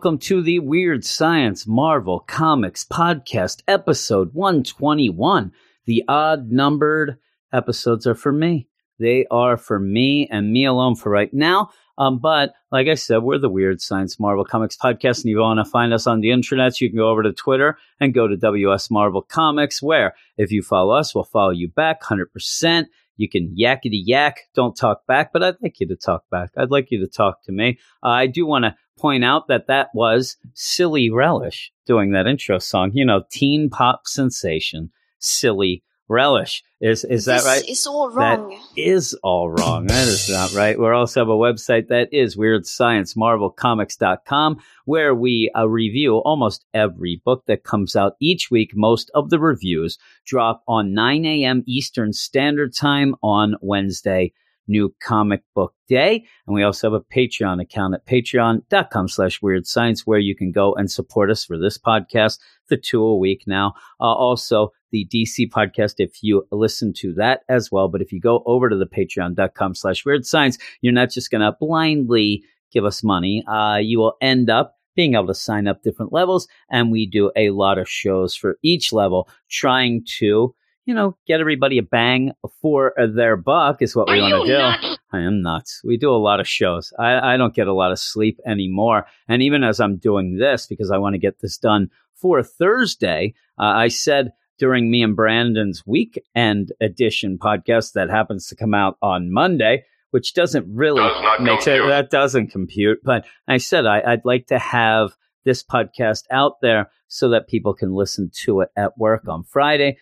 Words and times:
welcome 0.00 0.16
to 0.16 0.40
the 0.40 0.58
Weird 0.60 1.04
Science 1.04 1.66
Marvel 1.66 2.20
Comics 2.20 2.86
Podcast, 2.86 3.60
episode 3.68 4.32
121. 4.32 5.52
The 5.84 6.04
odd 6.08 6.50
numbered 6.50 7.18
episodes 7.52 8.06
are 8.06 8.14
for 8.14 8.32
me. 8.32 8.66
They 8.98 9.26
are 9.30 9.58
for 9.58 9.78
me 9.78 10.26
and 10.28 10.54
me 10.54 10.64
alone 10.64 10.94
for 10.94 11.10
right 11.10 11.28
now. 11.34 11.68
Um, 11.98 12.18
but 12.18 12.54
like 12.72 12.88
I 12.88 12.94
said, 12.94 13.18
we're 13.18 13.36
the 13.36 13.50
Weird 13.50 13.82
Science 13.82 14.18
Marvel 14.18 14.42
Comics 14.42 14.74
Podcast, 14.74 15.18
and 15.18 15.26
you 15.26 15.38
want 15.38 15.58
to 15.62 15.70
find 15.70 15.92
us 15.92 16.06
on 16.06 16.22
the 16.22 16.30
internet, 16.30 16.80
you 16.80 16.88
can 16.88 16.96
go 16.96 17.10
over 17.10 17.22
to 17.22 17.34
Twitter 17.34 17.76
and 18.00 18.14
go 18.14 18.26
to 18.26 18.38
WS 18.38 18.90
Marvel 18.90 19.20
Comics, 19.20 19.82
where 19.82 20.14
if 20.38 20.50
you 20.50 20.62
follow 20.62 20.94
us, 20.94 21.14
we'll 21.14 21.24
follow 21.24 21.50
you 21.50 21.68
back 21.68 22.02
100%. 22.04 22.86
You 23.18 23.28
can 23.28 23.54
yakety 23.54 24.00
yak, 24.02 24.48
don't 24.54 24.74
talk 24.74 25.06
back, 25.06 25.30
but 25.30 25.42
I'd 25.42 25.56
like 25.60 25.78
you 25.78 25.88
to 25.88 25.96
talk 25.96 26.24
back. 26.30 26.52
I'd 26.56 26.70
like 26.70 26.90
you 26.90 27.00
to 27.00 27.06
talk 27.06 27.42
to 27.42 27.52
me. 27.52 27.78
Uh, 28.02 28.08
I 28.08 28.26
do 28.26 28.46
want 28.46 28.64
to 28.64 28.74
point 29.00 29.24
out 29.24 29.48
that 29.48 29.66
that 29.66 29.88
was 29.94 30.36
Silly 30.54 31.10
Relish 31.10 31.72
doing 31.86 32.12
that 32.12 32.26
intro 32.26 32.58
song. 32.58 32.90
You 32.94 33.04
know, 33.04 33.24
teen 33.30 33.70
pop 33.70 34.06
sensation, 34.06 34.90
Silly 35.18 35.82
Relish. 36.10 36.64
Is 36.80 37.04
is 37.04 37.26
that 37.26 37.36
this 37.36 37.46
right? 37.46 37.64
It's 37.68 37.86
all 37.86 38.10
wrong. 38.10 38.48
That 38.48 38.58
is 38.76 39.14
all 39.22 39.50
wrong. 39.50 39.86
That 39.86 40.08
is 40.08 40.28
not 40.28 40.52
right. 40.52 40.78
We 40.78 40.88
also 40.88 41.20
have 41.20 41.28
a 41.28 41.32
website 41.32 41.88
that 41.88 42.12
is 42.12 42.36
Weird 42.36 42.66
Science 42.66 43.14
WeirdScienceMarvelComics.com, 43.14 44.60
where 44.86 45.14
we 45.14 45.50
uh, 45.56 45.68
review 45.68 46.16
almost 46.16 46.64
every 46.74 47.22
book 47.24 47.44
that 47.46 47.64
comes 47.64 47.94
out 47.94 48.16
each 48.18 48.50
week. 48.50 48.72
Most 48.74 49.10
of 49.14 49.30
the 49.30 49.38
reviews 49.38 49.98
drop 50.26 50.62
on 50.66 50.94
9 50.94 51.24
a.m. 51.26 51.62
Eastern 51.66 52.12
Standard 52.12 52.74
Time 52.74 53.14
on 53.22 53.54
Wednesday, 53.60 54.32
New 54.70 54.94
Comic 55.02 55.42
Book 55.54 55.74
Day. 55.88 56.24
And 56.46 56.54
we 56.54 56.62
also 56.62 56.90
have 56.90 57.00
a 57.00 57.14
Patreon 57.14 57.60
account 57.60 57.94
at 57.94 58.06
patreon.com 58.06 59.08
slash 59.08 59.42
weird 59.42 59.66
science, 59.66 60.06
where 60.06 60.18
you 60.18 60.34
can 60.34 60.52
go 60.52 60.74
and 60.74 60.90
support 60.90 61.30
us 61.30 61.44
for 61.44 61.58
this 61.58 61.76
podcast, 61.76 62.38
the 62.68 62.76
two 62.76 63.02
a 63.02 63.16
week 63.16 63.44
now. 63.46 63.74
Uh, 64.00 64.04
also, 64.04 64.70
the 64.92 65.06
DC 65.12 65.50
podcast 65.50 65.94
if 65.98 66.22
you 66.22 66.46
listen 66.50 66.92
to 66.94 67.12
that 67.14 67.42
as 67.48 67.70
well. 67.70 67.88
But 67.88 68.02
if 68.02 68.12
you 68.12 68.20
go 68.20 68.42
over 68.46 68.68
to 68.68 68.76
the 68.76 68.86
patreon.com 68.86 69.74
slash 69.74 70.04
weird 70.04 70.24
science, 70.26 70.58
you're 70.80 70.92
not 70.92 71.10
just 71.10 71.30
going 71.30 71.42
to 71.42 71.56
blindly 71.60 72.44
give 72.72 72.84
us 72.84 73.02
money. 73.02 73.44
Uh, 73.46 73.78
you 73.80 73.98
will 73.98 74.16
end 74.20 74.50
up 74.50 74.76
being 74.96 75.14
able 75.14 75.28
to 75.28 75.34
sign 75.34 75.66
up 75.66 75.82
different 75.82 76.12
levels. 76.12 76.48
And 76.70 76.90
we 76.90 77.06
do 77.06 77.30
a 77.36 77.50
lot 77.50 77.78
of 77.78 77.88
shows 77.88 78.34
for 78.34 78.58
each 78.62 78.92
level, 78.92 79.28
trying 79.48 80.04
to, 80.18 80.54
you 80.86 80.94
know, 80.94 81.16
get 81.26 81.40
everybody 81.40 81.78
a 81.78 81.82
bang 81.82 82.32
for 82.62 82.92
their 83.14 83.36
buck 83.36 83.82
is 83.82 83.94
what 83.94 84.08
we 84.08 84.20
want 84.20 84.46
to 84.46 84.52
do. 84.52 84.96
I 85.12 85.20
am 85.20 85.42
nuts. 85.42 85.80
We 85.84 85.96
do 85.96 86.10
a 86.10 86.16
lot 86.16 86.40
of 86.40 86.48
shows. 86.48 86.92
I, 86.98 87.34
I 87.34 87.36
don't 87.36 87.54
get 87.54 87.66
a 87.68 87.72
lot 87.72 87.92
of 87.92 87.98
sleep 87.98 88.38
anymore. 88.46 89.06
And 89.28 89.42
even 89.42 89.62
as 89.64 89.80
I'm 89.80 89.96
doing 89.96 90.36
this, 90.38 90.66
because 90.66 90.90
I 90.90 90.98
want 90.98 91.14
to 91.14 91.18
get 91.18 91.40
this 91.40 91.58
done 91.58 91.90
for 92.14 92.42
Thursday, 92.42 93.34
uh, 93.58 93.64
I 93.64 93.88
said, 93.88 94.32
during 94.58 94.90
me 94.90 95.02
and 95.02 95.16
Brandon's 95.16 95.84
weekend 95.86 96.72
edition 96.80 97.38
podcast 97.38 97.92
that 97.94 98.10
happens 98.10 98.46
to 98.48 98.56
come 98.56 98.74
out 98.74 98.98
on 99.00 99.32
Monday, 99.32 99.84
which 100.10 100.34
doesn't 100.34 100.66
really 100.68 101.00
Does 101.00 101.40
make 101.40 101.62
sense. 101.62 101.78
compute. 101.78 101.88
That 101.88 102.10
doesn't 102.10 102.46
compute. 102.48 102.98
But 103.02 103.24
I 103.48 103.56
said 103.56 103.86
I, 103.86 104.02
I'd 104.06 104.24
like 104.24 104.48
to 104.48 104.58
have 104.58 105.16
this 105.44 105.62
podcast 105.62 106.24
out 106.30 106.60
there 106.60 106.90
so 107.08 107.28
that 107.30 107.48
people 107.48 107.74
can 107.74 107.92
listen 107.92 108.30
to 108.32 108.60
it 108.60 108.70
at 108.76 108.96
work 108.96 109.26
on 109.28 109.42
Friday, 109.42 109.98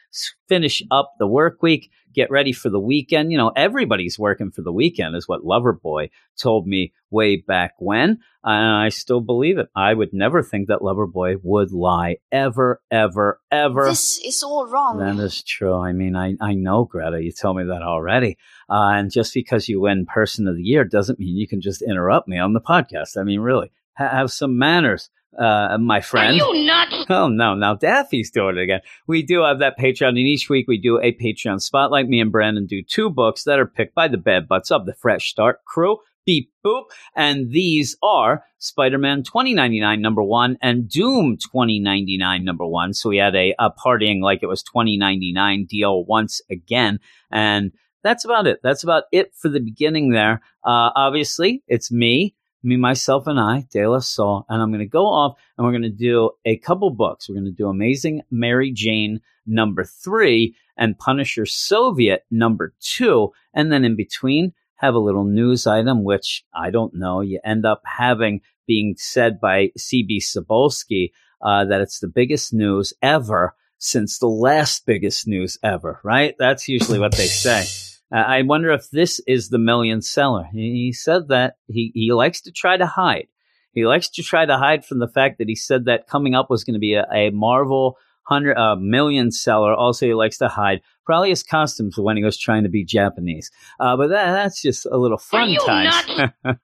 finish 0.47 0.83
up 0.91 1.15
the 1.19 1.27
work 1.27 1.63
week, 1.63 1.91
get 2.15 2.31
ready 2.31 2.53
for 2.53 2.69
the 2.69 2.81
weekend. 2.81 3.33
You 3.33 3.39
know, 3.39 3.53
everybody's 3.57 4.19
working 4.19 4.51
for 4.51 4.61
the 4.61 4.73
weekend, 4.73 5.17
is 5.17 5.27
what 5.27 5.43
Loverboy 5.43 6.11
told 6.37 6.67
me 6.67 6.93
way 7.11 7.37
back 7.37 7.75
when. 7.79 8.19
And 8.45 8.77
I 8.77 8.91
still 8.91 9.21
believe 9.21 9.57
it. 9.57 9.69
I 9.75 9.95
would 9.95 10.13
never 10.13 10.43
think 10.43 10.69
that 10.69 10.81
Loverboy 10.81 11.41
would 11.43 11.73
lie 11.73 12.17
ever, 12.31 12.83
ever, 12.91 13.41
ever. 13.51 13.87
This 13.87 14.19
is 14.19 14.43
all 14.43 14.67
wrong. 14.67 14.99
That 14.99 15.23
is 15.23 15.43
true. 15.43 15.75
I 15.75 15.93
mean, 15.93 16.15
I, 16.15 16.35
I 16.41 16.55
know, 16.55 16.85
Greta, 16.85 17.23
you 17.23 17.33
told 17.33 17.57
me 17.57 17.65
that 17.65 17.83
already. 17.83 18.37
Uh, 18.69 18.93
and 18.93 19.11
just 19.11 19.33
because 19.33 19.69
you 19.69 19.81
win 19.81 20.05
Person 20.05 20.47
of 20.47 20.57
the 20.57 20.63
Year 20.63 20.85
doesn't 20.85 21.19
mean 21.19 21.37
you 21.37 21.49
can 21.49 21.61
just 21.61 21.81
interrupt 21.81 22.29
me 22.29 22.39
on 22.39 22.53
the 22.53 22.61
podcast. 22.61 23.17
I 23.17 23.23
mean, 23.23 23.41
really, 23.41 23.71
ha- 23.97 24.11
have 24.11 24.31
some 24.31 24.59
manners, 24.59 25.09
uh, 25.37 25.77
my 25.79 26.01
friend. 26.01 26.41
Are 26.41 26.55
you 26.55 26.67
nuts? 26.67 26.95
Oh 27.11 27.29
no, 27.29 27.55
now 27.55 27.75
Daffy's 27.75 28.31
doing 28.31 28.59
it 28.59 28.63
again. 28.63 28.81
We 29.07 29.23
do 29.23 29.43
have 29.43 29.61
that 29.61 29.79
Patreon, 29.79 30.09
and 30.09 30.19
each 30.19 30.49
week 30.51 30.69
we 30.69 30.79
do 30.79 31.01
a 31.01 31.13
Patreon 31.13 31.61
spotlight. 31.61 32.09
Me 32.09 32.21
and 32.21 32.31
Brandon 32.31 32.67
do 32.67 32.83
two 32.83 33.09
books 33.11 33.45
that 33.45 33.59
are 33.59 33.67
picked 33.67 33.95
by 33.95 34.09
the 34.09 34.19
bad 34.19 34.47
butts 34.47 34.71
of 34.71 34.87
the 34.87 34.95
Fresh 34.95 35.31
Start 35.31 35.65
crew. 35.65 35.99
Beep 36.27 36.53
boop. 36.65 36.85
And 37.17 37.51
these 37.51 37.97
are 38.03 38.45
Spider-Man 38.59 39.23
2099 39.23 40.03
number 40.03 40.23
one 40.23 40.59
and 40.61 40.87
Doom 40.87 41.39
2099 41.39 42.45
number 42.45 42.67
one. 42.67 42.93
So 42.93 43.09
we 43.09 43.17
had 43.17 43.35
a, 43.35 43.55
a 43.59 43.71
partying 43.71 44.21
like 44.21 44.43
it 44.43 44.47
was 44.47 44.63
2099 44.63 45.65
deal 45.65 46.05
once 46.05 46.43
again. 46.51 46.99
And 47.31 47.73
that's 48.03 48.25
about 48.27 48.47
it. 48.47 48.61
That's 48.63 48.85
about 48.85 49.05
it 49.11 49.35
for 49.35 49.49
the 49.49 49.61
beginning 49.61 50.11
there. 50.11 50.43
Uh, 50.65 50.91
obviously, 50.95 51.63
it's 51.67 51.91
me, 51.91 52.35
me, 52.63 52.77
myself, 52.77 53.27
and 53.27 53.39
I, 53.39 53.67
De 53.71 53.87
La 53.87 54.01
Soul, 54.01 54.45
and 54.49 54.61
I'm 54.61 54.71
going 54.71 54.81
to 54.81 54.87
go 54.87 55.07
off 55.07 55.39
and 55.57 55.65
we're 55.65 55.73
going 55.73 55.83
to 55.83 55.91
do 55.91 56.31
a 56.45 56.57
couple 56.59 56.91
books. 56.91 57.29
We're 57.29 57.37
going 57.37 57.45
to 57.45 57.53
do 57.53 57.69
Amazing 57.69 58.23
Mary 58.31 58.73
Jane 58.73 59.21
number 59.47 59.85
three 59.85 60.55
and 60.77 60.99
Punisher 60.99 61.47
Soviet 61.47 62.25
number 62.31 62.75
two. 62.81 63.33
And 63.55 63.73
then 63.73 63.85
in 63.85 63.97
between, 63.97 64.53
have 64.77 64.95
a 64.95 65.01
little 65.01 65.25
news 65.25 65.67
item, 65.67 66.05
which 66.05 66.45
I 66.55 66.71
don't 66.71 66.95
know. 66.95 67.21
You 67.21 67.41
end 67.45 67.67
up 67.67 67.83
having 67.85 68.41
being 68.67 68.95
said 68.97 69.41
by 69.41 69.71
CB 69.79 70.19
Cebulski 70.19 71.11
uh, 71.43 71.65
that 71.65 71.81
it's 71.81 72.01
the 72.01 72.09
biggest 72.09 72.53
news 72.53 72.93
ever 73.03 73.55
since 73.79 74.19
the 74.19 74.29
last 74.29 74.87
biggest 74.87 75.27
news 75.27 75.59
ever, 75.63 76.01
right? 76.03 76.35
That's 76.39 76.69
usually 76.69 76.99
what 76.99 77.13
they 77.13 77.27
say. 77.27 77.65
Uh, 78.13 78.17
I 78.19 78.43
wonder 78.43 78.71
if 78.71 78.91
this 78.91 79.21
is 79.27 79.49
the 79.49 79.59
million 79.59 80.03
seller. 80.03 80.49
He, 80.53 80.87
he 80.87 80.93
said 80.93 81.29
that 81.29 81.57
he, 81.67 81.93
he 81.95 82.13
likes 82.13 82.41
to 82.43 82.53
try 82.53 82.77
to 82.77 82.87
hide. 82.87 83.29
He 83.73 83.87
likes 83.87 84.09
to 84.11 84.23
try 84.23 84.47
to 84.47 84.57
hide 84.57 84.85
from 84.85 84.99
the 84.99 85.09
fact 85.09 85.39
that 85.39 85.49
he 85.49 85.55
said 85.55 85.85
that 85.85 86.09
coming 86.09 86.35
up 86.35 86.51
was 86.51 86.65
going 86.65 86.75
to 86.75 86.81
be 86.81 86.95
a, 86.95 87.07
a 87.13 87.31
Marvel 87.31 87.97
hundred 88.29 88.59
uh, 88.59 88.77
million 88.77 89.31
seller. 89.31 89.75
Also, 89.75 90.07
he 90.07 90.15
likes 90.15 90.39
to 90.39 90.49
hide 90.49 90.83
probably 91.07 91.31
his 91.31 91.43
costumes 91.43 91.97
when 91.97 92.17
he 92.17 92.25
was 92.25 92.37
trying 92.37 92.63
to 92.63 92.69
be 92.69 92.85
Japanese. 92.85 93.51
Uh, 93.81 93.97
but 93.97 94.09
that, 94.09 94.33
that's 94.33 94.61
just 94.61 94.85
a 94.85 94.97
little 94.97 95.17
fun 95.17 95.55
time. 95.67 96.33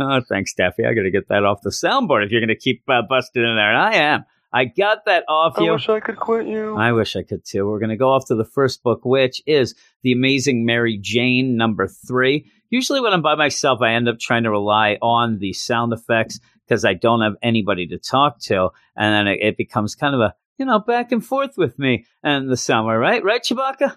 oh, 0.00 0.20
thanks, 0.28 0.52
Daffy. 0.54 0.84
I 0.84 0.94
got 0.94 1.02
to 1.02 1.10
get 1.10 1.28
that 1.28 1.44
off 1.44 1.62
the 1.62 1.70
soundboard 1.70 2.24
if 2.24 2.32
you're 2.32 2.40
going 2.40 2.48
to 2.48 2.56
keep 2.56 2.82
uh, 2.88 3.02
busting 3.08 3.42
in 3.42 3.56
there. 3.56 3.72
And 3.72 3.78
I 3.78 3.94
am. 3.94 4.24
I 4.54 4.66
got 4.66 5.06
that 5.06 5.24
off 5.28 5.58
I 5.58 5.62
you. 5.62 5.70
I 5.70 5.72
wish 5.72 5.88
I 5.88 5.98
could 5.98 6.16
quit 6.16 6.46
you. 6.46 6.76
I 6.76 6.92
wish 6.92 7.16
I 7.16 7.24
could 7.24 7.44
too. 7.44 7.66
We're 7.66 7.80
going 7.80 7.90
to 7.90 7.96
go 7.96 8.12
off 8.12 8.26
to 8.26 8.36
the 8.36 8.44
first 8.44 8.84
book, 8.84 9.04
which 9.04 9.42
is 9.46 9.74
The 10.04 10.12
Amazing 10.12 10.64
Mary 10.64 10.96
Jane, 10.96 11.56
number 11.56 11.88
three. 11.88 12.48
Usually, 12.70 13.00
when 13.00 13.12
I'm 13.12 13.20
by 13.20 13.34
myself, 13.34 13.82
I 13.82 13.94
end 13.94 14.08
up 14.08 14.20
trying 14.20 14.44
to 14.44 14.52
rely 14.52 14.96
on 15.02 15.38
the 15.40 15.52
sound 15.54 15.92
effects 15.92 16.38
because 16.68 16.84
I 16.84 16.94
don't 16.94 17.20
have 17.20 17.34
anybody 17.42 17.88
to 17.88 17.98
talk 17.98 18.38
to. 18.42 18.70
And 18.96 19.26
then 19.26 19.34
it, 19.40 19.56
becomes 19.56 19.96
kind 19.96 20.14
of 20.14 20.20
a, 20.20 20.34
you 20.56 20.66
know, 20.66 20.78
back 20.78 21.10
and 21.10 21.26
forth 21.26 21.54
with 21.56 21.76
me 21.76 22.06
and 22.22 22.48
the 22.48 22.56
sound. 22.56 22.86
Right? 22.86 23.24
Right, 23.24 23.42
Chewbacca? 23.42 23.96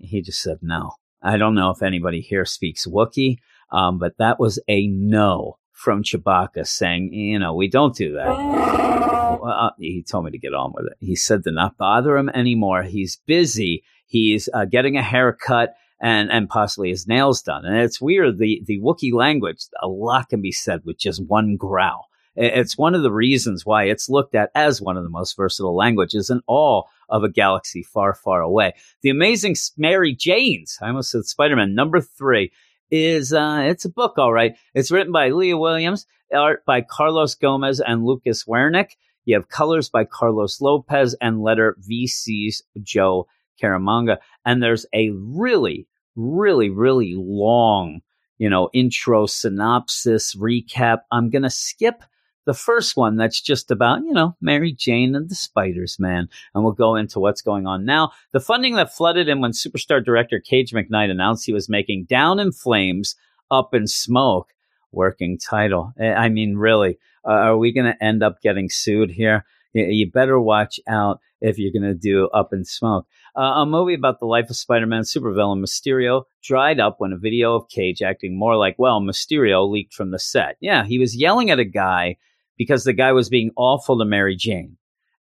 He 0.00 0.22
just 0.22 0.40
said 0.40 0.60
no. 0.62 0.92
I 1.20 1.36
don't 1.36 1.54
know 1.54 1.68
if 1.68 1.82
anybody 1.82 2.22
here 2.22 2.46
speaks 2.46 2.86
Wookiee, 2.86 3.36
um, 3.70 3.98
but 3.98 4.16
that 4.16 4.40
was 4.40 4.58
a 4.68 4.86
no 4.86 5.58
from 5.82 6.02
Chewbacca 6.04 6.66
saying, 6.66 7.12
you 7.12 7.38
know, 7.38 7.54
we 7.54 7.68
don't 7.68 7.94
do 7.94 8.14
that. 8.14 8.82
Well, 9.32 9.50
uh, 9.50 9.70
he 9.78 10.04
told 10.04 10.26
me 10.26 10.30
to 10.30 10.38
get 10.38 10.54
on 10.54 10.72
with 10.72 10.86
it. 10.86 10.96
He 11.00 11.16
said 11.16 11.42
to 11.44 11.50
not 11.50 11.76
bother 11.76 12.16
him 12.16 12.28
anymore. 12.28 12.82
He's 12.84 13.16
busy. 13.26 13.82
he's 14.06 14.48
uh, 14.54 14.66
getting 14.66 14.96
a 14.96 15.02
haircut 15.02 15.74
and 16.00 16.30
and 16.30 16.48
possibly 16.48 16.90
his 16.90 17.08
nails 17.08 17.42
done. 17.42 17.64
And 17.64 17.78
it's 17.78 18.00
weird 18.00 18.38
the 18.38 18.62
the 18.66 18.78
Wookiee 18.80 19.12
language. 19.12 19.64
A 19.80 19.88
lot 19.88 20.28
can 20.28 20.42
be 20.42 20.52
said 20.52 20.82
with 20.84 20.98
just 20.98 21.26
one 21.26 21.56
growl. 21.56 22.08
It's 22.36 22.78
one 22.78 22.94
of 22.94 23.02
the 23.02 23.12
reasons 23.12 23.66
why 23.66 23.84
it's 23.84 24.08
looked 24.08 24.34
at 24.34 24.50
as 24.54 24.80
one 24.80 24.96
of 24.96 25.02
the 25.02 25.10
most 25.10 25.36
versatile 25.36 25.76
languages 25.76 26.30
in 26.30 26.40
all 26.46 26.88
of 27.08 27.24
a 27.24 27.28
galaxy 27.28 27.82
far, 27.82 28.14
far 28.14 28.40
away. 28.40 28.74
The 29.02 29.10
Amazing 29.10 29.56
Mary 29.76 30.14
Janes, 30.14 30.78
I 30.80 30.88
almost 30.88 31.10
said 31.10 31.24
Spider 31.24 31.56
Man, 31.56 31.74
number 31.74 32.00
three, 32.00 32.52
is 32.92 33.32
uh, 33.32 33.62
it's 33.64 33.86
a 33.86 33.90
book, 33.90 34.18
all 34.18 34.32
right. 34.32 34.54
It's 34.74 34.92
written 34.92 35.12
by 35.12 35.30
Leah 35.30 35.56
Williams, 35.56 36.06
art 36.32 36.64
by 36.66 36.82
Carlos 36.82 37.34
Gomez 37.34 37.80
and 37.80 38.04
Lucas 38.04 38.44
Werneck. 38.44 38.90
You 39.24 39.34
have 39.34 39.48
colors 39.48 39.88
by 39.88 40.04
Carlos 40.04 40.60
Lopez 40.60 41.16
and 41.20 41.40
letter 41.40 41.76
VC's 41.80 42.62
Joe 42.82 43.26
Caramagna. 43.60 44.18
And 44.44 44.62
there's 44.62 44.84
a 44.92 45.10
really, 45.10 45.86
really, 46.16 46.68
really 46.68 47.14
long, 47.16 48.02
you 48.36 48.50
know, 48.50 48.68
intro 48.74 49.26
synopsis 49.26 50.34
recap. 50.34 50.98
I'm 51.10 51.30
going 51.30 51.44
to 51.44 51.50
skip 51.50 52.02
the 52.44 52.54
first 52.54 52.96
one 52.96 53.16
that's 53.16 53.40
just 53.40 53.70
about, 53.70 54.00
you 54.00 54.12
know, 54.12 54.36
Mary 54.40 54.72
Jane 54.72 55.14
and 55.14 55.28
the 55.28 55.34
Spiders, 55.34 55.98
man. 55.98 56.28
And 56.54 56.64
we'll 56.64 56.72
go 56.72 56.96
into 56.96 57.20
what's 57.20 57.42
going 57.42 57.66
on 57.66 57.84
now. 57.84 58.12
The 58.32 58.40
funding 58.40 58.74
that 58.76 58.94
flooded 58.94 59.28
in 59.28 59.40
when 59.40 59.52
superstar 59.52 60.04
director 60.04 60.40
Cage 60.40 60.72
McKnight 60.72 61.10
announced 61.10 61.46
he 61.46 61.52
was 61.52 61.68
making 61.68 62.04
Down 62.04 62.40
in 62.40 62.52
Flames, 62.52 63.16
Up 63.50 63.74
in 63.74 63.86
Smoke, 63.86 64.52
working 64.90 65.38
title. 65.38 65.92
Eh, 65.98 66.12
I 66.12 66.28
mean, 66.28 66.56
really, 66.56 66.98
uh, 67.24 67.32
are 67.32 67.56
we 67.56 67.72
going 67.72 67.86
to 67.86 68.04
end 68.04 68.22
up 68.22 68.42
getting 68.42 68.68
sued 68.68 69.10
here? 69.10 69.44
You 69.74 70.10
better 70.10 70.38
watch 70.38 70.78
out 70.86 71.20
if 71.40 71.58
you're 71.58 71.72
going 71.72 71.90
to 71.90 71.94
do 71.94 72.28
Up 72.28 72.52
in 72.52 72.64
Smoke. 72.64 73.06
Uh, 73.34 73.62
a 73.62 73.66
movie 73.66 73.94
about 73.94 74.20
the 74.20 74.26
life 74.26 74.50
of 74.50 74.56
Spider-Man 74.56 75.02
supervillain 75.02 75.64
Mysterio 75.64 76.24
dried 76.42 76.78
up 76.78 76.96
when 76.98 77.12
a 77.12 77.16
video 77.16 77.54
of 77.54 77.68
Cage 77.68 78.02
acting 78.02 78.38
more 78.38 78.56
like, 78.56 78.74
well, 78.78 79.00
Mysterio 79.00 79.66
leaked 79.68 79.94
from 79.94 80.10
the 80.10 80.18
set. 80.18 80.56
Yeah, 80.60 80.84
he 80.84 80.98
was 80.98 81.16
yelling 81.16 81.50
at 81.50 81.58
a 81.58 81.64
guy 81.64 82.16
because 82.56 82.84
the 82.84 82.92
guy 82.92 83.12
was 83.12 83.28
being 83.28 83.50
awful 83.56 83.98
to 83.98 84.04
Mary 84.04 84.36
Jane 84.36 84.76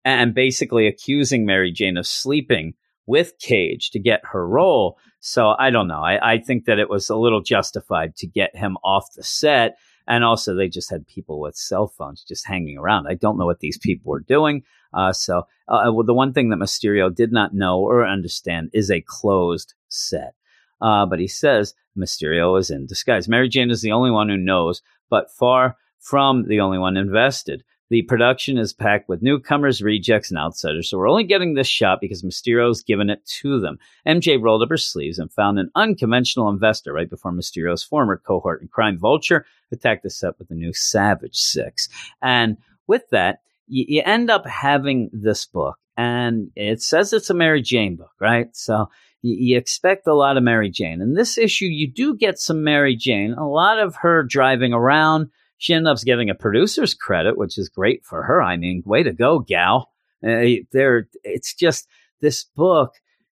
and 0.04 0.34
basically 0.34 0.86
accusing 0.86 1.44
Mary 1.44 1.70
Jane 1.70 1.96
of 1.96 2.06
sleeping 2.06 2.74
with 3.06 3.38
Cage 3.38 3.90
to 3.90 3.98
get 3.98 4.20
her 4.24 4.46
role. 4.46 4.98
So 5.20 5.54
I 5.58 5.70
don't 5.70 5.88
know. 5.88 6.00
I, 6.00 6.34
I 6.34 6.38
think 6.38 6.66
that 6.66 6.78
it 6.78 6.90
was 6.90 7.08
a 7.08 7.16
little 7.16 7.40
justified 7.40 8.16
to 8.16 8.26
get 8.26 8.54
him 8.54 8.76
off 8.84 9.06
the 9.16 9.22
set. 9.22 9.76
And 10.06 10.24
also, 10.24 10.54
they 10.54 10.68
just 10.68 10.90
had 10.90 11.06
people 11.06 11.38
with 11.40 11.54
cell 11.54 11.86
phones 11.86 12.24
just 12.24 12.46
hanging 12.46 12.78
around. 12.78 13.06
I 13.06 13.14
don't 13.14 13.36
know 13.36 13.44
what 13.44 13.60
these 13.60 13.76
people 13.76 14.10
were 14.10 14.20
doing. 14.20 14.62
Uh, 14.94 15.12
so, 15.12 15.46
uh, 15.68 15.90
well, 15.92 16.04
the 16.04 16.14
one 16.14 16.32
thing 16.32 16.48
that 16.48 16.58
Mysterio 16.58 17.14
did 17.14 17.30
not 17.30 17.52
know 17.52 17.78
or 17.80 18.06
understand 18.06 18.70
is 18.72 18.90
a 18.90 19.02
closed 19.02 19.74
set. 19.88 20.34
Uh, 20.80 21.04
but 21.04 21.18
he 21.18 21.28
says 21.28 21.74
Mysterio 21.96 22.58
is 22.58 22.70
in 22.70 22.86
disguise. 22.86 23.28
Mary 23.28 23.48
Jane 23.48 23.70
is 23.70 23.82
the 23.82 23.92
only 23.92 24.10
one 24.10 24.28
who 24.28 24.36
knows, 24.36 24.80
but 25.10 25.30
far 25.30 25.76
from 26.00 26.46
the 26.48 26.60
only 26.60 26.78
one 26.78 26.96
invested. 26.96 27.62
The 27.90 28.02
production 28.02 28.58
is 28.58 28.74
packed 28.74 29.08
with 29.08 29.22
newcomers, 29.22 29.80
rejects, 29.80 30.30
and 30.30 30.38
outsiders, 30.38 30.90
so 30.90 30.98
we're 30.98 31.08
only 31.08 31.24
getting 31.24 31.54
this 31.54 31.66
shot 31.66 32.00
because 32.02 32.22
Mysterio's 32.22 32.82
given 32.82 33.08
it 33.08 33.24
to 33.40 33.60
them. 33.60 33.78
MJ 34.06 34.40
rolled 34.40 34.62
up 34.62 34.68
her 34.68 34.76
sleeves 34.76 35.18
and 35.18 35.32
found 35.32 35.58
an 35.58 35.70
unconventional 35.74 36.50
investor 36.50 36.92
right 36.92 37.08
before 37.08 37.32
Mysterio's 37.32 37.82
former 37.82 38.18
cohort 38.18 38.60
in 38.60 38.68
crime, 38.68 38.98
Vulture, 38.98 39.46
attacked 39.72 40.02
the 40.02 40.10
set 40.10 40.38
with 40.38 40.48
the 40.48 40.54
new 40.54 40.74
Savage 40.74 41.36
Six. 41.36 41.88
And 42.20 42.58
with 42.86 43.08
that, 43.10 43.38
you, 43.66 43.86
you 43.88 44.02
end 44.04 44.30
up 44.30 44.46
having 44.46 45.08
this 45.14 45.46
book, 45.46 45.78
and 45.96 46.50
it 46.56 46.82
says 46.82 47.14
it's 47.14 47.30
a 47.30 47.34
Mary 47.34 47.62
Jane 47.62 47.96
book, 47.96 48.12
right? 48.20 48.54
So 48.54 48.90
you, 49.22 49.36
you 49.38 49.56
expect 49.56 50.06
a 50.06 50.14
lot 50.14 50.36
of 50.36 50.42
Mary 50.42 50.70
Jane. 50.70 51.00
In 51.00 51.14
this 51.14 51.38
issue, 51.38 51.66
you 51.66 51.90
do 51.90 52.14
get 52.14 52.38
some 52.38 52.64
Mary 52.64 52.96
Jane, 52.96 53.32
a 53.32 53.48
lot 53.48 53.78
of 53.78 53.96
her 53.96 54.24
driving 54.24 54.74
around 54.74 55.30
she 55.58 55.74
ends 55.74 55.88
up 55.88 55.98
getting 56.04 56.30
a 56.30 56.34
producer's 56.34 56.94
credit, 56.94 57.36
which 57.36 57.58
is 57.58 57.68
great 57.68 58.04
for 58.04 58.22
her. 58.22 58.40
I 58.40 58.56
mean, 58.56 58.82
way 58.86 59.02
to 59.02 59.12
go, 59.12 59.40
gal. 59.40 59.90
Uh, 60.26 60.62
there, 60.72 61.08
it's 61.22 61.54
just 61.54 61.88
this 62.20 62.44
book 62.44 62.94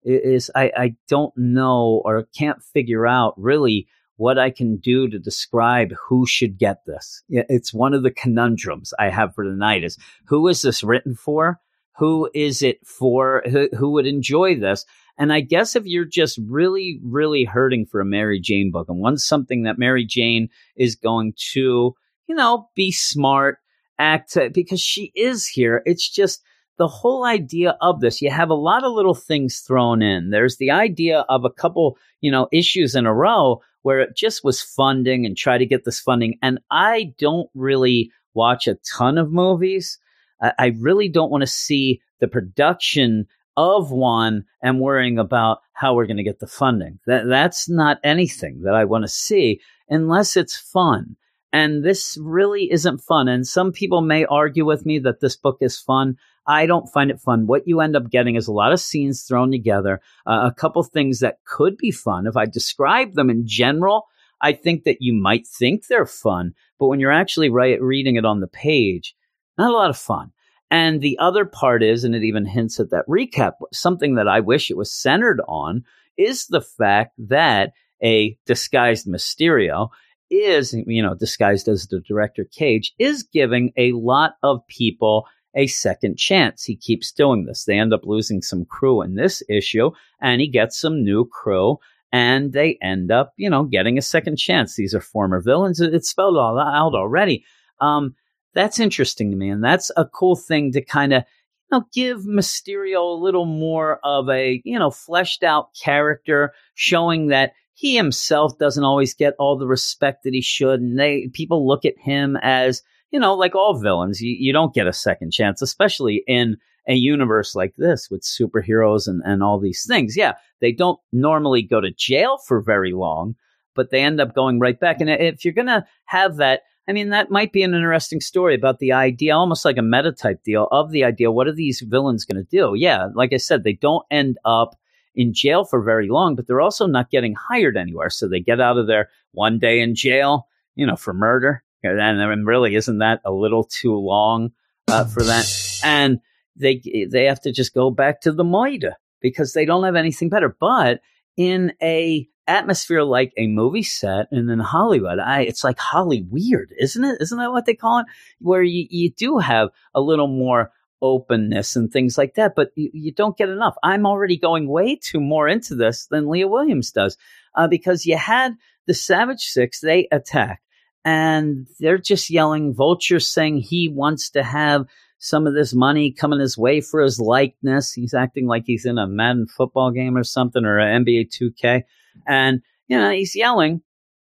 is 0.04 0.50
I, 0.54 0.72
I 0.76 0.96
don't 1.08 1.32
know 1.36 2.02
or 2.04 2.28
can't 2.36 2.62
figure 2.62 3.06
out 3.06 3.34
really 3.36 3.88
what 4.16 4.38
I 4.38 4.50
can 4.50 4.76
do 4.76 5.08
to 5.08 5.18
describe 5.18 5.92
who 6.08 6.26
should 6.26 6.58
get 6.58 6.84
this. 6.86 7.22
It's 7.28 7.72
one 7.72 7.94
of 7.94 8.02
the 8.02 8.10
conundrums 8.10 8.92
I 8.98 9.10
have 9.10 9.34
for 9.34 9.44
tonight 9.44 9.84
is 9.84 9.96
who 10.26 10.48
is 10.48 10.62
this 10.62 10.82
written 10.82 11.14
for? 11.14 11.60
Who 11.98 12.28
is 12.34 12.62
it 12.62 12.84
for? 12.84 13.42
Who, 13.48 13.68
who 13.76 13.90
would 13.92 14.06
enjoy 14.06 14.56
this? 14.56 14.84
And 15.18 15.32
I 15.32 15.40
guess 15.40 15.74
if 15.74 15.84
you're 15.84 16.04
just 16.04 16.38
really, 16.48 17.00
really 17.02 17.44
hurting 17.44 17.86
for 17.86 18.00
a 18.00 18.04
Mary 18.04 18.40
Jane 18.40 18.70
book 18.70 18.88
and 18.88 18.98
want 18.98 19.20
something 19.20 19.64
that 19.64 19.78
Mary 19.78 20.04
Jane 20.04 20.48
is 20.76 20.94
going 20.94 21.34
to 21.52 21.94
you 22.28 22.34
know, 22.34 22.68
be 22.74 22.92
smart, 22.92 23.58
act 23.98 24.36
uh, 24.36 24.48
because 24.52 24.80
she 24.80 25.12
is 25.14 25.46
here. 25.46 25.82
It's 25.84 26.08
just 26.08 26.42
the 26.78 26.86
whole 26.86 27.24
idea 27.24 27.76
of 27.80 28.00
this. 28.00 28.22
You 28.22 28.30
have 28.30 28.50
a 28.50 28.54
lot 28.54 28.84
of 28.84 28.92
little 28.92 29.14
things 29.14 29.60
thrown 29.60 30.00
in. 30.02 30.30
There's 30.30 30.56
the 30.58 30.70
idea 30.70 31.24
of 31.28 31.44
a 31.44 31.50
couple, 31.50 31.98
you 32.20 32.30
know, 32.30 32.48
issues 32.52 32.94
in 32.94 33.06
a 33.06 33.14
row 33.14 33.60
where 33.82 34.00
it 34.00 34.16
just 34.16 34.44
was 34.44 34.62
funding 34.62 35.26
and 35.26 35.36
try 35.36 35.58
to 35.58 35.66
get 35.66 35.84
this 35.84 36.00
funding. 36.00 36.38
And 36.42 36.60
I 36.70 37.14
don't 37.18 37.50
really 37.54 38.12
watch 38.34 38.68
a 38.68 38.78
ton 38.96 39.18
of 39.18 39.32
movies. 39.32 39.98
I, 40.40 40.52
I 40.58 40.66
really 40.78 41.08
don't 41.08 41.30
want 41.30 41.42
to 41.42 41.48
see 41.48 42.00
the 42.20 42.28
production 42.28 43.26
of 43.56 43.90
one 43.90 44.44
and 44.62 44.80
worrying 44.80 45.18
about 45.18 45.58
how 45.72 45.94
we're 45.94 46.06
going 46.06 46.18
to 46.18 46.22
get 46.22 46.38
the 46.38 46.46
funding. 46.46 47.00
That 47.06 47.26
that's 47.26 47.68
not 47.68 47.98
anything 48.04 48.62
that 48.62 48.74
I 48.74 48.84
want 48.84 49.02
to 49.02 49.08
see 49.08 49.60
unless 49.88 50.36
it's 50.36 50.56
fun. 50.56 51.16
And 51.52 51.82
this 51.82 52.18
really 52.20 52.70
isn't 52.70 53.00
fun. 53.00 53.28
And 53.28 53.46
some 53.46 53.72
people 53.72 54.02
may 54.02 54.24
argue 54.24 54.66
with 54.66 54.84
me 54.84 54.98
that 55.00 55.20
this 55.20 55.36
book 55.36 55.58
is 55.60 55.78
fun. 55.78 56.16
I 56.46 56.66
don't 56.66 56.88
find 56.88 57.10
it 57.10 57.20
fun. 57.20 57.46
What 57.46 57.66
you 57.66 57.80
end 57.80 57.96
up 57.96 58.10
getting 58.10 58.36
is 58.36 58.48
a 58.48 58.52
lot 58.52 58.72
of 58.72 58.80
scenes 58.80 59.22
thrown 59.22 59.50
together, 59.50 60.00
uh, 60.26 60.50
a 60.50 60.54
couple 60.54 60.82
things 60.82 61.20
that 61.20 61.38
could 61.44 61.76
be 61.76 61.90
fun. 61.90 62.26
If 62.26 62.36
I 62.36 62.46
describe 62.46 63.14
them 63.14 63.30
in 63.30 63.46
general, 63.46 64.06
I 64.40 64.52
think 64.52 64.84
that 64.84 64.98
you 65.00 65.12
might 65.12 65.46
think 65.46 65.86
they're 65.86 66.06
fun, 66.06 66.54
but 66.78 66.86
when 66.86 67.00
you're 67.00 67.12
actually 67.12 67.50
reading 67.50 68.16
it 68.16 68.24
on 68.24 68.40
the 68.40 68.46
page, 68.46 69.16
not 69.56 69.70
a 69.70 69.74
lot 69.74 69.90
of 69.90 69.98
fun. 69.98 70.32
And 70.70 71.00
the 71.00 71.18
other 71.18 71.44
part 71.44 71.82
is, 71.82 72.04
and 72.04 72.14
it 72.14 72.22
even 72.22 72.44
hints 72.44 72.78
at 72.78 72.90
that 72.90 73.06
recap, 73.08 73.52
something 73.72 74.16
that 74.16 74.28
I 74.28 74.40
wish 74.40 74.70
it 74.70 74.76
was 74.76 74.92
centered 74.92 75.40
on 75.48 75.84
is 76.16 76.46
the 76.46 76.60
fact 76.60 77.14
that 77.18 77.72
a 78.02 78.38
disguised 78.46 79.06
Mysterio 79.06 79.88
is, 80.30 80.74
you 80.86 81.02
know, 81.02 81.14
disguised 81.14 81.68
as 81.68 81.86
the 81.86 82.00
director 82.00 82.44
Cage, 82.44 82.92
is 82.98 83.22
giving 83.22 83.72
a 83.76 83.92
lot 83.92 84.34
of 84.42 84.66
people 84.68 85.26
a 85.54 85.66
second 85.66 86.16
chance. 86.16 86.64
He 86.64 86.76
keeps 86.76 87.10
doing 87.10 87.44
this. 87.44 87.64
They 87.64 87.78
end 87.78 87.92
up 87.92 88.02
losing 88.04 88.42
some 88.42 88.64
crew 88.64 89.02
in 89.02 89.14
this 89.14 89.42
issue, 89.48 89.90
and 90.20 90.40
he 90.40 90.48
gets 90.48 90.80
some 90.80 91.02
new 91.02 91.26
crew, 91.26 91.78
and 92.12 92.52
they 92.52 92.78
end 92.82 93.10
up, 93.10 93.32
you 93.36 93.50
know, 93.50 93.64
getting 93.64 93.98
a 93.98 94.02
second 94.02 94.36
chance. 94.36 94.76
These 94.76 94.94
are 94.94 95.00
former 95.00 95.40
villains. 95.40 95.80
It's 95.80 96.08
spelled 96.08 96.36
all 96.36 96.58
out 96.58 96.94
already. 96.94 97.44
Um, 97.80 98.14
that's 98.54 98.80
interesting 98.80 99.30
to 99.30 99.36
me, 99.36 99.48
and 99.50 99.62
that's 99.62 99.90
a 99.96 100.04
cool 100.04 100.36
thing 100.36 100.72
to 100.72 100.82
kind 100.82 101.12
of 101.12 101.24
you 101.70 101.78
know, 101.78 101.84
give 101.92 102.22
Mysterio 102.22 103.00
a 103.00 103.22
little 103.22 103.44
more 103.44 104.00
of 104.02 104.28
a, 104.28 104.62
you 104.64 104.78
know, 104.78 104.90
fleshed 104.90 105.42
out 105.42 105.70
character, 105.74 106.52
showing 106.74 107.28
that 107.28 107.52
he 107.78 107.94
himself 107.94 108.58
doesn't 108.58 108.82
always 108.82 109.14
get 109.14 109.36
all 109.38 109.56
the 109.56 109.68
respect 109.68 110.24
that 110.24 110.34
he 110.34 110.40
should. 110.40 110.80
And 110.80 110.98
they 110.98 111.28
people 111.32 111.64
look 111.64 111.84
at 111.84 111.96
him 111.96 112.36
as, 112.42 112.82
you 113.12 113.20
know, 113.20 113.34
like 113.34 113.54
all 113.54 113.78
villains, 113.78 114.20
you, 114.20 114.36
you 114.36 114.52
don't 114.52 114.74
get 114.74 114.88
a 114.88 114.92
second 114.92 115.30
chance, 115.30 115.62
especially 115.62 116.24
in 116.26 116.56
a 116.88 116.94
universe 116.94 117.54
like 117.54 117.76
this 117.76 118.10
with 118.10 118.22
superheroes 118.22 119.06
and, 119.06 119.22
and 119.24 119.44
all 119.44 119.60
these 119.60 119.86
things. 119.86 120.16
Yeah, 120.16 120.32
they 120.60 120.72
don't 120.72 120.98
normally 121.12 121.62
go 121.62 121.80
to 121.80 121.92
jail 121.92 122.38
for 122.38 122.60
very 122.60 122.92
long, 122.92 123.36
but 123.76 123.92
they 123.92 124.00
end 124.00 124.20
up 124.20 124.34
going 124.34 124.58
right 124.58 124.80
back. 124.80 125.00
And 125.00 125.08
if 125.08 125.44
you're 125.44 125.54
going 125.54 125.68
to 125.68 125.86
have 126.06 126.38
that, 126.38 126.62
I 126.88 126.92
mean, 126.92 127.10
that 127.10 127.30
might 127.30 127.52
be 127.52 127.62
an 127.62 127.74
interesting 127.74 128.20
story 128.20 128.56
about 128.56 128.80
the 128.80 128.90
idea, 128.90 129.36
almost 129.36 129.64
like 129.64 129.78
a 129.78 129.82
meta 129.82 130.10
type 130.10 130.42
deal 130.42 130.66
of 130.72 130.90
the 130.90 131.04
idea. 131.04 131.30
What 131.30 131.46
are 131.46 131.54
these 131.54 131.80
villains 131.80 132.24
going 132.24 132.44
to 132.44 132.50
do? 132.50 132.72
Yeah, 132.74 133.06
like 133.14 133.32
I 133.32 133.36
said, 133.36 133.62
they 133.62 133.74
don't 133.74 134.04
end 134.10 134.36
up 134.44 134.74
in 135.18 135.34
jail 135.34 135.64
for 135.64 135.82
very 135.82 136.08
long, 136.08 136.36
but 136.36 136.46
they're 136.46 136.60
also 136.60 136.86
not 136.86 137.10
getting 137.10 137.34
hired 137.34 137.76
anywhere. 137.76 138.08
So 138.08 138.28
they 138.28 138.38
get 138.38 138.60
out 138.60 138.78
of 138.78 138.86
there 138.86 139.10
one 139.32 139.58
day 139.58 139.80
in 139.80 139.96
jail, 139.96 140.46
you 140.76 140.86
know, 140.86 140.94
for 140.94 141.12
murder. 141.12 141.64
And, 141.82 142.46
really, 142.46 142.76
isn't 142.76 142.98
that 142.98 143.20
a 143.24 143.32
little 143.32 143.64
too 143.64 143.96
long 143.96 144.52
uh, 144.86 145.04
for 145.04 145.24
that? 145.24 145.80
And 145.84 146.20
they 146.54 146.80
they 147.10 147.24
have 147.24 147.40
to 147.42 147.52
just 147.52 147.74
go 147.74 147.90
back 147.90 148.20
to 148.22 148.32
the 148.32 148.44
Moida 148.44 148.92
because 149.20 149.52
they 149.52 149.64
don't 149.64 149.84
have 149.84 149.96
anything 149.96 150.28
better. 150.28 150.56
But 150.58 151.00
in 151.36 151.72
a 151.82 152.28
atmosphere 152.46 153.02
like 153.02 153.32
a 153.36 153.46
movie 153.46 153.82
set 153.82 154.26
and 154.30 154.48
in 154.48 154.60
Hollywood, 154.60 155.18
I 155.18 155.42
it's 155.42 155.64
like 155.64 155.78
Holly 155.78 156.26
weird, 156.30 156.72
isn't 156.78 157.04
it? 157.04 157.18
Isn't 157.20 157.38
that 157.38 157.52
what 157.52 157.66
they 157.66 157.74
call 157.74 158.00
it? 158.00 158.06
Where 158.40 158.62
you, 158.62 158.86
you 158.88 159.10
do 159.10 159.38
have 159.38 159.70
a 159.94 160.00
little 160.00 160.28
more 160.28 160.70
openness 161.00 161.76
and 161.76 161.92
things 161.92 162.18
like 162.18 162.34
that, 162.34 162.54
but 162.54 162.70
you, 162.74 162.90
you 162.92 163.12
don't 163.12 163.36
get 163.36 163.48
enough. 163.48 163.76
I'm 163.82 164.06
already 164.06 164.36
going 164.36 164.68
way 164.68 164.96
too 164.96 165.20
more 165.20 165.48
into 165.48 165.74
this 165.74 166.06
than 166.06 166.28
Leah 166.28 166.48
Williams 166.48 166.90
does 166.90 167.16
uh, 167.54 167.68
because 167.68 168.06
you 168.06 168.16
had 168.16 168.54
the 168.86 168.94
Savage 168.94 169.42
Six, 169.42 169.80
they 169.80 170.08
attack 170.10 170.62
and 171.04 171.66
they're 171.78 171.98
just 171.98 172.30
yelling. 172.30 172.74
Vulture 172.74 173.20
saying 173.20 173.58
he 173.58 173.88
wants 173.88 174.30
to 174.30 174.42
have 174.42 174.86
some 175.18 175.46
of 175.46 175.54
this 175.54 175.74
money 175.74 176.12
coming 176.12 176.40
his 176.40 176.56
way 176.56 176.80
for 176.80 177.00
his 177.02 177.20
likeness. 177.20 177.92
He's 177.92 178.14
acting 178.14 178.46
like 178.46 178.64
he's 178.66 178.84
in 178.84 178.98
a 178.98 179.06
Madden 179.06 179.46
football 179.46 179.90
game 179.90 180.16
or 180.16 180.24
something 180.24 180.64
or 180.64 180.78
an 180.78 181.04
NBA 181.04 181.30
2K. 181.30 181.82
And, 182.26 182.62
you 182.86 182.98
know, 182.98 183.10
he's 183.10 183.34
yelling. 183.34 183.82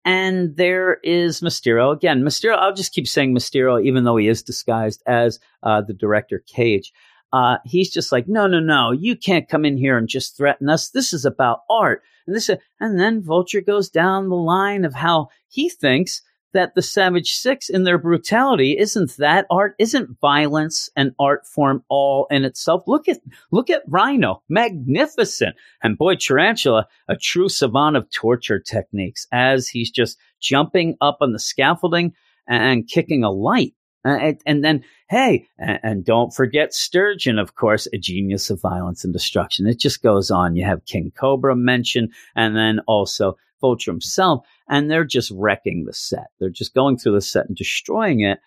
And 0.05 0.57
there 0.57 0.99
is 1.03 1.41
Mysterio. 1.41 1.93
Again, 1.93 2.23
Mysterio, 2.23 2.57
I'll 2.57 2.75
just 2.75 2.93
keep 2.93 3.07
saying 3.07 3.35
Mysterio, 3.35 3.85
even 3.85 4.05
though 4.05 4.17
he 4.17 4.29
is 4.29 4.43
disguised 4.43 5.03
as 5.07 5.39
uh, 5.63 5.83
the 5.83 5.93
director 5.93 6.43
Cage. 6.47 6.93
Uh, 7.33 7.59
he's 7.65 7.91
just 7.91 8.11
like, 8.11 8.27
no, 8.27 8.47
no, 8.47 8.59
no, 8.59 8.91
you 8.91 9.15
can't 9.15 9.49
come 9.49 9.65
in 9.65 9.77
here 9.77 9.99
and 9.99 10.09
just 10.09 10.37
threaten 10.37 10.71
us. 10.71 10.91
This 10.91 11.13
is 11.13 11.25
about 11.25 11.61
art. 11.69 12.03
And 12.27 12.35
this, 12.35 12.51
and 12.81 12.99
then 12.99 13.23
Vulture 13.23 13.61
goes 13.61 13.91
down 13.91 14.29
the 14.29 14.37
line 14.37 14.85
of 14.85 14.95
how 14.95 15.29
he 15.49 15.69
thinks 15.69 16.23
that 16.55 16.75
the 16.75 16.83
Savage 16.83 17.33
Six 17.33 17.69
in 17.69 17.85
their 17.85 17.99
brutality 17.99 18.77
isn't 18.79 19.17
that 19.19 19.47
art, 19.51 19.75
isn't 19.79 20.19
violence 20.21 20.89
an 20.97 21.15
art 21.19 21.47
form 21.47 21.85
all 21.89 22.27
in 22.31 22.45
itself. 22.45 22.85
Look 22.87 23.09
at 23.09 23.19
look 23.51 23.71
at 23.71 23.83
Rhino, 23.87 24.43
magnificent, 24.49 25.57
and 25.83 25.99
boy 25.99 26.17
Tarantula, 26.17 26.87
a 27.09 27.17
true 27.17 27.49
savant 27.49 27.97
of 27.97 28.11
torture 28.11 28.59
techniques, 28.59 29.27
as 29.33 29.69
he's 29.69 29.91
just 29.91 30.19
jumping 30.41 30.97
up 31.01 31.19
on 31.21 31.33
the 31.33 31.39
scaffolding 31.39 32.13
and 32.47 32.89
kicking 32.89 33.25
a 33.25 33.31
light. 33.31 33.75
Uh, 34.05 34.11
and, 34.11 34.41
and, 34.47 34.65
then, 34.65 34.85
hey, 35.11 35.47
and, 35.59 35.81
and, 35.83 36.05
don't 36.05 36.33
forget 36.33 36.73
Sturgeon, 36.73 37.37
of 37.37 37.57
course, 37.57 37.89
a 37.93 37.99
genius 37.99 38.49
of 38.49 38.61
violence 38.61 39.05
and 39.05 39.13
destruction. 39.13 39.67
It 39.67 39.81
just 39.81 40.03
goes 40.03 40.31
on. 40.31 40.55
You 40.55 40.65
have 40.65 40.85
King 40.85 41.13
Cobra 41.19 41.57
mentioned, 41.57 42.13
and 42.37 42.57
then 42.57 42.79
also 42.87 43.37
Vulture 43.61 43.91
himself, 43.91 44.47
and 44.69 44.91
they're 44.91 45.05
just 45.05 45.33
wrecking 45.35 45.85
the 45.85 45.93
set. 45.93 46.29
They're 46.39 46.51
just 46.51 46.75
going 46.75 46.99
through 46.99 47.13
the 47.15 47.21
set 47.21 47.47
and 47.47 47.57
destroying 47.57 48.21
it. 48.21 48.39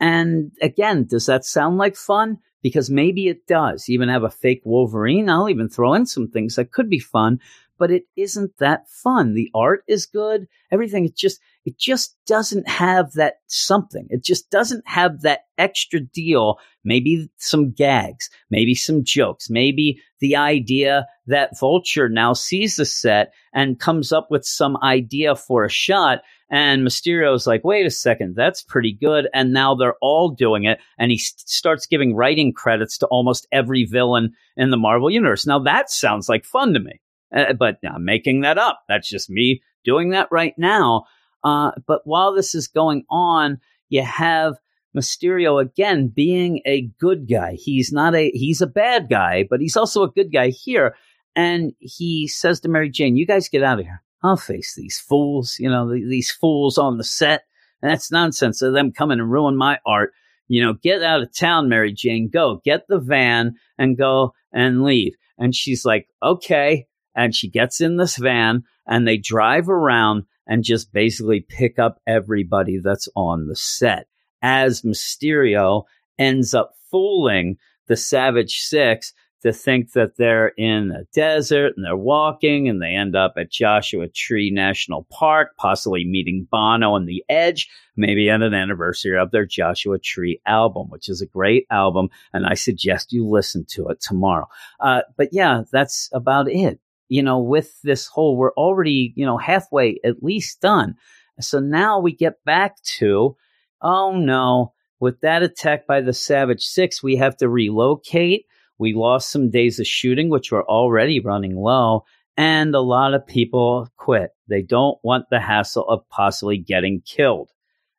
And 0.00 0.52
again, 0.62 1.04
does 1.04 1.26
that 1.26 1.44
sound 1.44 1.78
like 1.78 1.96
fun? 1.96 2.38
Because 2.62 2.90
maybe 2.90 3.28
it 3.28 3.46
does. 3.46 3.88
Even 3.88 4.08
have 4.08 4.22
a 4.22 4.30
fake 4.30 4.62
Wolverine. 4.64 5.30
I'll 5.30 5.48
even 5.48 5.68
throw 5.68 5.94
in 5.94 6.06
some 6.06 6.28
things 6.28 6.56
that 6.56 6.72
could 6.72 6.90
be 6.90 6.98
fun, 6.98 7.40
but 7.80 7.90
it 7.90 8.04
isn't 8.14 8.52
that 8.58 8.88
fun. 8.90 9.32
The 9.32 9.50
art 9.54 9.84
is 9.88 10.04
good. 10.04 10.46
Everything. 10.70 11.06
It's 11.06 11.18
just, 11.18 11.40
it 11.64 11.78
just 11.78 12.14
doesn't 12.26 12.68
have 12.68 13.12
that 13.14 13.36
something. 13.46 14.06
It 14.10 14.22
just 14.22 14.50
doesn't 14.50 14.86
have 14.86 15.22
that 15.22 15.40
extra 15.56 15.98
deal. 15.98 16.58
Maybe 16.84 17.30
some 17.38 17.72
gags, 17.72 18.28
maybe 18.50 18.74
some 18.74 19.02
jokes, 19.02 19.48
maybe 19.48 20.00
the 20.20 20.36
idea 20.36 21.06
that 21.26 21.58
Vulture 21.58 22.10
now 22.10 22.34
sees 22.34 22.76
the 22.76 22.84
set 22.84 23.32
and 23.54 23.80
comes 23.80 24.12
up 24.12 24.28
with 24.30 24.44
some 24.44 24.76
idea 24.82 25.34
for 25.34 25.64
a 25.64 25.70
shot. 25.70 26.20
And 26.50 26.86
Mysterio's 26.86 27.46
like, 27.46 27.64
wait 27.64 27.86
a 27.86 27.90
second, 27.90 28.34
that's 28.36 28.62
pretty 28.62 28.92
good. 28.92 29.28
And 29.32 29.54
now 29.54 29.74
they're 29.74 29.96
all 30.02 30.28
doing 30.28 30.64
it. 30.64 30.80
And 30.98 31.10
he 31.10 31.16
st- 31.16 31.48
starts 31.48 31.86
giving 31.86 32.14
writing 32.14 32.52
credits 32.52 32.98
to 32.98 33.06
almost 33.06 33.46
every 33.50 33.84
villain 33.84 34.34
in 34.56 34.70
the 34.70 34.76
Marvel 34.76 35.10
Universe. 35.10 35.46
Now 35.46 35.60
that 35.60 35.90
sounds 35.90 36.28
like 36.28 36.44
fun 36.44 36.74
to 36.74 36.80
me. 36.80 37.00
Uh, 37.34 37.52
but 37.52 37.78
I'm 37.88 38.04
making 38.04 38.40
that 38.40 38.58
up. 38.58 38.82
That's 38.88 39.08
just 39.08 39.30
me 39.30 39.62
doing 39.84 40.10
that 40.10 40.28
right 40.30 40.54
now. 40.58 41.04
Uh, 41.42 41.72
but 41.86 42.02
while 42.04 42.34
this 42.34 42.54
is 42.54 42.68
going 42.68 43.04
on, 43.10 43.58
you 43.88 44.02
have 44.02 44.54
Mysterio 44.96 45.60
again 45.60 46.08
being 46.08 46.60
a 46.66 46.82
good 46.98 47.28
guy. 47.28 47.54
He's 47.54 47.92
not 47.92 48.14
a 48.14 48.30
he's 48.30 48.60
a 48.60 48.66
bad 48.66 49.08
guy, 49.08 49.46
but 49.48 49.60
he's 49.60 49.76
also 49.76 50.02
a 50.02 50.10
good 50.10 50.32
guy 50.32 50.48
here. 50.48 50.96
And 51.36 51.72
he 51.78 52.26
says 52.26 52.60
to 52.60 52.68
Mary 52.68 52.90
Jane, 52.90 53.16
"You 53.16 53.26
guys 53.26 53.48
get 53.48 53.62
out 53.62 53.78
of 53.78 53.84
here. 53.84 54.02
I'll 54.22 54.36
face 54.36 54.74
these 54.76 54.98
fools. 54.98 55.56
You 55.58 55.70
know 55.70 55.90
these 55.90 56.30
fools 56.30 56.76
on 56.76 56.98
the 56.98 57.04
set. 57.04 57.44
And 57.82 57.90
that's 57.90 58.12
nonsense 58.12 58.60
of 58.60 58.74
them 58.74 58.92
coming 58.92 59.20
and 59.20 59.30
ruin 59.30 59.56
my 59.56 59.78
art. 59.86 60.12
You 60.48 60.62
know, 60.62 60.74
get 60.74 61.02
out 61.02 61.22
of 61.22 61.34
town, 61.34 61.68
Mary 61.68 61.92
Jane. 61.92 62.28
Go 62.28 62.60
get 62.64 62.86
the 62.88 62.98
van 62.98 63.54
and 63.78 63.96
go 63.96 64.34
and 64.52 64.82
leave." 64.82 65.14
And 65.38 65.54
she's 65.54 65.84
like, 65.84 66.08
"Okay." 66.22 66.86
And 67.14 67.34
she 67.34 67.48
gets 67.48 67.80
in 67.80 67.96
this 67.96 68.16
van 68.16 68.64
and 68.86 69.06
they 69.06 69.16
drive 69.16 69.68
around 69.68 70.24
and 70.46 70.64
just 70.64 70.92
basically 70.92 71.40
pick 71.40 71.78
up 71.78 72.00
everybody 72.06 72.78
that's 72.78 73.08
on 73.14 73.46
the 73.46 73.56
set. 73.56 74.06
As 74.42 74.82
Mysterio 74.82 75.84
ends 76.18 76.54
up 76.54 76.74
fooling 76.90 77.56
the 77.86 77.96
Savage 77.96 78.58
Six 78.60 79.12
to 79.42 79.52
think 79.52 79.92
that 79.92 80.16
they're 80.16 80.48
in 80.48 80.90
a 80.90 81.04
desert 81.14 81.72
and 81.76 81.84
they're 81.84 81.96
walking 81.96 82.68
and 82.68 82.82
they 82.82 82.94
end 82.94 83.16
up 83.16 83.34
at 83.38 83.50
Joshua 83.50 84.06
Tree 84.08 84.50
National 84.50 85.06
Park, 85.10 85.56
possibly 85.56 86.04
meeting 86.04 86.46
Bono 86.50 86.94
and 86.94 87.08
The 87.08 87.24
Edge, 87.28 87.68
maybe 87.96 88.28
at 88.28 88.42
an 88.42 88.52
anniversary 88.52 89.16
of 89.16 89.30
their 89.30 89.46
Joshua 89.46 89.98
Tree 89.98 90.40
album, 90.46 90.90
which 90.90 91.08
is 91.08 91.22
a 91.22 91.26
great 91.26 91.66
album. 91.70 92.10
And 92.34 92.44
I 92.44 92.54
suggest 92.54 93.12
you 93.12 93.26
listen 93.26 93.64
to 93.70 93.88
it 93.88 94.00
tomorrow. 94.00 94.46
Uh, 94.78 95.02
but 95.16 95.28
yeah, 95.32 95.62
that's 95.72 96.10
about 96.12 96.50
it 96.50 96.80
you 97.10 97.22
know, 97.22 97.40
with 97.40 97.82
this 97.82 98.06
whole, 98.06 98.36
we're 98.36 98.54
already, 98.54 99.12
you 99.16 99.26
know, 99.26 99.36
halfway 99.36 99.98
at 100.04 100.22
least 100.22 100.60
done. 100.60 100.94
So 101.40 101.58
now 101.58 101.98
we 101.98 102.14
get 102.14 102.42
back 102.44 102.80
to, 102.98 103.36
oh 103.82 104.16
no, 104.16 104.72
with 105.00 105.20
that 105.20 105.42
attack 105.42 105.86
by 105.86 106.00
the 106.00 106.12
Savage 106.12 106.62
Six, 106.62 107.02
we 107.02 107.16
have 107.16 107.36
to 107.38 107.48
relocate. 107.48 108.46
We 108.78 108.94
lost 108.94 109.30
some 109.30 109.50
days 109.50 109.80
of 109.80 109.86
shooting, 109.86 110.30
which 110.30 110.52
were 110.52 110.64
already 110.64 111.18
running 111.20 111.56
low, 111.56 112.04
and 112.36 112.74
a 112.74 112.80
lot 112.80 113.12
of 113.12 113.26
people 113.26 113.88
quit. 113.96 114.30
They 114.48 114.62
don't 114.62 114.98
want 115.02 115.26
the 115.30 115.40
hassle 115.40 115.88
of 115.88 116.08
possibly 116.10 116.58
getting 116.58 117.02
killed. 117.04 117.50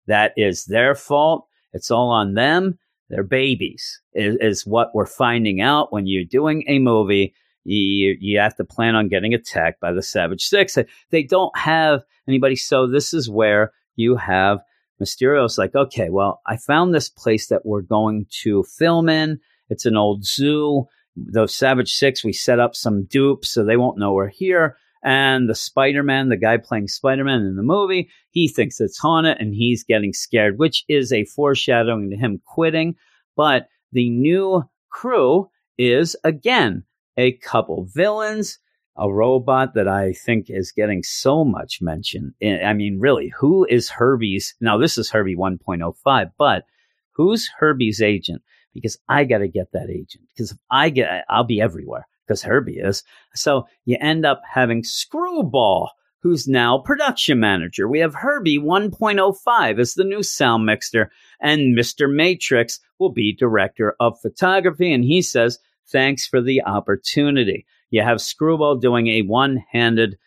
That 0.07 0.33
is 0.37 0.65
their 0.65 0.95
fault. 0.95 1.47
It's 1.73 1.91
all 1.91 2.09
on 2.09 2.33
them. 2.33 2.79
They're 3.09 3.23
babies, 3.23 4.01
is, 4.13 4.37
is 4.39 4.65
what 4.65 4.95
we're 4.95 5.05
finding 5.05 5.59
out 5.59 5.91
when 5.91 6.07
you're 6.07 6.23
doing 6.23 6.63
a 6.67 6.79
movie 6.79 7.33
you, 7.63 8.17
you 8.19 8.39
have 8.39 8.55
to 8.55 8.63
plan 8.63 8.95
on 8.95 9.07
getting 9.07 9.33
attacked 9.33 9.79
by 9.79 9.93
the 9.93 10.01
Savage 10.01 10.43
Six. 10.43 10.77
They 11.09 11.23
don't 11.23 11.55
have 11.57 12.03
anybody. 12.27 12.55
So 12.55 12.87
this 12.87 13.13
is 13.13 13.29
where 13.29 13.71
you 13.95 14.15
have 14.15 14.61
Mysterio's 14.99 15.57
like, 15.57 15.75
okay, 15.75 16.09
well, 16.09 16.41
I 16.45 16.57
found 16.57 16.93
this 16.93 17.09
place 17.09 17.47
that 17.47 17.65
we're 17.65 17.81
going 17.81 18.27
to 18.43 18.63
film 18.63 19.09
in. 19.09 19.39
It's 19.69 19.85
an 19.85 19.97
old 19.97 20.25
zoo. 20.25 20.85
Those 21.15 21.53
Savage 21.53 21.93
Six, 21.93 22.23
we 22.23 22.33
set 22.33 22.59
up 22.59 22.75
some 22.75 23.05
dupes 23.05 23.49
so 23.49 23.63
they 23.63 23.77
won't 23.77 23.97
know 23.97 24.13
we're 24.13 24.27
here. 24.27 24.77
And 25.03 25.49
the 25.49 25.55
Spider 25.55 26.03
Man, 26.03 26.29
the 26.29 26.37
guy 26.37 26.57
playing 26.57 26.87
Spider 26.87 27.23
Man 27.23 27.41
in 27.41 27.55
the 27.55 27.63
movie, 27.63 28.09
he 28.29 28.47
thinks 28.47 28.79
it's 28.79 28.99
haunted 28.99 29.37
and 29.39 29.55
he's 29.55 29.83
getting 29.83 30.13
scared, 30.13 30.59
which 30.59 30.85
is 30.87 31.11
a 31.11 31.25
foreshadowing 31.25 32.11
to 32.11 32.15
him 32.15 32.39
quitting. 32.45 32.95
But 33.35 33.67
the 33.91 34.09
new 34.09 34.63
crew 34.91 35.49
is 35.77 36.15
again 36.23 36.83
a 37.17 37.33
couple 37.33 37.85
villains, 37.93 38.59
a 38.97 39.11
robot 39.11 39.73
that 39.75 39.87
I 39.87 40.13
think 40.13 40.47
is 40.49 40.71
getting 40.71 41.03
so 41.03 41.43
much 41.43 41.81
mention. 41.81 42.33
I 42.43 42.73
mean, 42.73 42.99
really, 42.99 43.33
who 43.39 43.65
is 43.65 43.89
Herbie's? 43.89 44.55
Now, 44.59 44.77
this 44.77 44.97
is 44.97 45.09
Herbie 45.09 45.35
1.05, 45.35 46.31
but 46.37 46.65
who's 47.11 47.49
Herbie's 47.59 48.01
agent? 48.01 48.41
Because 48.73 48.97
I 49.09 49.25
got 49.25 49.39
to 49.39 49.47
get 49.47 49.71
that 49.73 49.89
agent. 49.89 50.25
Because 50.29 50.51
if 50.51 50.57
I 50.69 50.89
get, 50.89 51.25
I'll 51.29 51.43
be 51.43 51.61
everywhere 51.61 52.07
because 52.25 52.43
Herbie 52.43 52.77
is. 52.77 53.03
So 53.35 53.67
you 53.85 53.97
end 53.99 54.25
up 54.25 54.41
having 54.49 54.83
Screwball, 54.83 55.89
who's 56.21 56.47
now 56.47 56.77
production 56.77 57.39
manager. 57.39 57.87
We 57.87 57.99
have 57.99 58.13
Herbie 58.13 58.59
1.05 58.59 59.79
as 59.79 59.95
the 59.95 60.03
new 60.03 60.23
sound 60.23 60.65
mixer, 60.65 61.11
and 61.41 61.77
Mr. 61.77 62.13
Matrix 62.13 62.79
will 62.99 63.11
be 63.11 63.35
director 63.35 63.95
of 63.99 64.21
photography. 64.21 64.93
And 64.93 65.03
he 65.03 65.21
says, 65.21 65.59
Thanks 65.87 66.27
for 66.27 66.41
the 66.41 66.63
opportunity. 66.63 67.65
You 67.89 68.01
have 68.03 68.21
Screwball 68.21 68.77
doing 68.77 69.07
a 69.07 69.21
one 69.23 69.63
handed 69.71 70.17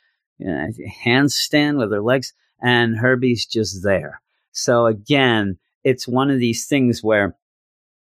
uh, 0.41 0.69
handstand 1.05 1.79
with 1.79 1.93
her 1.93 2.03
legs, 2.03 2.33
and 2.63 2.97
Herbie's 2.97 3.47
just 3.47 3.83
there. 3.83 4.21
So, 4.53 4.87
again, 4.87 5.59
it's 5.83 6.09
one 6.09 6.31
of 6.31 6.39
these 6.39 6.67
things 6.67 7.03
where 7.03 7.37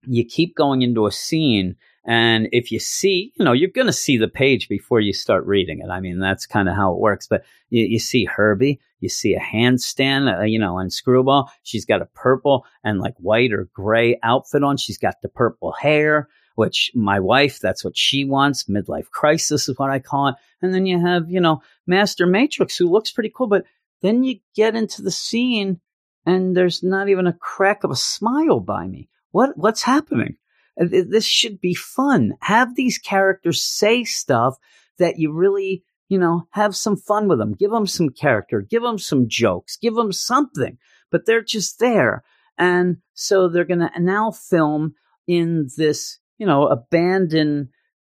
you 0.04 0.26
keep 0.26 0.56
going 0.56 0.82
into 0.82 1.06
a 1.06 1.12
scene 1.12 1.76
and 2.04 2.48
if 2.52 2.72
you 2.72 2.80
see, 2.80 3.32
you 3.36 3.46
know, 3.46 3.52
you're 3.52 3.70
going 3.70 3.88
to 3.88 3.94
see 3.94 4.18
the 4.18 4.28
page 4.28 4.68
before 4.68 5.00
you 5.00 5.14
start 5.14 5.46
reading 5.46 5.82
it. 5.82 5.90
I 5.90 6.00
mean, 6.00 6.20
that's 6.20 6.48
kind 6.48 6.68
of 6.68 6.76
how 6.76 6.94
it 6.94 7.00
works. 7.00 7.28
But 7.28 7.44
you, 7.70 7.86
you 7.86 8.00
see 8.00 8.26
Herbie, 8.26 8.80
you 9.00 9.10
see 9.10 9.36
a 9.36 9.40
handstand, 9.40 10.40
uh, 10.40 10.44
you 10.44 10.58
know, 10.58 10.80
and 10.80 10.92
Screwball. 10.92 11.52
She's 11.64 11.86
got 11.86 12.02
a 12.02 12.08
purple 12.08 12.66
and 12.84 13.00
like 13.00 13.16
white 13.18 13.54
or 13.54 13.70
gray 13.74 14.20
outfit 14.24 14.64
on. 14.64 14.78
She's 14.78 14.98
got 14.98 15.22
the 15.22 15.30
purple 15.30 15.74
hair 15.74 16.28
which 16.56 16.92
my 16.94 17.20
wife, 17.20 17.60
that's 17.60 17.84
what 17.84 17.98
she 17.98 18.24
wants. 18.26 18.66
Midlife 18.66 19.10
crisis 19.10 19.70
is 19.70 19.78
what 19.78 19.90
I 19.90 20.00
call 20.00 20.28
it. 20.30 20.36
And 20.62 20.74
then 20.74 20.86
you 20.86 21.00
have, 21.00 21.30
you 21.30 21.40
know, 21.40 21.62
Master 21.88 22.26
Matrix, 22.26 22.78
who 22.78 22.90
looks 22.90 23.12
pretty 23.12 23.32
cool, 23.36 23.48
but 23.48 23.66
then 24.02 24.24
you 24.24 24.40
get 24.56 24.76
into 24.76 25.02
the 25.02 25.12
scene 25.12 25.80
and 26.26 26.56
there's 26.56 26.84
not 26.84 27.10
even 27.10 27.28
a 27.28 27.34
crack 27.34 27.84
of 27.84 27.92
a 27.92 27.96
smile 27.96 28.60
by 28.60 28.88
me. 28.88 29.10
What 29.32 29.58
what's 29.58 29.84
happening? 29.84 30.38
This 30.78 31.26
should 31.26 31.60
be 31.60 31.74
fun. 31.74 32.34
Have 32.42 32.76
these 32.76 32.98
characters 32.98 33.62
say 33.62 34.04
stuff 34.04 34.58
that 34.98 35.20
you 35.20 35.32
really, 35.32 35.84
you 36.10 36.18
know, 36.18 36.48
have 36.52 36.76
some 36.76 36.96
fun 36.96 37.28
with 37.28 37.40
them. 37.40 37.54
Give 37.54 37.72
them 37.72 37.88
some 37.88 38.10
character, 38.10 38.62
give 38.62 38.82
them 38.82 38.98
some 38.98 39.28
jokes, 39.28 39.78
give 39.78 39.96
them 39.96 40.12
something, 40.12 40.78
but 41.12 41.26
they're 41.26 41.44
just 41.44 41.80
there. 41.80 42.24
And 42.58 42.98
so 43.14 43.48
they're 43.48 43.66
going 43.66 43.80
to 43.80 43.92
now 44.00 44.32
film 44.32 44.96
in 45.28 45.70
this, 45.78 46.20
you 46.42 46.48
know, 46.48 46.66
abandoned 46.66 47.68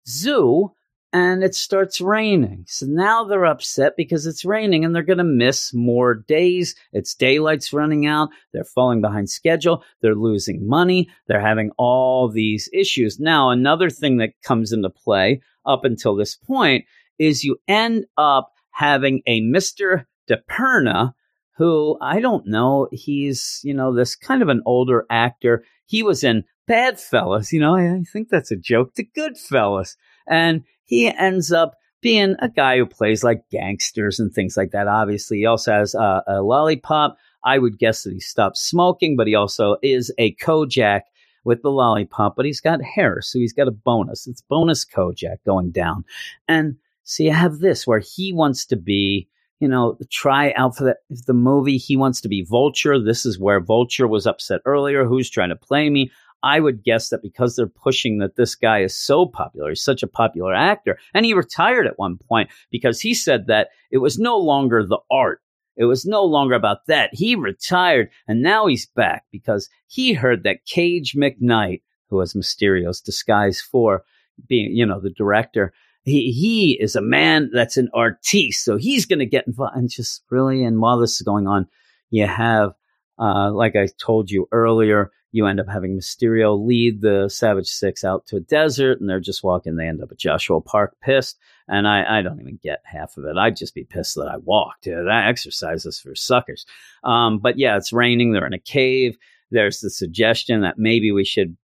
zoo 0.09 0.73
and 1.13 1.45
it 1.45 1.55
starts 1.55 2.01
raining. 2.01 2.65
So 2.67 2.87
now 2.87 3.25
they're 3.25 3.45
upset 3.45 3.93
because 3.95 4.25
it's 4.25 4.43
raining 4.43 4.87
and 4.87 4.95
they're 4.95 5.03
going 5.03 5.19
to 5.19 5.25
miss 5.25 5.75
more 5.75 6.15
days. 6.15 6.75
It's 6.95 7.15
daylight's 7.15 7.75
running 7.75 8.07
out. 8.07 8.31
They're 8.55 8.65
falling 8.65 9.03
behind 9.03 9.29
schedule. 9.29 9.85
They're 10.01 10.15
losing 10.15 10.67
money. 10.67 11.11
They're 11.29 11.43
having 11.43 11.73
all 11.77 12.31
these 12.31 12.71
issues. 12.73 13.21
Now, 13.21 13.51
another 13.51 13.91
thing 13.91 14.17
that 14.17 14.41
comes 14.43 14.73
into 14.73 14.89
play 14.89 15.43
up 15.67 15.85
until 15.85 16.17
this 16.17 16.35
point 16.35 16.87
is 17.19 17.45
you 17.45 17.59
end 17.69 18.07
up 18.17 18.55
having 18.71 19.21
a 19.27 19.43
Mr. 19.43 20.07
DePerna 20.31 21.13
who 21.59 21.99
I 22.01 22.21
don't 22.21 22.47
know. 22.47 22.89
He's, 22.93 23.61
you 23.63 23.75
know, 23.75 23.95
this 23.95 24.17
kind 24.17 24.41
of 24.41 24.49
an 24.49 24.63
older 24.65 25.05
actor. 25.11 25.65
He 25.85 26.03
was 26.03 26.25
in 26.25 26.45
Badfellas. 26.69 27.53
You 27.53 27.61
know, 27.61 27.77
I, 27.77 28.03
think 28.11 28.29
that's 28.29 28.51
a 28.51 28.57
joke 28.57 28.95
to 28.95 29.05
Goodfellas. 29.05 29.97
And 30.27 30.65
he 30.85 31.09
ends 31.09 31.53
up 31.53 31.75
being 32.01 32.37
a 32.41 32.49
guy 32.49 32.79
who 32.79 32.87
plays 32.87 33.25
like 33.25 33.49
gangsters 33.51 34.19
and 34.19 34.33
things 34.33 34.57
like 34.57 34.73
that. 34.73 34.89
Obviously, 34.89 35.39
he 35.39 35.47
also 35.47 35.73
has 35.73 35.95
a, 35.95 36.23
a 36.27 36.43
lollipop. 36.43 37.17
I 37.45 37.59
would 37.59 37.79
guess 37.79 38.03
that 38.03 38.13
he 38.13 38.21
stopped 38.21 38.59
smoking, 38.59 39.17
but 39.17 39.27
he 39.27 39.35
also 39.35 39.77
is 39.83 40.13
a 40.19 40.35
Kojak 40.35 41.03
with 41.45 41.63
the 41.63 41.71
lollipop, 41.71 42.37
but 42.37 42.47
he's 42.47 42.61
got 42.61 42.83
hair, 42.83 43.21
so 43.21 43.39
he's 43.39 43.53
got 43.53 43.69
a 43.69 43.73
bonus. 43.73 44.27
It's 44.27 44.43
bonus 44.43 44.85
Kojak 44.85 45.39
going 45.45 45.71
down. 45.71 46.05
And 46.47 46.77
so 47.03 47.25
you 47.25 47.33
have 47.33 47.59
this 47.59 47.87
where 47.87 47.99
he 47.99 48.33
wants 48.33 48.65
to 48.67 48.77
be, 48.77 49.29
you 49.59 49.69
know, 49.69 49.99
try 50.11 50.53
out 50.53 50.77
for 50.77 50.85
the, 50.85 50.97
the 51.27 51.35
movie. 51.35 51.79
He 51.79 51.97
wants 51.97 52.21
to 52.21 52.29
be 52.29 52.43
Vulture. 52.43 53.03
This 53.03 53.27
is 53.27 53.39
where 53.39 53.61
Vulture 53.61 54.07
was 54.07 54.27
upset 54.27 54.61
earlier. 54.65 55.05
Who's 55.05 55.31
trying 55.31 55.49
to 55.49 55.57
play 55.57 55.91
me? 55.91 56.11
I 56.43 56.61
would 56.61 56.83
guess 56.83 57.09
that 57.11 57.23
because 57.23 57.57
they're 57.57 57.67
pushing 57.67 58.19
that 58.19 58.37
this 58.37 58.55
guy 58.55 58.83
is 58.83 58.97
so 58.97 59.27
popular, 59.27 59.71
he's 59.71 59.83
such 59.83 60.03
a 60.03 60.09
popular 60.09 60.55
actor, 60.55 60.99
and 61.15 61.25
he 61.25 61.35
retired 61.35 61.87
at 61.87 61.99
one 61.99 62.19
point 62.19 62.51
because 62.71 63.01
he 63.01 63.15
said 63.15 63.47
that 63.47 63.69
it 63.91 63.99
was 63.99 64.19
no 64.19 64.37
longer 64.37 64.85
the 64.85 64.99
art. 65.11 65.41
It 65.77 65.85
was 65.85 66.05
no 66.05 66.25
longer 66.25 66.55
about 66.55 66.87
that. 66.87 67.11
He 67.13 67.35
retired 67.35 68.11
and 68.29 68.43
now 68.43 68.67
he's 68.67 68.87
back 68.87 69.25
because 69.31 69.69
he 69.87 70.13
heard 70.13 70.43
that 70.45 70.67
Cage 70.67 71.15
McKnight, 71.15 71.83
who 72.09 72.17
was 72.17 72.35
Mysterio's 72.35 73.01
disguise 73.01 73.61
for 73.61 74.05
being, 74.49 74.73
you 74.73 74.85
know, 74.85 75.01
the 75.01 75.11
director, 75.11 75.73
he, 76.05 76.33
he 76.33 76.73
is 76.81 76.97
a 76.97 77.01
man 77.01 77.51
that's 77.53 77.77
an 77.77 77.89
artiste. 77.95 78.65
So 78.65 78.77
he's 78.77 79.07
going 79.07 79.21
to 79.21 79.27
get 79.27 79.47
involved 79.47 79.77
and 79.77 79.89
just 79.89 80.23
really, 80.31 80.65
and 80.65 80.81
while 80.81 80.99
this 80.99 81.17
is 81.17 81.23
going 81.23 81.47
on, 81.47 81.69
you 82.11 82.27
have, 82.27 82.75
uh, 83.19 83.51
like 83.53 83.77
I 83.77 83.89
told 83.99 84.31
you 84.31 84.49
earlier, 84.53 85.11
you 85.33 85.47
end 85.47 85.59
up 85.59 85.69
having 85.69 85.97
Mysterio 85.97 86.63
lead 86.63 87.01
the 87.01 87.29
Savage 87.29 87.67
Six 87.67 88.05
out 88.05 88.27
to 88.27 88.37
a 88.37 88.41
desert, 88.41 89.01
and 89.01 89.09
they're 89.09 89.19
just 89.19 89.43
walking. 89.43 89.77
They 89.77 89.89
end 89.89 90.03
up 90.03 90.13
at 90.13 90.19
Joshua 90.19 90.61
Park 90.61 90.95
pissed, 91.01 91.39
and 91.67 91.89
I, 91.89 92.19
I 92.19 92.23
don't 92.23 92.41
even 92.41 92.61
get 92.63 92.83
half 92.85 93.17
of 93.17 93.25
it. 93.25 93.37
I'd 93.37 93.57
just 93.57 93.75
be 93.75 93.85
pissed 93.85 94.15
that 94.17 94.29
I 94.29 94.37
walked. 94.37 94.85
That 94.85 95.25
exercise 95.27 95.87
is 95.87 95.99
for 95.99 96.15
suckers. 96.15 96.67
Um, 97.03 97.39
but 97.39 97.59
yeah, 97.59 97.77
it's 97.77 97.93
raining. 97.93 98.33
They're 98.33 98.47
in 98.47 98.53
a 98.53 98.59
cave. 98.59 99.17
There's 99.51 99.81
the 99.81 99.91
suggestion 99.91 100.61
that 100.61 100.79
maybe 100.79 101.13
we 101.13 101.25
should 101.25 101.57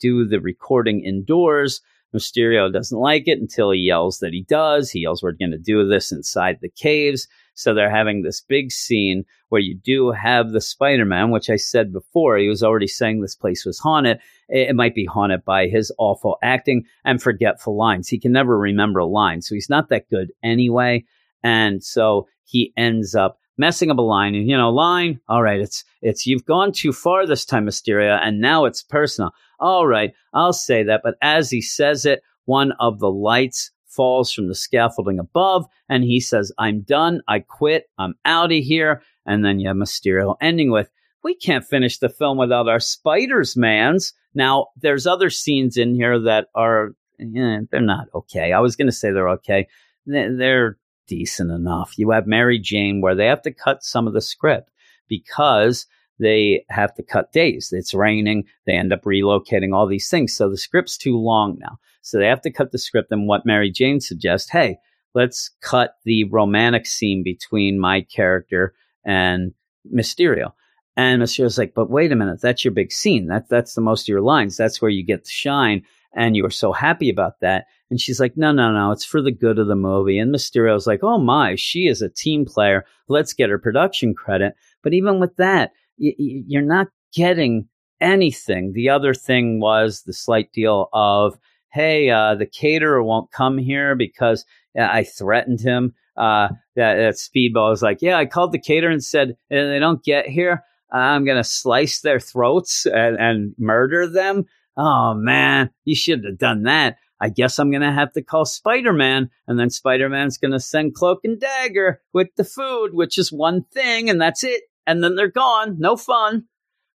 do 0.00 0.26
the 0.26 0.40
recording 0.40 1.04
indoors. 1.04 1.80
Mysterio 2.14 2.72
doesn't 2.72 2.98
like 2.98 3.26
it 3.26 3.40
until 3.40 3.70
he 3.70 3.80
yells 3.80 4.18
that 4.20 4.32
he 4.32 4.42
does. 4.42 4.90
He 4.90 5.00
yells, 5.00 5.22
We're 5.22 5.32
going 5.32 5.50
to 5.50 5.58
do 5.58 5.86
this 5.86 6.12
inside 6.12 6.58
the 6.60 6.68
caves. 6.68 7.26
So 7.54 7.72
they're 7.72 7.90
having 7.90 8.22
this 8.22 8.40
big 8.40 8.72
scene 8.72 9.24
where 9.48 9.60
you 9.60 9.76
do 9.76 10.10
have 10.10 10.50
the 10.50 10.60
Spider 10.60 11.04
Man, 11.04 11.30
which 11.30 11.48
I 11.48 11.56
said 11.56 11.92
before, 11.92 12.36
he 12.36 12.48
was 12.48 12.62
already 12.62 12.88
saying 12.88 13.20
this 13.20 13.36
place 13.36 13.64
was 13.64 13.78
haunted. 13.78 14.18
It 14.48 14.74
might 14.74 14.94
be 14.94 15.04
haunted 15.04 15.44
by 15.44 15.68
his 15.68 15.92
awful 15.98 16.38
acting 16.42 16.84
and 17.04 17.22
forgetful 17.22 17.76
lines. 17.76 18.08
He 18.08 18.18
can 18.18 18.32
never 18.32 18.58
remember 18.58 19.00
a 19.00 19.06
line. 19.06 19.42
So 19.42 19.54
he's 19.54 19.70
not 19.70 19.88
that 19.88 20.10
good 20.10 20.32
anyway. 20.42 21.04
And 21.42 21.82
so 21.82 22.26
he 22.44 22.72
ends 22.76 23.14
up 23.14 23.38
messing 23.56 23.90
up 23.90 23.98
a 23.98 24.02
line 24.02 24.34
and 24.34 24.48
you 24.48 24.56
know 24.56 24.70
line 24.70 25.20
all 25.28 25.42
right 25.42 25.60
it's 25.60 25.84
it's 26.02 26.26
you've 26.26 26.44
gone 26.44 26.72
too 26.72 26.92
far 26.92 27.24
this 27.24 27.44
time 27.44 27.64
mysterio 27.64 28.18
and 28.20 28.40
now 28.40 28.64
it's 28.64 28.82
personal 28.82 29.32
all 29.60 29.86
right 29.86 30.12
i'll 30.32 30.52
say 30.52 30.82
that 30.82 31.02
but 31.04 31.14
as 31.22 31.50
he 31.50 31.60
says 31.60 32.04
it 32.04 32.20
one 32.46 32.72
of 32.80 32.98
the 32.98 33.10
lights 33.10 33.70
falls 33.94 34.32
from 34.32 34.48
the 34.48 34.54
scaffolding 34.54 35.18
above 35.18 35.66
and 35.88 36.04
he 36.04 36.20
says 36.20 36.52
i'm 36.58 36.82
done. 36.82 37.20
I 37.28 37.40
quit. 37.40 37.88
I'm 37.98 38.14
out 38.24 38.52
of 38.52 38.58
here. 38.58 39.02
And 39.26 39.44
then 39.44 39.60
you 39.60 39.68
have 39.68 39.76
mysterio 39.76 40.36
ending 40.40 40.70
with 40.70 40.90
we 41.22 41.34
can't 41.34 41.64
finish 41.64 41.98
the 41.98 42.10
film 42.10 42.36
without 42.36 42.68
our 42.68 42.80
spiders 42.80 43.56
mans. 43.56 44.12
Now 44.34 44.68
there's 44.76 45.06
other 45.06 45.30
scenes 45.30 45.76
in 45.76 45.94
here 45.94 46.20
that 46.20 46.48
are 46.54 46.90
eh, 47.20 47.60
they're 47.70 47.80
not 47.80 48.08
okay. 48.14 48.52
I 48.52 48.60
was 48.60 48.76
going 48.76 48.88
to 48.88 48.92
say 48.92 49.10
they're 49.10 49.30
okay. 49.30 49.66
They're 50.06 50.76
decent 51.06 51.50
enough. 51.50 51.98
You 51.98 52.10
have 52.10 52.26
Mary 52.26 52.58
Jane 52.58 53.00
where 53.00 53.14
they 53.14 53.26
have 53.26 53.42
to 53.42 53.52
cut 53.52 53.82
some 53.82 54.06
of 54.06 54.12
the 54.12 54.20
script 54.20 54.70
because 55.08 55.86
they 56.18 56.64
have 56.68 56.94
to 56.94 57.02
cut 57.02 57.32
days. 57.32 57.70
It's 57.72 57.94
raining. 57.94 58.44
They 58.66 58.74
end 58.74 58.92
up 58.92 59.02
relocating 59.02 59.74
all 59.74 59.86
these 59.86 60.08
things. 60.08 60.34
So 60.34 60.48
the 60.48 60.56
script's 60.56 60.96
too 60.96 61.18
long 61.18 61.58
now. 61.58 61.78
So 62.02 62.18
they 62.18 62.26
have 62.26 62.42
to 62.42 62.52
cut 62.52 62.72
the 62.72 62.78
script. 62.78 63.10
And 63.10 63.26
what 63.26 63.46
Mary 63.46 63.70
Jane 63.70 64.00
suggests, 64.00 64.50
hey, 64.50 64.78
let's 65.14 65.50
cut 65.60 65.96
the 66.04 66.24
romantic 66.24 66.86
scene 66.86 67.22
between 67.22 67.78
my 67.78 68.02
character 68.02 68.74
and 69.04 69.52
Mysterio. 69.92 70.52
And 70.96 71.20
Mysterio's 71.20 71.58
like, 71.58 71.74
but 71.74 71.90
wait 71.90 72.12
a 72.12 72.16
minute, 72.16 72.40
that's 72.40 72.64
your 72.64 72.72
big 72.72 72.92
scene. 72.92 73.26
That, 73.26 73.48
that's 73.48 73.74
the 73.74 73.80
most 73.80 74.02
of 74.02 74.08
your 74.08 74.20
lines. 74.20 74.56
That's 74.56 74.80
where 74.80 74.90
you 74.90 75.04
get 75.04 75.24
to 75.24 75.30
shine. 75.30 75.82
And 76.16 76.36
you 76.36 76.44
were 76.44 76.50
so 76.50 76.72
happy 76.72 77.10
about 77.10 77.40
that. 77.40 77.66
And 77.90 78.00
she's 78.00 78.20
like, 78.20 78.36
no, 78.36 78.52
no, 78.52 78.72
no, 78.72 78.92
it's 78.92 79.04
for 79.04 79.20
the 79.20 79.32
good 79.32 79.58
of 79.58 79.66
the 79.66 79.74
movie. 79.74 80.18
And 80.18 80.32
Mysterio's 80.32 80.86
like, 80.86 81.00
oh 81.02 81.18
my, 81.18 81.56
she 81.56 81.88
is 81.88 82.02
a 82.02 82.08
team 82.08 82.44
player. 82.44 82.84
Let's 83.08 83.32
get 83.32 83.50
her 83.50 83.58
production 83.58 84.14
credit. 84.14 84.54
But 84.82 84.94
even 84.94 85.18
with 85.18 85.36
that, 85.36 85.72
you're 85.96 86.62
not 86.62 86.88
getting 87.14 87.68
anything. 88.00 88.72
The 88.72 88.90
other 88.90 89.14
thing 89.14 89.60
was 89.60 90.02
the 90.02 90.12
slight 90.12 90.52
deal 90.52 90.88
of, 90.92 91.38
hey, 91.72 92.10
uh, 92.10 92.34
the 92.34 92.46
caterer 92.46 93.02
won't 93.02 93.32
come 93.32 93.58
here 93.58 93.94
because 93.94 94.44
uh, 94.78 94.82
I 94.82 95.04
threatened 95.04 95.60
him. 95.60 95.94
Uh, 96.16 96.48
that, 96.76 96.94
that 96.94 97.14
Speedball 97.14 97.70
was 97.70 97.82
like, 97.82 98.00
yeah, 98.00 98.16
I 98.16 98.26
called 98.26 98.52
the 98.52 98.60
caterer 98.60 98.90
and 98.90 99.02
said, 99.02 99.30
if 99.50 99.68
they 99.68 99.78
don't 99.78 100.04
get 100.04 100.28
here, 100.28 100.62
I'm 100.92 101.24
going 101.24 101.38
to 101.38 101.44
slice 101.44 102.00
their 102.00 102.20
throats 102.20 102.86
and, 102.86 103.16
and 103.18 103.54
murder 103.58 104.06
them. 104.06 104.44
Oh 104.76 105.14
man, 105.14 105.70
you 105.84 105.96
should 105.96 106.24
have 106.24 106.38
done 106.38 106.64
that. 106.64 106.98
I 107.20 107.30
guess 107.30 107.58
I'm 107.58 107.70
going 107.70 107.82
to 107.82 107.92
have 107.92 108.12
to 108.12 108.22
call 108.22 108.44
Spider 108.44 108.92
Man, 108.92 109.30
and 109.46 109.58
then 109.58 109.70
Spider 109.70 110.08
Man's 110.08 110.36
going 110.36 110.52
to 110.52 110.60
send 110.60 110.94
Cloak 110.94 111.20
and 111.24 111.40
Dagger 111.40 112.02
with 112.12 112.28
the 112.36 112.44
food, 112.44 112.90
which 112.92 113.18
is 113.18 113.32
one 113.32 113.64
thing, 113.72 114.10
and 114.10 114.20
that's 114.20 114.44
it. 114.44 114.62
And 114.86 115.02
then 115.02 115.16
they're 115.16 115.28
gone. 115.28 115.76
No 115.78 115.96
fun. 115.96 116.44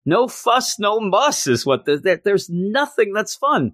No 0.04 0.28
fuss, 0.28 0.78
no 0.78 1.00
muss 1.00 1.48
is 1.48 1.66
what 1.66 1.84
the, 1.84 1.98
there, 1.98 2.20
there's 2.24 2.48
nothing 2.48 3.12
that's 3.12 3.34
fun. 3.34 3.72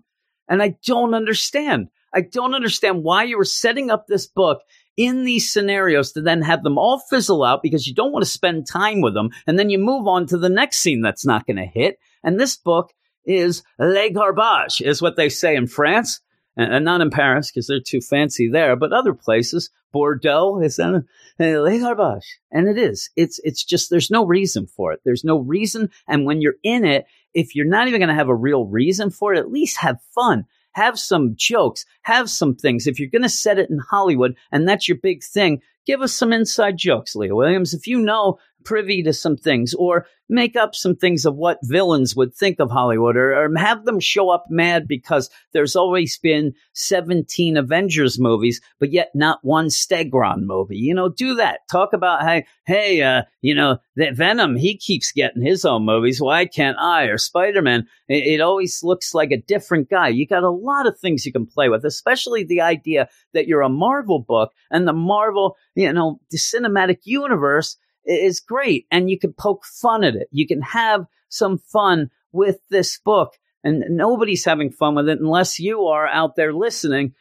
And 0.49 0.63
I 0.63 0.77
don't 0.85 1.15
understand. 1.15 1.89
I 2.15 2.23
don't 2.23 2.55
understand 2.55 3.03
why 3.03 3.25
you 3.25 3.37
were 3.37 3.45
setting 3.45 3.91
up 3.91 4.07
this 4.07 4.27
book 4.27 4.63
in 4.97 5.25
these 5.25 5.53
scenarios 5.53 6.13
to 6.13 6.23
then 6.23 6.43
have 6.43 6.63
them 6.63 6.79
all 6.79 6.99
fizzle 6.99 7.45
out 7.45 7.63
because 7.63 7.87
you 7.87 7.95
don't 7.95 8.13
want 8.13 8.25
to 8.25 8.31
spend 8.31 8.67
time 8.67 9.03
with 9.03 9.15
them. 9.15 9.29
And 9.47 9.59
then 9.59 9.69
you 9.69 9.79
move 9.79 10.07
on 10.07 10.27
to 10.27 10.39
the 10.39 10.49
next 10.49 10.79
scene 10.79 11.03
that's 11.03 11.27
not 11.27 11.47
going 11.47 11.57
to 11.57 11.67
hit. 11.67 11.99
And 12.25 12.41
this 12.41 12.57
book 12.57 12.93
is 13.27 13.63
Le 13.79 14.11
Garbage, 14.11 14.81
is 14.81 15.03
what 15.03 15.17
they 15.17 15.29
say 15.29 15.55
in 15.55 15.67
France 15.67 16.21
and 16.57 16.85
not 16.85 17.01
in 17.01 17.11
Paris 17.11 17.51
because 17.51 17.67
they're 17.67 17.81
too 17.81 18.01
fancy 18.01 18.49
there, 18.49 18.77
but 18.77 18.93
other 18.93 19.15
places. 19.15 19.71
Bordeaux 19.93 20.61
is 20.61 20.77
that 20.77 21.05
eh, 21.39 21.59
Les 21.59 21.81
Garbage, 21.81 22.39
and 22.51 22.67
it 22.67 22.79
is. 22.79 23.11
It's 23.15 23.39
it's 23.45 23.63
just 23.63 23.91
there's 23.91 24.11
no 24.11 24.25
reason 24.25 24.67
for 24.67 24.93
it. 24.93 25.01
There's 25.05 25.25
no 25.25 25.39
reason, 25.39 25.91
and 26.09 26.25
when 26.25 26.41
you're 26.41 26.57
in 26.63 26.85
it, 26.85 27.05
if 27.35 27.55
you're 27.55 27.67
not 27.67 27.89
even 27.89 28.01
going 28.01 28.09
to 28.09 28.15
have 28.15 28.29
a 28.29 28.35
real 28.35 28.67
reason 28.67 29.11
for 29.11 29.35
it, 29.35 29.39
at 29.39 29.53
least 29.53 29.79
have 29.79 30.01
fun. 30.15 30.47
Have 30.73 30.99
some 30.99 31.35
jokes, 31.37 31.85
have 32.03 32.31
some 32.31 32.55
things. 32.55 32.87
If 32.87 32.99
you're 32.99 33.11
going 33.11 33.23
to 33.23 33.29
set 33.29 33.59
it 33.59 33.69
in 33.69 33.79
Hollywood 33.79 34.37
and 34.51 34.67
that's 34.67 34.89
your 34.89 34.97
big 34.97 35.23
thing, 35.23 35.61
give 35.87 36.01
us 36.01 36.15
some 36.15 36.33
inside 36.33 36.79
jokes, 36.79 37.15
Leah 37.15 37.35
Williams. 37.35 37.75
If 37.75 37.87
you 37.87 38.01
know 38.01 38.39
privy 38.65 39.03
to 39.03 39.13
some 39.13 39.37
things 39.37 39.75
or 39.75 40.07
make 40.33 40.57
up 40.57 40.75
some 40.75 40.97
things 40.97 41.27
of 41.27 41.37
what 41.37 41.59
villains 41.63 42.17
would 42.17 42.35
think 42.35 42.59
of 42.59 42.71
Hollywood 42.71 43.17
or, 43.17 43.35
or, 43.35 43.57
have 43.57 43.85
them 43.85 44.01
show 44.01 44.31
up 44.31 44.47
mad 44.49 44.89
because 44.89 45.29
there's 45.53 45.77
always 45.77 46.19
been 46.19 46.55
17 46.73 47.57
Avengers 47.57 48.19
movies, 48.19 48.61
but 48.81 48.91
yet 48.91 49.11
not 49.15 49.39
one 49.43 49.67
Stegron 49.67 50.45
movie. 50.45 50.79
You 50.79 50.95
know, 50.95 51.11
do 51.11 51.35
that. 51.35 51.61
Talk 51.71 51.93
about, 51.93 52.23
hey, 52.23 52.47
hey, 52.65 53.03
uh, 53.03 53.23
you 53.43 53.55
know, 53.55 53.79
that 53.97 54.17
Venom, 54.17 54.57
he 54.57 54.77
keeps 54.77 55.13
getting 55.13 55.43
his 55.43 55.65
own 55.65 55.85
movies. 55.85 56.21
Why 56.21 56.47
can't 56.47 56.79
I? 56.79 57.05
Or 57.05 57.19
Spider-Man, 57.19 57.87
it, 58.09 58.25
it 58.25 58.41
always 58.41 58.83
looks 58.83 59.15
like 59.15 59.33
a 59.33 59.43
different 59.43 59.91
guy. 59.91 60.09
You 60.09 60.27
got 60.27 60.45
a 60.45 60.51
lot 60.51 60.87
of 60.87 60.99
things 60.99 61.27
you 61.27 61.33
can 61.33 61.47
play 61.47 61.69
with, 61.69 61.85
especially 61.85 62.43
the 62.43 62.63
idea 62.63 63.09
that 63.35 63.47
you're 63.47 63.61
a 63.61 63.69
Marvel 63.69 64.21
book 64.21 64.53
and 64.71 64.89
the 64.89 64.95
Marvel, 64.95 65.57
you 65.75 65.93
know, 65.93 66.21
the 66.31 66.39
cinematic 66.39 67.01
universe 67.05 67.77
is 68.05 68.41
great 68.41 68.87
and 68.91 69.11
you 69.11 69.19
can 69.19 69.33
poke 69.33 69.65
fun 69.65 70.05
at 70.05 70.15
it. 70.15 70.29
You 70.31 70.47
can 70.47 70.63
have 70.63 71.07
some 71.29 71.59
fun 71.59 72.11
with 72.33 72.59
this 72.71 72.99
book 72.99 73.39
and 73.65 73.85
nobody's 73.91 74.45
having 74.45 74.71
fun 74.71 74.95
with 74.95 75.09
it 75.09 75.21
unless 75.21 75.59
you 75.59 75.87
are 75.87 76.09
out 76.09 76.37
there 76.37 76.53
listening. 76.53 77.15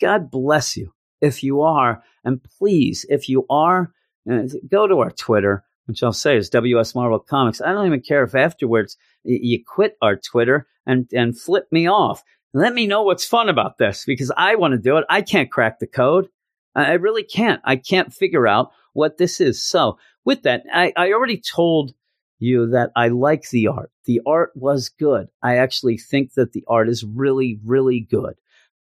God 0.00 0.30
bless 0.30 0.76
you 0.76 0.92
if 1.20 1.42
you 1.42 1.62
are. 1.62 2.02
And 2.24 2.42
please, 2.42 3.04
if 3.08 3.28
you 3.28 3.46
are, 3.50 3.92
uh, 4.30 4.42
go 4.70 4.86
to 4.86 5.00
our 5.00 5.10
Twitter, 5.10 5.64
which 5.86 6.02
I'll 6.02 6.12
say 6.12 6.36
is 6.36 6.50
WS 6.50 6.94
Marvel 6.94 7.18
Comics. 7.18 7.60
I 7.60 7.72
don't 7.72 7.86
even 7.86 8.00
care 8.00 8.22
if 8.24 8.34
afterwards 8.34 8.96
you 9.24 9.62
quit 9.64 9.96
our 10.00 10.16
Twitter 10.16 10.66
and, 10.86 11.08
and 11.12 11.38
flip 11.38 11.66
me 11.70 11.88
off. 11.88 12.22
Let 12.54 12.74
me 12.74 12.86
know 12.86 13.02
what's 13.02 13.26
fun 13.26 13.48
about 13.48 13.78
this 13.78 14.04
because 14.04 14.30
I 14.36 14.56
want 14.56 14.72
to 14.72 14.78
do 14.78 14.98
it. 14.98 15.04
I 15.08 15.22
can't 15.22 15.50
crack 15.50 15.78
the 15.78 15.86
code. 15.86 16.28
I 16.74 16.92
really 16.94 17.22
can't. 17.22 17.60
I 17.64 17.76
can't 17.76 18.12
figure 18.12 18.46
out 18.46 18.72
what 18.92 19.18
this 19.18 19.40
is. 19.40 19.62
So 19.62 19.98
with 20.24 20.42
that, 20.42 20.64
I, 20.72 20.92
I 20.96 21.12
already 21.12 21.40
told 21.40 21.94
you 22.38 22.70
that 22.70 22.90
I 22.96 23.08
like 23.08 23.48
the 23.50 23.68
art. 23.68 23.90
The 24.04 24.20
art 24.26 24.50
was 24.54 24.88
good. 24.88 25.28
I 25.42 25.56
actually 25.56 25.96
think 25.96 26.34
that 26.34 26.52
the 26.52 26.64
art 26.66 26.88
is 26.88 27.04
really, 27.04 27.60
really 27.64 28.00
good. 28.00 28.34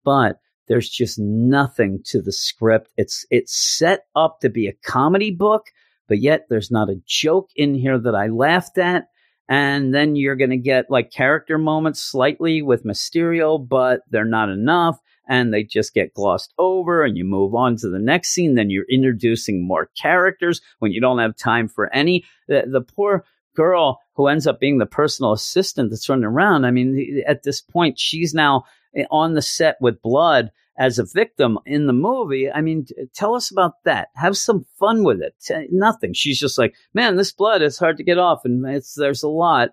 But 0.04 0.39
there's 0.67 0.89
just 0.89 1.17
nothing 1.17 2.02
to 2.06 2.21
the 2.21 2.32
script. 2.32 2.91
It's 2.97 3.26
it's 3.32 3.58
set 3.58 4.06
up 4.15 4.41
to 4.41 4.50
be 4.50 4.67
a 4.67 4.73
comedy 4.86 5.32
book, 5.32 5.67
but 6.08 6.19
yet 6.19 6.47
there's 6.50 6.71
not 6.71 6.89
a 6.89 7.02
joke 7.06 7.50
in 7.56 7.73
here 7.73 7.97
that 7.97 8.15
I 8.15 8.28
laughed 8.28 8.78
at. 8.78 9.08
And 9.50 9.93
then 9.93 10.17
you're 10.17 10.36
going 10.36 10.50
to 10.50 10.58
get 10.58 10.91
like 10.91 11.10
character 11.10 11.58
moments 11.58 12.02
slightly 12.02 12.62
with 12.62 12.84
Mysterio, 12.84 13.65
but 13.65 14.02
they're 14.10 14.26
not 14.26 14.50
enough 14.50 15.00
and 15.27 15.53
they 15.53 15.63
just 15.63 15.93
get 15.93 16.13
glossed 16.13 16.53
over 16.57 17.03
and 17.03 17.17
you 17.17 17.25
move 17.25 17.53
on 17.55 17.75
to 17.77 17.89
the 17.89 17.99
next 17.99 18.29
scene. 18.29 18.55
Then 18.55 18.69
you're 18.69 18.85
introducing 18.89 19.65
more 19.65 19.89
characters 19.99 20.61
when 20.79 20.91
you 20.91 21.01
don't 21.01 21.19
have 21.19 21.35
time 21.35 21.67
for 21.67 21.93
any. 21.93 22.25
The, 22.47 22.63
the 22.67 22.81
poor 22.81 23.25
girl 23.55 23.99
who 24.13 24.27
ends 24.27 24.47
up 24.47 24.59
being 24.59 24.77
the 24.77 24.85
personal 24.85 25.33
assistant 25.33 25.89
that's 25.89 26.07
running 26.07 26.25
around. 26.25 26.65
I 26.65 26.71
mean, 26.71 27.23
at 27.27 27.43
this 27.43 27.59
point, 27.59 27.99
she's 27.99 28.33
now 28.33 28.63
eh, 28.95 29.05
on 29.11 29.33
the 29.33 29.41
set 29.41 29.77
with 29.81 30.01
blood 30.01 30.51
as 30.77 30.99
a 30.99 31.05
victim 31.05 31.57
in 31.65 31.87
the 31.87 31.93
movie. 31.93 32.51
I 32.51 32.61
mean, 32.61 32.85
tell 33.13 33.35
us 33.35 33.51
about 33.51 33.83
that. 33.83 34.09
Have 34.13 34.37
some 34.37 34.65
fun 34.79 35.03
with 35.03 35.21
it. 35.21 35.35
Nothing. 35.71 36.13
She's 36.13 36.39
just 36.39 36.57
like, 36.57 36.75
man, 36.93 37.15
this 37.15 37.31
blood 37.31 37.61
is 37.61 37.79
hard 37.79 37.97
to 37.97 38.03
get 38.03 38.19
off, 38.19 38.45
and 38.45 38.65
it's 38.65 38.93
there's 38.93 39.23
a 39.23 39.27
lot. 39.27 39.69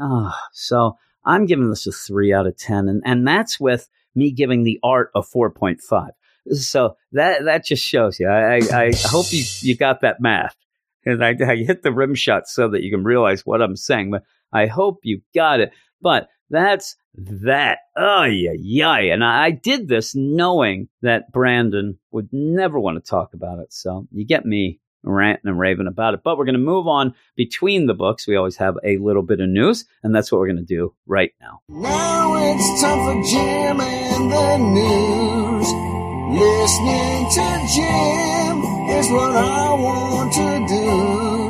oh, 0.00 0.34
so 0.52 0.96
I'm 1.24 1.46
giving 1.46 1.70
this 1.70 1.86
a 1.86 1.92
three 1.92 2.32
out 2.32 2.46
of 2.46 2.56
ten, 2.56 2.88
and 2.88 3.02
and 3.04 3.26
that's 3.26 3.60
with 3.60 3.88
me 4.16 4.32
giving 4.32 4.64
the 4.64 4.80
art 4.82 5.10
a 5.14 5.22
4.5. 5.22 6.10
So 6.52 6.96
that 7.12 7.44
that 7.44 7.64
just 7.64 7.84
shows 7.84 8.20
you. 8.20 8.28
I, 8.28 8.60
I, 8.72 8.92
hope 8.94 9.26
you, 9.32 9.44
you 9.62 9.76
got 9.76 10.02
that 10.02 10.20
math. 10.20 10.56
And 11.04 11.24
I, 11.24 11.34
I 11.44 11.56
hit 11.56 11.82
the 11.82 11.92
rim 11.92 12.14
shot 12.14 12.46
so 12.46 12.68
that 12.70 12.82
you 12.82 12.90
can 12.90 13.04
realize 13.04 13.44
what 13.44 13.62
I'm 13.62 13.76
saying. 13.76 14.10
But 14.10 14.22
I 14.52 14.66
hope 14.66 15.00
you 15.02 15.22
got 15.34 15.60
it. 15.60 15.72
But 16.00 16.28
that's 16.50 16.96
that. 17.14 17.78
Oh, 17.96 18.24
yeah, 18.24 18.52
yeah. 18.56 18.96
And 18.96 19.24
I, 19.24 19.46
I 19.46 19.50
did 19.50 19.88
this 19.88 20.14
knowing 20.14 20.88
that 21.02 21.32
Brandon 21.32 21.98
would 22.12 22.28
never 22.32 22.78
want 22.78 23.02
to 23.02 23.10
talk 23.10 23.34
about 23.34 23.58
it. 23.58 23.72
So 23.72 24.06
you 24.12 24.24
get 24.24 24.44
me 24.44 24.80
ranting 25.14 25.48
and 25.48 25.58
raving 25.58 25.86
about 25.86 26.14
it. 26.14 26.20
But 26.22 26.38
we're 26.38 26.44
going 26.44 26.54
to 26.54 26.60
move 26.60 26.86
on 26.86 27.14
between 27.36 27.86
the 27.86 27.94
books. 27.94 28.26
We 28.26 28.36
always 28.36 28.56
have 28.56 28.76
a 28.84 28.98
little 28.98 29.22
bit 29.22 29.40
of 29.40 29.48
news, 29.48 29.84
and 30.02 30.14
that's 30.14 30.30
what 30.30 30.38
we're 30.38 30.52
going 30.52 30.56
to 30.56 30.62
do 30.62 30.94
right 31.06 31.32
now. 31.40 31.60
Now 31.68 32.34
it's 32.36 32.82
time 32.82 32.98
for 33.04 33.28
Jim 33.28 33.80
and 33.80 34.32
the 34.32 34.58
news. 34.58 35.68
Listening 36.28 37.30
to 37.30 37.46
Jim 37.74 38.58
is 38.98 39.10
what 39.10 39.36
I 39.36 39.72
want 39.74 40.32
to 40.34 40.66
do. 40.66 41.46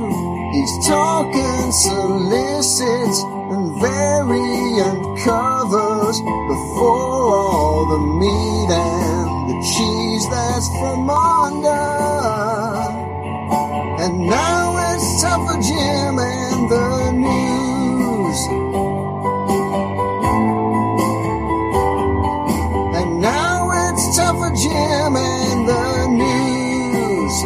He's 0.52 0.86
talking 0.86 1.72
solicits 1.72 3.22
and 3.50 3.80
variant 3.80 5.18
covers 5.24 6.18
before 6.20 7.34
all 7.34 7.86
the 7.86 7.98
meat 8.20 8.70
and 8.70 9.50
the 9.50 9.58
cheese 9.62 10.28
that's 10.30 10.68
from 10.78 11.10
under. 11.10 12.15
And 14.06 14.20
now 14.28 14.94
it's 14.94 15.20
time 15.20 15.46
for 15.48 15.60
Jim 15.60 16.18
and 16.20 16.70
the 16.70 17.10
news. 17.10 18.40
And 22.94 23.20
now 23.20 23.68
it's 23.72 24.16
time 24.16 24.36
for 24.36 24.54
Jim 24.54 25.16
and 25.16 25.68
the 25.68 26.06
news. 26.06 27.42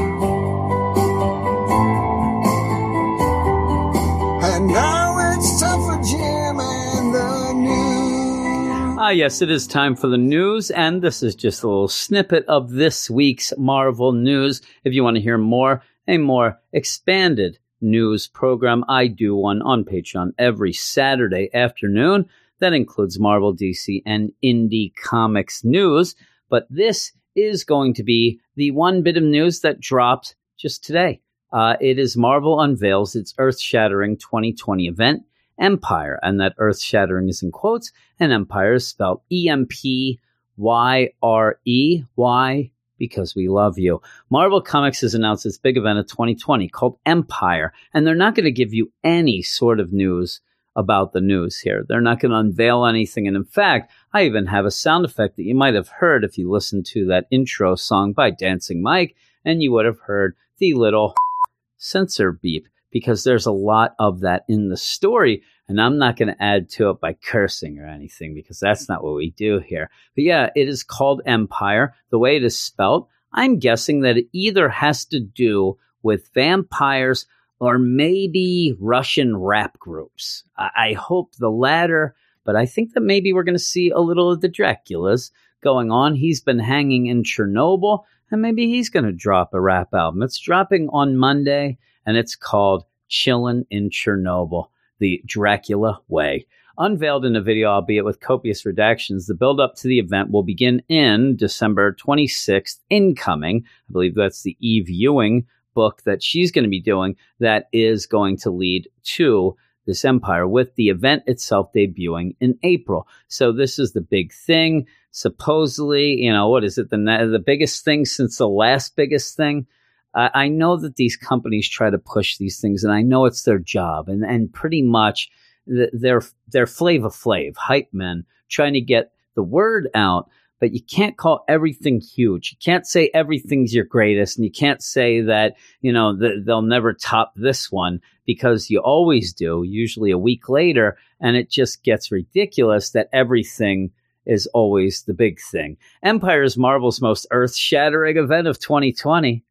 And 4.45 4.69
now 4.69 5.17
it's 5.33 5.61
time 5.63 5.81
for 5.81 5.97
Jim 6.05 6.61
and 6.61 7.15
the 7.15 7.53
news. 7.55 8.99
Ah, 8.99 9.09
yes, 9.09 9.41
it 9.41 9.51
is 9.51 9.67
time 9.67 9.97
for 9.97 10.09
the 10.09 10.19
news, 10.19 10.71
and 10.71 11.01
this 11.01 11.23
is 11.23 11.35
just 11.35 11.63
a 11.63 11.67
little 11.67 11.89
snippet 11.89 12.45
of 12.49 12.73
this 12.73 13.09
week's 13.09 13.55
Marvel 13.57 14.13
news. 14.13 14.61
If 14.85 14.93
you 14.93 15.03
want 15.03 15.17
to 15.17 15.23
hear 15.23 15.39
more, 15.39 15.83
a 16.11 16.19
more 16.19 16.61
expanded 16.73 17.59
news 17.81 18.27
program. 18.27 18.85
I 18.89 19.07
do 19.07 19.37
one 19.37 19.63
on 19.63 19.85
Patreon 19.85 20.33
every 20.39 20.73
Saturday 20.73 21.49
afternoon. 21.55 22.27
That 22.59 22.73
includes 22.73 23.21
Marvel, 23.21 23.55
DC, 23.55 24.03
and 24.05 24.33
indie 24.45 24.93
comics 24.97 25.65
news. 25.65 26.17
But 26.51 26.67
this 26.69 27.13
is 27.37 27.63
going 27.65 27.95
to 27.95 28.03
be 28.03 28.41
the 28.57 28.73
one 28.73 29.03
bit 29.03 29.17
of 29.17 29.23
news 29.23 29.61
that 29.61 29.81
dropped 29.81 30.35
just 30.59 30.85
today. 30.85 31.21
Uh, 31.53 31.77
it 31.81 31.99
is 31.99 32.17
Marvel 32.17 32.61
unveils 32.61 33.15
its 33.15 33.33
earth 33.39 33.61
shattering 33.61 34.17
2020 34.17 34.89
event, 34.89 35.23
Empyre. 35.61 36.19
And 36.23 36.41
that 36.41 36.55
earth 36.59 36.81
shattering 36.81 37.29
is 37.29 37.43
in 37.43 37.53
quotes, 37.53 37.93
and 38.19 38.33
Empyre 38.33 38.77
is 38.77 38.89
spelled 38.89 39.23
E 39.31 39.49
M 39.49 39.67
P 39.67 40.19
Y 40.57 41.11
R 41.23 41.61
E. 41.65 42.03
Why? 42.17 42.73
Because 43.01 43.35
we 43.35 43.49
love 43.49 43.79
you. 43.79 44.01
Marvel 44.31 44.61
Comics 44.61 45.01
has 45.01 45.15
announced 45.15 45.45
its 45.45 45.59
big 45.59 45.77
event 45.77 45.99
of 45.99 46.07
2020 46.07 46.69
called 46.69 46.99
Empyre, 47.05 47.71
and 47.93 48.07
they're 48.07 48.15
not 48.15 48.37
going 48.37 48.45
to 48.45 48.53
give 48.53 48.73
you 48.73 48.93
any 49.03 49.43
sort 49.43 49.81
of 49.81 49.93
news 49.93 50.41
about 50.77 51.13
the 51.13 51.21
news 51.21 51.59
here. 51.59 51.85
They're 51.89 52.01
not 52.01 52.21
going 52.21 52.31
to 52.31 52.39
unveil 52.39 52.87
anything. 52.87 53.27
And 53.27 53.37
in 53.37 53.45
fact, 53.45 53.91
I 54.13 54.25
even 54.25 54.47
have 54.47 54.67
a 54.67 54.71
sound 54.71 55.05
effect 55.05 55.37
that 55.37 55.45
you 55.45 55.55
might 55.55 55.75
have 55.75 55.89
heard 55.89 56.23
if 56.23 56.39
you 56.39 56.51
listened 56.51 56.87
to 56.87 57.07
that 57.07 57.27
intro 57.31 57.75
song 57.75 58.13
by 58.13 58.31
Dancing 58.31 58.83
Mike, 58.83 59.17
and 59.45 59.63
you 59.63 59.73
would 59.73 59.87
have 59.87 60.01
heard 60.01 60.37
the 60.59 60.75
little 60.75 61.15
sensor 61.77 62.33
beep 62.33 62.69
because 62.91 63.25
there's 63.25 63.47
a 63.47 63.53
lot 63.53 63.95
of 63.99 64.21
that 64.21 64.45
in 64.49 64.69
the 64.69 64.77
story. 64.77 65.43
And 65.71 65.81
I'm 65.81 65.99
not 65.99 66.17
going 66.17 66.35
to 66.35 66.43
add 66.43 66.69
to 66.71 66.91
it 66.91 67.01
by 67.01 67.13
cursing 67.13 67.79
or 67.79 67.87
anything 67.87 68.35
because 68.35 68.59
that's 68.59 68.89
not 68.89 69.05
what 69.05 69.15
we 69.15 69.31
do 69.31 69.61
here. 69.61 69.89
But 70.17 70.25
yeah, 70.25 70.51
it 70.57 70.69
is 70.69 70.83
called 70.83 71.23
Empyre. 71.29 71.93
The 72.11 72.19
way 72.19 72.35
it 72.35 72.43
is 72.43 72.59
spelt, 72.59 73.09
I'm 73.33 73.61
guessing 73.61 74.01
that 74.01 74.17
it 74.17 74.27
either 74.33 74.69
has 74.69 75.05
to 75.07 75.21
do 75.21 75.79
with 76.03 76.29
vampires 76.35 77.25
or 77.61 77.79
maybe 77.79 78.75
Russian 78.81 79.37
rap 79.37 79.79
groups. 79.79 80.43
I, 80.59 80.71
I 80.77 80.93
hope 80.95 81.37
the 81.37 81.53
latter, 81.53 82.17
but 82.43 82.57
I 82.57 82.67
think 82.67 82.95
that 82.95 83.03
maybe 83.03 83.33
we're 83.33 83.45
going 83.45 83.55
to 83.55 83.61
see 83.61 83.91
a 83.91 84.01
little 84.01 84.33
of 84.33 84.41
the 84.41 84.49
Draculas 84.49 85.31
going 85.63 85.93
on. 85.93 86.17
He's 86.17 86.41
been 86.41 86.59
hanging 86.59 87.07
in 87.07 87.23
Chernobyl, 87.23 88.03
and 88.33 88.43
maybe 88.43 88.67
he's 88.67 88.91
going 88.91 89.05
to 89.05 89.13
drop 89.13 89.55
a 89.55 89.61
rap 89.61 89.95
album. 89.95 90.25
It's 90.25 90.41
dropping 90.41 90.89
on 90.89 91.17
Monday, 91.17 91.79
and 92.05 92.17
it's 92.17 92.35
called 92.35 92.87
Chillin' 93.09 93.67
in 93.71 93.91
Chernobyl 93.91 94.67
the 95.01 95.23
Dracula 95.27 96.01
Way. 96.09 96.47
Unveiled 96.79 97.27
in 97.27 97.37
a 97.37 97.43
video, 97.43 97.69
albeit 97.69 98.05
with 98.05 98.21
copious 98.21 98.63
redactions, 98.63 99.27
the 99.27 99.35
build 99.35 99.61
up 99.61 99.75
to 99.75 99.89
the 99.89 99.99
event 99.99 100.31
will 100.31 100.43
begin 100.43 100.81
in 100.89 101.37
December 101.37 101.95
26th, 101.95 102.79
incoming. 102.89 103.65
I 103.67 103.93
believe 103.93 104.15
that's 104.15 104.43
the 104.43 104.57
Eve 104.61 104.89
Ewing 104.89 105.47
book 105.75 106.03
that 106.05 106.23
she's 106.23 106.53
going 106.53 106.65
to 106.65 106.71
be 106.71 106.81
doing 106.81 107.17
that 107.39 107.69
is 107.73 108.07
going 108.07 108.37
to 108.39 108.51
lead 108.51 108.89
to 109.03 109.57
this 109.87 110.05
empire 110.05 110.47
with 110.47 110.75
the 110.77 110.89
event 110.89 111.25
itself 111.27 111.71
debuting 111.75 112.37
in 112.41 112.59
April. 112.63 113.09
So 113.29 113.53
this 113.53 113.79
is 113.79 113.93
the 113.93 114.01
big 114.01 114.33
thing. 114.33 114.87
Supposedly, 115.11 116.23
you 116.23 116.33
know, 116.33 116.49
what 116.49 116.65
is 116.65 116.79
it? 116.79 116.91
The, 116.91 116.97
the 117.31 117.43
biggest 117.45 117.85
thing 117.85 118.05
since 118.05 118.39
the 118.39 118.49
last 118.49 118.95
biggest 118.97 119.37
thing? 119.37 119.67
I, 120.15 120.31
I 120.35 120.49
know 120.49 120.77
that 120.77 120.97
these 120.97 121.17
companies 121.17 121.69
try 121.69 121.91
to 121.91 121.99
push 121.99 122.37
these 122.37 122.61
things, 122.61 122.85
and 122.85 122.93
I 122.93 123.03
know 123.03 123.25
it's 123.27 123.43
their 123.43 123.59
job, 123.59 124.09
and 124.09 124.25
and 124.25 124.53
pretty 124.53 124.83
much 124.83 125.31
they're 125.67 126.23
they're 126.49 126.67
Flavor 126.67 127.09
Flav 127.09 127.57
hype 127.57 127.89
men 127.93 128.25
trying 128.49 128.75
to 128.75 128.81
get 128.81 129.13
the 129.35 129.43
word 129.43 129.89
out. 129.95 130.29
But 130.59 130.75
you 130.75 130.83
can't 130.83 131.17
call 131.17 131.43
everything 131.49 132.03
huge. 132.03 132.53
You 132.53 132.59
can't 132.63 132.87
say 132.87 133.11
everything's 133.15 133.75
your 133.75 133.87
greatest, 133.87 134.37
and 134.37 134.45
you 134.45 134.51
can't 134.51 134.83
say 134.83 135.23
that 135.23 135.55
you 135.81 135.93
know 135.93 136.19
th- 136.19 136.45
they'll 136.45 136.61
never 136.63 136.93
top 136.93 137.33
this 137.35 137.73
one 137.73 138.01
because 138.27 138.69
you 138.69 138.79
always 138.81 139.33
do. 139.33 139.63
Usually 139.63 140.11
a 140.11 140.19
week 140.19 140.49
later, 140.49 140.99
and 141.21 141.37
it 141.37 141.51
just 141.51 141.83
gets 141.83 142.13
ridiculous 142.13 142.91
that 142.91 143.09
everything 143.13 143.91
is 144.27 144.47
always 144.49 145.03
the 145.05 145.15
big 145.15 145.41
thing. 145.41 145.79
Empyre 146.05 146.45
is 146.45 146.59
Marvel's 146.59 147.01
most 147.01 147.27
earth 147.31 147.57
shattering 147.57 148.19
event 148.19 148.47
of 148.47 148.59
2020 148.59 149.31
a- 149.31 149.43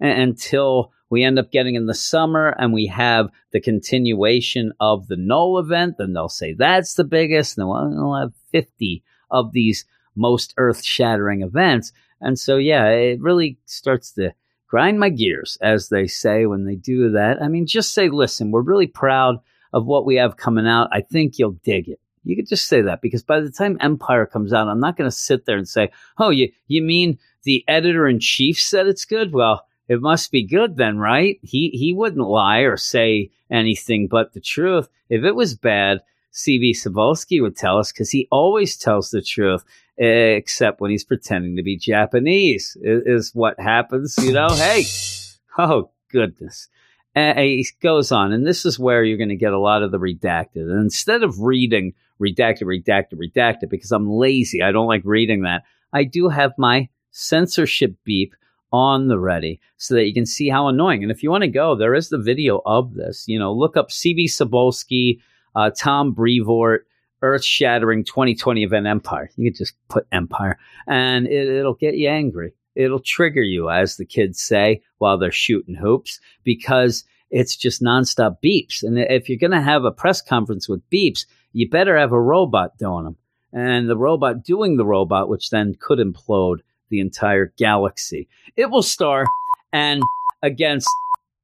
until 0.00 0.92
we 1.10 1.24
end 1.24 1.38
up 1.38 1.50
getting 1.50 1.74
in 1.74 1.86
the 1.86 1.94
summer 1.94 2.54
and 2.58 2.72
we 2.72 2.86
have 2.86 3.30
the 3.52 3.60
continuation 3.60 4.72
of 4.80 5.06
the 5.06 5.16
Knull 5.16 5.58
event. 5.58 5.96
Then 5.98 6.12
they'll 6.12 6.28
say 6.28 6.54
that's 6.54 6.94
the 6.94 7.04
biggest. 7.04 7.56
And 7.56 7.62
then 7.62 7.68
we'll 7.68 8.08
we'll 8.08 8.20
have 8.20 8.32
50 8.52 9.02
of 9.30 9.52
these 9.52 9.84
most 10.14 10.54
earth 10.56 10.84
shattering 10.84 11.42
events. 11.42 11.92
And 12.20 12.38
so, 12.38 12.56
yeah, 12.56 12.88
it 12.88 13.20
really 13.20 13.58
starts 13.64 14.12
to 14.12 14.34
grind 14.66 14.98
my 14.98 15.08
gears, 15.08 15.56
as 15.60 15.88
they 15.88 16.06
say 16.06 16.46
when 16.46 16.64
they 16.64 16.74
do 16.74 17.10
that. 17.12 17.40
I 17.40 17.48
mean, 17.48 17.66
just 17.66 17.94
say, 17.94 18.08
listen, 18.08 18.50
we're 18.50 18.62
really 18.62 18.86
proud 18.86 19.36
of 19.72 19.86
what 19.86 20.04
we 20.04 20.16
have 20.16 20.36
coming 20.36 20.66
out. 20.66 20.88
I 20.92 21.00
think 21.00 21.38
you'll 21.38 21.58
dig 21.62 21.88
it. 21.88 22.00
You 22.24 22.36
could 22.36 22.48
just 22.48 22.68
say 22.68 22.82
that 22.82 23.00
because 23.00 23.22
by 23.22 23.40
the 23.40 23.50
time 23.50 23.78
Empyre 23.78 24.30
comes 24.30 24.52
out, 24.52 24.68
I'm 24.68 24.80
not 24.80 24.96
going 24.96 25.08
to 25.08 25.16
sit 25.16 25.46
there 25.46 25.56
and 25.56 25.68
say, 25.68 25.90
"Oh, 26.18 26.28
you 26.28 26.52
you 26.66 26.82
mean 26.82 27.18
the 27.44 27.64
editor 27.66 28.06
in 28.06 28.20
chief 28.20 28.60
said 28.60 28.86
it's 28.86 29.06
good?" 29.06 29.32
Well, 29.32 29.64
it 29.88 30.00
must 30.00 30.30
be 30.30 30.44
good 30.44 30.76
then, 30.76 30.98
right? 30.98 31.38
He 31.42 31.70
he 31.70 31.94
wouldn't 31.94 32.26
lie 32.26 32.60
or 32.60 32.76
say 32.76 33.30
anything 33.50 34.08
but 34.08 34.32
the 34.32 34.40
truth. 34.40 34.88
If 35.08 35.24
it 35.24 35.34
was 35.34 35.56
bad, 35.56 36.02
CB 36.32 36.72
Cebulski 36.72 37.40
would 37.40 37.56
tell 37.56 37.78
us 37.78 37.90
because 37.90 38.10
he 38.10 38.28
always 38.30 38.76
tells 38.76 39.10
the 39.10 39.22
truth, 39.22 39.64
except 39.96 40.80
when 40.80 40.90
he's 40.90 41.04
pretending 41.04 41.56
to 41.56 41.62
be 41.62 41.76
Japanese. 41.76 42.76
Is 42.82 43.34
what 43.34 43.58
happens, 43.58 44.16
you 44.18 44.32
know? 44.32 44.48
hey, 44.50 44.84
oh 45.58 45.90
goodness. 46.10 46.68
And 47.14 47.38
he 47.38 47.66
goes 47.82 48.12
on, 48.12 48.32
and 48.32 48.46
this 48.46 48.64
is 48.64 48.78
where 48.78 49.02
you're 49.02 49.16
going 49.16 49.30
to 49.30 49.36
get 49.36 49.52
a 49.52 49.58
lot 49.58 49.82
of 49.82 49.90
the 49.90 49.98
redacted. 49.98 50.70
And 50.70 50.80
instead 50.80 51.24
of 51.24 51.40
reading 51.40 51.94
redacted, 52.20 52.62
redacted, 52.62 53.14
redacted, 53.14 53.70
because 53.70 53.92
I'm 53.92 54.10
lazy, 54.10 54.62
I 54.62 54.72
don't 54.72 54.86
like 54.86 55.02
reading 55.04 55.42
that, 55.42 55.62
I 55.92 56.04
do 56.04 56.28
have 56.28 56.52
my 56.58 56.88
censorship 57.10 57.94
beep 58.04 58.34
on 58.72 59.08
the 59.08 59.18
ready 59.18 59.60
so 59.76 59.94
that 59.94 60.06
you 60.06 60.14
can 60.14 60.26
see 60.26 60.48
how 60.48 60.68
annoying. 60.68 61.02
And 61.02 61.10
if 61.10 61.22
you 61.22 61.30
want 61.30 61.42
to 61.42 61.48
go, 61.48 61.74
there 61.74 61.94
is 61.94 62.08
the 62.08 62.18
video 62.18 62.60
of 62.66 62.94
this. 62.94 63.24
You 63.26 63.38
know, 63.38 63.52
look 63.52 63.76
up 63.76 63.90
CB 63.90 64.24
Cebulski, 64.24 65.20
uh, 65.54 65.70
Tom 65.76 66.12
Brevoort, 66.12 66.86
Earth 67.22 67.44
Shattering 67.44 68.04
2020 68.04 68.62
Event 68.62 68.86
Empyre. 68.86 69.28
You 69.36 69.50
can 69.50 69.58
just 69.58 69.74
put 69.88 70.08
Empyre, 70.10 70.54
and 70.86 71.26
it, 71.26 71.48
it'll 71.48 71.74
get 71.74 71.96
you 71.96 72.08
angry. 72.08 72.54
It'll 72.74 73.00
trigger 73.00 73.42
you, 73.42 73.70
as 73.70 73.96
the 73.96 74.04
kids 74.04 74.40
say, 74.40 74.82
while 74.98 75.18
they're 75.18 75.32
shooting 75.32 75.74
hoops, 75.74 76.20
because 76.44 77.04
it's 77.30 77.56
just 77.56 77.82
nonstop 77.82 78.36
beeps. 78.42 78.84
And 78.84 78.98
if 78.98 79.28
you're 79.28 79.38
going 79.38 79.50
to 79.50 79.60
have 79.60 79.84
a 79.84 79.90
press 79.90 80.22
conference 80.22 80.68
with 80.68 80.88
beeps, 80.88 81.26
you 81.52 81.68
better 81.68 81.98
have 81.98 82.12
a 82.12 82.20
robot 82.20 82.78
doing 82.78 83.04
them. 83.04 83.16
And 83.52 83.88
the 83.88 83.96
robot 83.96 84.44
doing 84.44 84.76
the 84.76 84.86
robot, 84.86 85.28
which 85.28 85.50
then 85.50 85.74
could 85.80 85.98
implode 85.98 86.58
the 86.90 87.00
entire 87.00 87.52
galaxy. 87.58 88.28
It 88.56 88.70
will 88.70 88.82
star 88.82 89.26
and 89.72 90.02
against 90.42 90.88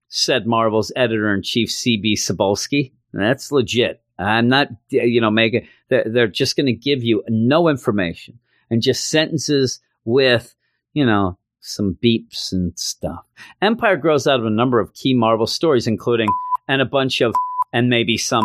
said 0.08 0.46
Marvel's 0.46 0.92
editor 0.94 1.34
in 1.34 1.42
chief, 1.42 1.68
CB 1.68 2.14
Cebulski. 2.14 2.92
That's 3.12 3.50
legit. 3.50 4.00
I'm 4.18 4.48
not, 4.48 4.68
you 4.90 5.20
know, 5.20 5.30
making, 5.30 5.66
they're 5.88 6.28
just 6.28 6.56
going 6.56 6.66
to 6.66 6.72
give 6.72 7.02
you 7.02 7.24
no 7.28 7.68
information 7.68 8.38
and 8.70 8.80
just 8.80 9.08
sentences 9.08 9.80
with, 10.04 10.54
you 10.92 11.04
know, 11.04 11.36
some 11.60 11.98
beeps 12.02 12.52
and 12.52 12.78
stuff. 12.78 13.24
Empire 13.60 13.96
grows 13.96 14.26
out 14.26 14.38
of 14.38 14.46
a 14.46 14.50
number 14.50 14.78
of 14.78 14.94
key 14.94 15.14
Marvel 15.14 15.46
stories, 15.46 15.86
including, 15.86 16.28
and 16.68 16.80
a 16.80 16.86
bunch 16.86 17.20
of, 17.20 17.34
and 17.72 17.88
maybe 17.88 18.16
some, 18.16 18.44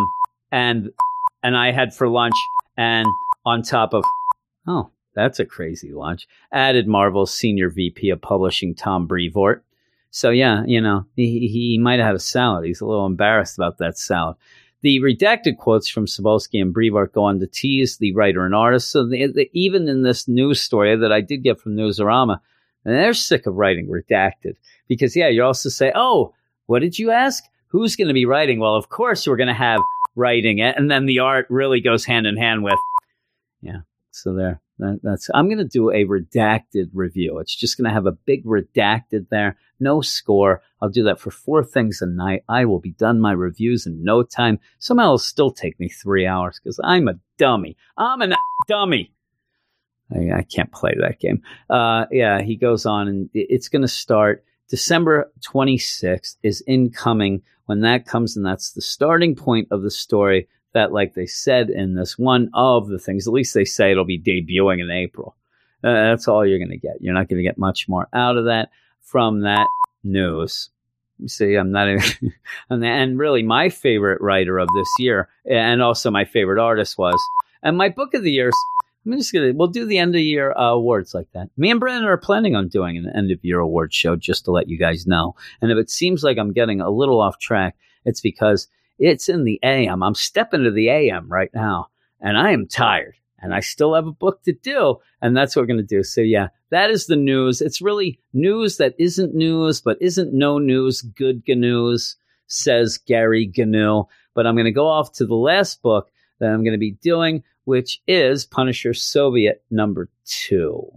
and, 0.51 0.89
and 1.43 1.55
I 1.55 1.71
had 1.71 1.93
for 1.93 2.07
lunch, 2.07 2.35
and 2.77 3.05
on 3.45 3.61
top 3.61 3.93
of, 3.93 4.03
oh, 4.67 4.91
that's 5.19 5.39
a 5.39 5.45
crazy 5.45 5.91
launch. 5.91 6.27
Added 6.51 6.87
Marvel's 6.87 7.33
senior 7.33 7.69
VP 7.69 8.09
of 8.09 8.21
publishing, 8.21 8.75
Tom 8.75 9.07
Brevoort. 9.07 9.63
So 10.11 10.31
yeah, 10.31 10.63
you 10.65 10.81
know, 10.81 11.05
he, 11.15 11.47
he 11.47 11.77
might 11.77 11.99
have 11.99 12.07
had 12.07 12.15
a 12.15 12.19
salad. 12.19 12.65
He's 12.65 12.81
a 12.81 12.85
little 12.85 13.05
embarrassed 13.05 13.57
about 13.57 13.77
that 13.77 13.97
salad. 13.97 14.37
The 14.81 14.99
redacted 15.01 15.57
quotes 15.57 15.89
from 15.89 16.05
Cebulski 16.05 16.61
and 16.61 16.73
Brevoort 16.73 17.13
go 17.13 17.25
on 17.25 17.39
to 17.39 17.47
tease 17.47 17.97
the 17.97 18.13
writer 18.13 18.45
and 18.45 18.55
artist. 18.55 18.91
So 18.91 19.07
the, 19.07 19.27
the, 19.27 19.49
even 19.53 19.87
in 19.89 20.03
this 20.03 20.27
news 20.27 20.61
story 20.61 20.95
that 20.95 21.11
I 21.11 21.21
did 21.21 21.43
get 21.43 21.59
from 21.59 21.75
Newsarama, 21.75 22.39
and 22.85 22.95
they're 22.95 23.13
sick 23.13 23.45
of 23.45 23.55
writing 23.55 23.87
redacted 23.87 24.55
because 24.87 25.15
yeah, 25.15 25.27
you 25.27 25.43
also 25.43 25.69
say, 25.69 25.91
oh, 25.93 26.33
what 26.65 26.79
did 26.79 26.97
you 26.97 27.11
ask? 27.11 27.43
Who's 27.67 27.95
going 27.95 28.07
to 28.07 28.13
be 28.13 28.25
writing? 28.25 28.59
Well, 28.59 28.75
of 28.75 28.89
course 28.89 29.27
we're 29.27 29.37
going 29.37 29.47
to 29.47 29.53
have 29.53 29.81
writing 30.15 30.59
it, 30.59 30.75
and 30.77 30.89
then 30.89 31.05
the 31.05 31.19
art 31.19 31.45
really 31.49 31.81
goes 31.81 32.05
hand 32.05 32.25
in 32.25 32.37
hand 32.37 32.63
with, 32.63 32.75
yeah. 33.61 33.81
So 34.11 34.33
there, 34.33 34.59
that, 34.79 34.99
that's. 35.03 35.29
I'm 35.33 35.47
going 35.47 35.59
to 35.59 35.65
do 35.65 35.89
a 35.89 36.05
redacted 36.05 36.89
review. 36.93 37.39
It's 37.39 37.55
just 37.55 37.77
going 37.77 37.87
to 37.87 37.93
have 37.93 38.05
a 38.05 38.11
big 38.11 38.45
redacted 38.45 39.27
there, 39.29 39.57
no 39.79 40.01
score. 40.01 40.61
I'll 40.81 40.89
do 40.89 41.03
that 41.03 41.19
for 41.19 41.31
four 41.31 41.63
things 41.63 42.01
a 42.01 42.05
night. 42.05 42.43
I 42.49 42.65
will 42.65 42.79
be 42.79 42.91
done 42.91 43.19
my 43.19 43.33
reviews 43.33 43.85
in 43.85 44.03
no 44.03 44.23
time. 44.23 44.59
Somehow 44.79 45.05
it'll 45.05 45.17
still 45.19 45.51
take 45.51 45.79
me 45.79 45.89
three 45.89 46.25
hours 46.25 46.59
because 46.63 46.79
I'm 46.83 47.07
a 47.07 47.19
dummy. 47.37 47.77
I'm 47.97 48.21
a 48.21 48.35
dummy. 48.67 49.11
I, 50.11 50.39
I 50.39 50.43
can't 50.43 50.71
play 50.71 50.95
that 50.99 51.19
game. 51.19 51.43
Uh, 51.69 52.05
yeah, 52.11 52.41
he 52.41 52.55
goes 52.55 52.85
on, 52.85 53.07
and 53.07 53.29
it's 53.33 53.69
going 53.69 53.83
to 53.83 53.87
start 53.87 54.43
December 54.69 55.31
26th 55.41 56.37
is 56.43 56.63
incoming. 56.67 57.41
When 57.65 57.81
that 57.81 58.07
comes, 58.07 58.35
and 58.35 58.43
that's 58.43 58.71
the 58.71 58.81
starting 58.81 59.35
point 59.35 59.67
of 59.69 59.83
the 59.83 59.91
story. 59.91 60.47
That, 60.73 60.91
like 60.91 61.15
they 61.15 61.25
said 61.25 61.69
in 61.69 61.95
this 61.95 62.17
one 62.17 62.49
of 62.53 62.87
the 62.87 62.99
things, 62.99 63.27
at 63.27 63.33
least 63.33 63.53
they 63.53 63.65
say 63.65 63.91
it'll 63.91 64.05
be 64.05 64.19
debuting 64.19 64.81
in 64.81 64.91
April. 64.91 65.35
Uh, 65.83 65.93
that's 65.93 66.27
all 66.27 66.45
you're 66.45 66.59
going 66.59 66.69
to 66.69 66.77
get. 66.77 67.01
You're 67.01 67.13
not 67.13 67.27
going 67.27 67.37
to 67.37 67.47
get 67.47 67.57
much 67.57 67.87
more 67.87 68.07
out 68.13 68.37
of 68.37 68.45
that 68.45 68.69
from 69.01 69.41
that 69.41 69.67
news. 70.03 70.69
See, 71.25 71.55
I'm 71.55 71.71
not 71.71 71.89
even, 71.89 72.33
and 72.69 73.19
really 73.19 73.43
my 73.43 73.69
favorite 73.69 74.21
writer 74.21 74.57
of 74.57 74.67
this 74.75 74.87
year, 74.99 75.29
and 75.49 75.81
also 75.81 76.11
my 76.11 76.25
favorite 76.25 76.61
artist 76.61 76.97
was, 76.97 77.19
and 77.63 77.77
my 77.77 77.89
book 77.89 78.13
of 78.13 78.23
the 78.23 78.31
year. 78.31 78.51
I'm 79.05 79.17
just 79.17 79.33
gonna, 79.33 79.53
we'll 79.55 79.67
do 79.67 79.85
the 79.85 79.97
end 79.97 80.13
of 80.13 80.21
year 80.21 80.51
uh, 80.51 80.71
awards 80.71 81.13
like 81.13 81.31
that. 81.33 81.49
Me 81.57 81.71
and 81.71 81.79
Brandon 81.79 82.07
are 82.07 82.17
planning 82.17 82.55
on 82.55 82.67
doing 82.67 82.97
an 82.97 83.11
end 83.15 83.31
of 83.31 83.43
year 83.43 83.59
award 83.59 83.93
show 83.93 84.15
just 84.15 84.45
to 84.45 84.51
let 84.51 84.69
you 84.69 84.77
guys 84.77 85.07
know. 85.07 85.35
And 85.61 85.71
if 85.71 85.77
it 85.77 85.89
seems 85.89 86.21
like 86.21 86.37
I'm 86.37 86.53
getting 86.53 86.79
a 86.79 86.89
little 86.89 87.19
off 87.19 87.39
track, 87.39 87.75
it's 88.05 88.21
because 88.21 88.67
it's 88.99 89.29
in 89.29 89.43
the 89.43 89.59
AM. 89.63 90.03
I'm 90.03 90.15
stepping 90.15 90.63
to 90.63 90.71
the 90.71 90.89
AM 90.89 91.29
right 91.29 91.49
now, 91.53 91.87
and 92.19 92.37
I 92.37 92.51
am 92.51 92.67
tired, 92.67 93.15
and 93.39 93.53
I 93.53 93.61
still 93.61 93.95
have 93.95 94.07
a 94.07 94.11
book 94.11 94.43
to 94.43 94.53
do, 94.53 94.97
and 95.21 95.35
that's 95.35 95.55
what 95.55 95.63
we're 95.63 95.67
going 95.67 95.77
to 95.77 95.83
do. 95.83 96.03
So, 96.03 96.21
yeah, 96.21 96.49
that 96.69 96.91
is 96.91 97.07
the 97.07 97.15
news. 97.15 97.61
It's 97.61 97.81
really 97.81 98.19
news 98.33 98.77
that 98.77 98.95
isn't 98.99 99.33
news, 99.33 99.81
but 99.81 100.01
isn't 100.01 100.33
no 100.33 100.59
news, 100.59 101.01
good 101.01 101.43
news, 101.47 102.17
says 102.47 102.97
Gary 102.97 103.51
Gnu. 103.55 104.03
But 104.35 104.45
I'm 104.45 104.55
going 104.55 104.65
to 104.65 104.71
go 104.71 104.87
off 104.87 105.13
to 105.13 105.25
the 105.25 105.35
last 105.35 105.81
book 105.81 106.11
that 106.39 106.49
I'm 106.49 106.63
going 106.63 106.73
to 106.73 106.77
be 106.77 106.91
doing, 106.91 107.43
which 107.63 108.01
is 108.07 108.45
Punisher 108.45 108.93
Soviet 108.93 109.63
number 109.71 110.09
two. 110.25 110.91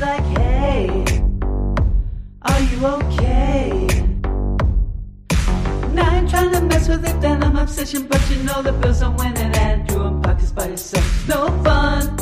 Like, 0.00 0.24
hey, 0.38 1.04
are 2.42 2.60
you 2.60 2.86
okay? 2.86 3.86
Now 5.92 6.08
I'm 6.08 6.26
trying 6.26 6.52
to 6.52 6.62
mess 6.62 6.88
with 6.88 7.04
it, 7.06 7.20
then 7.20 7.42
I'm 7.44 7.56
obsession. 7.56 8.06
But 8.06 8.22
you 8.30 8.42
know 8.42 8.62
the 8.62 8.72
bills 8.72 9.02
are 9.02 9.14
winning, 9.14 9.54
and 9.56 9.86
doing 9.86 10.22
pockets 10.22 10.52
by 10.52 10.68
yourself. 10.68 11.28
No 11.28 11.48
fun. 11.62 12.19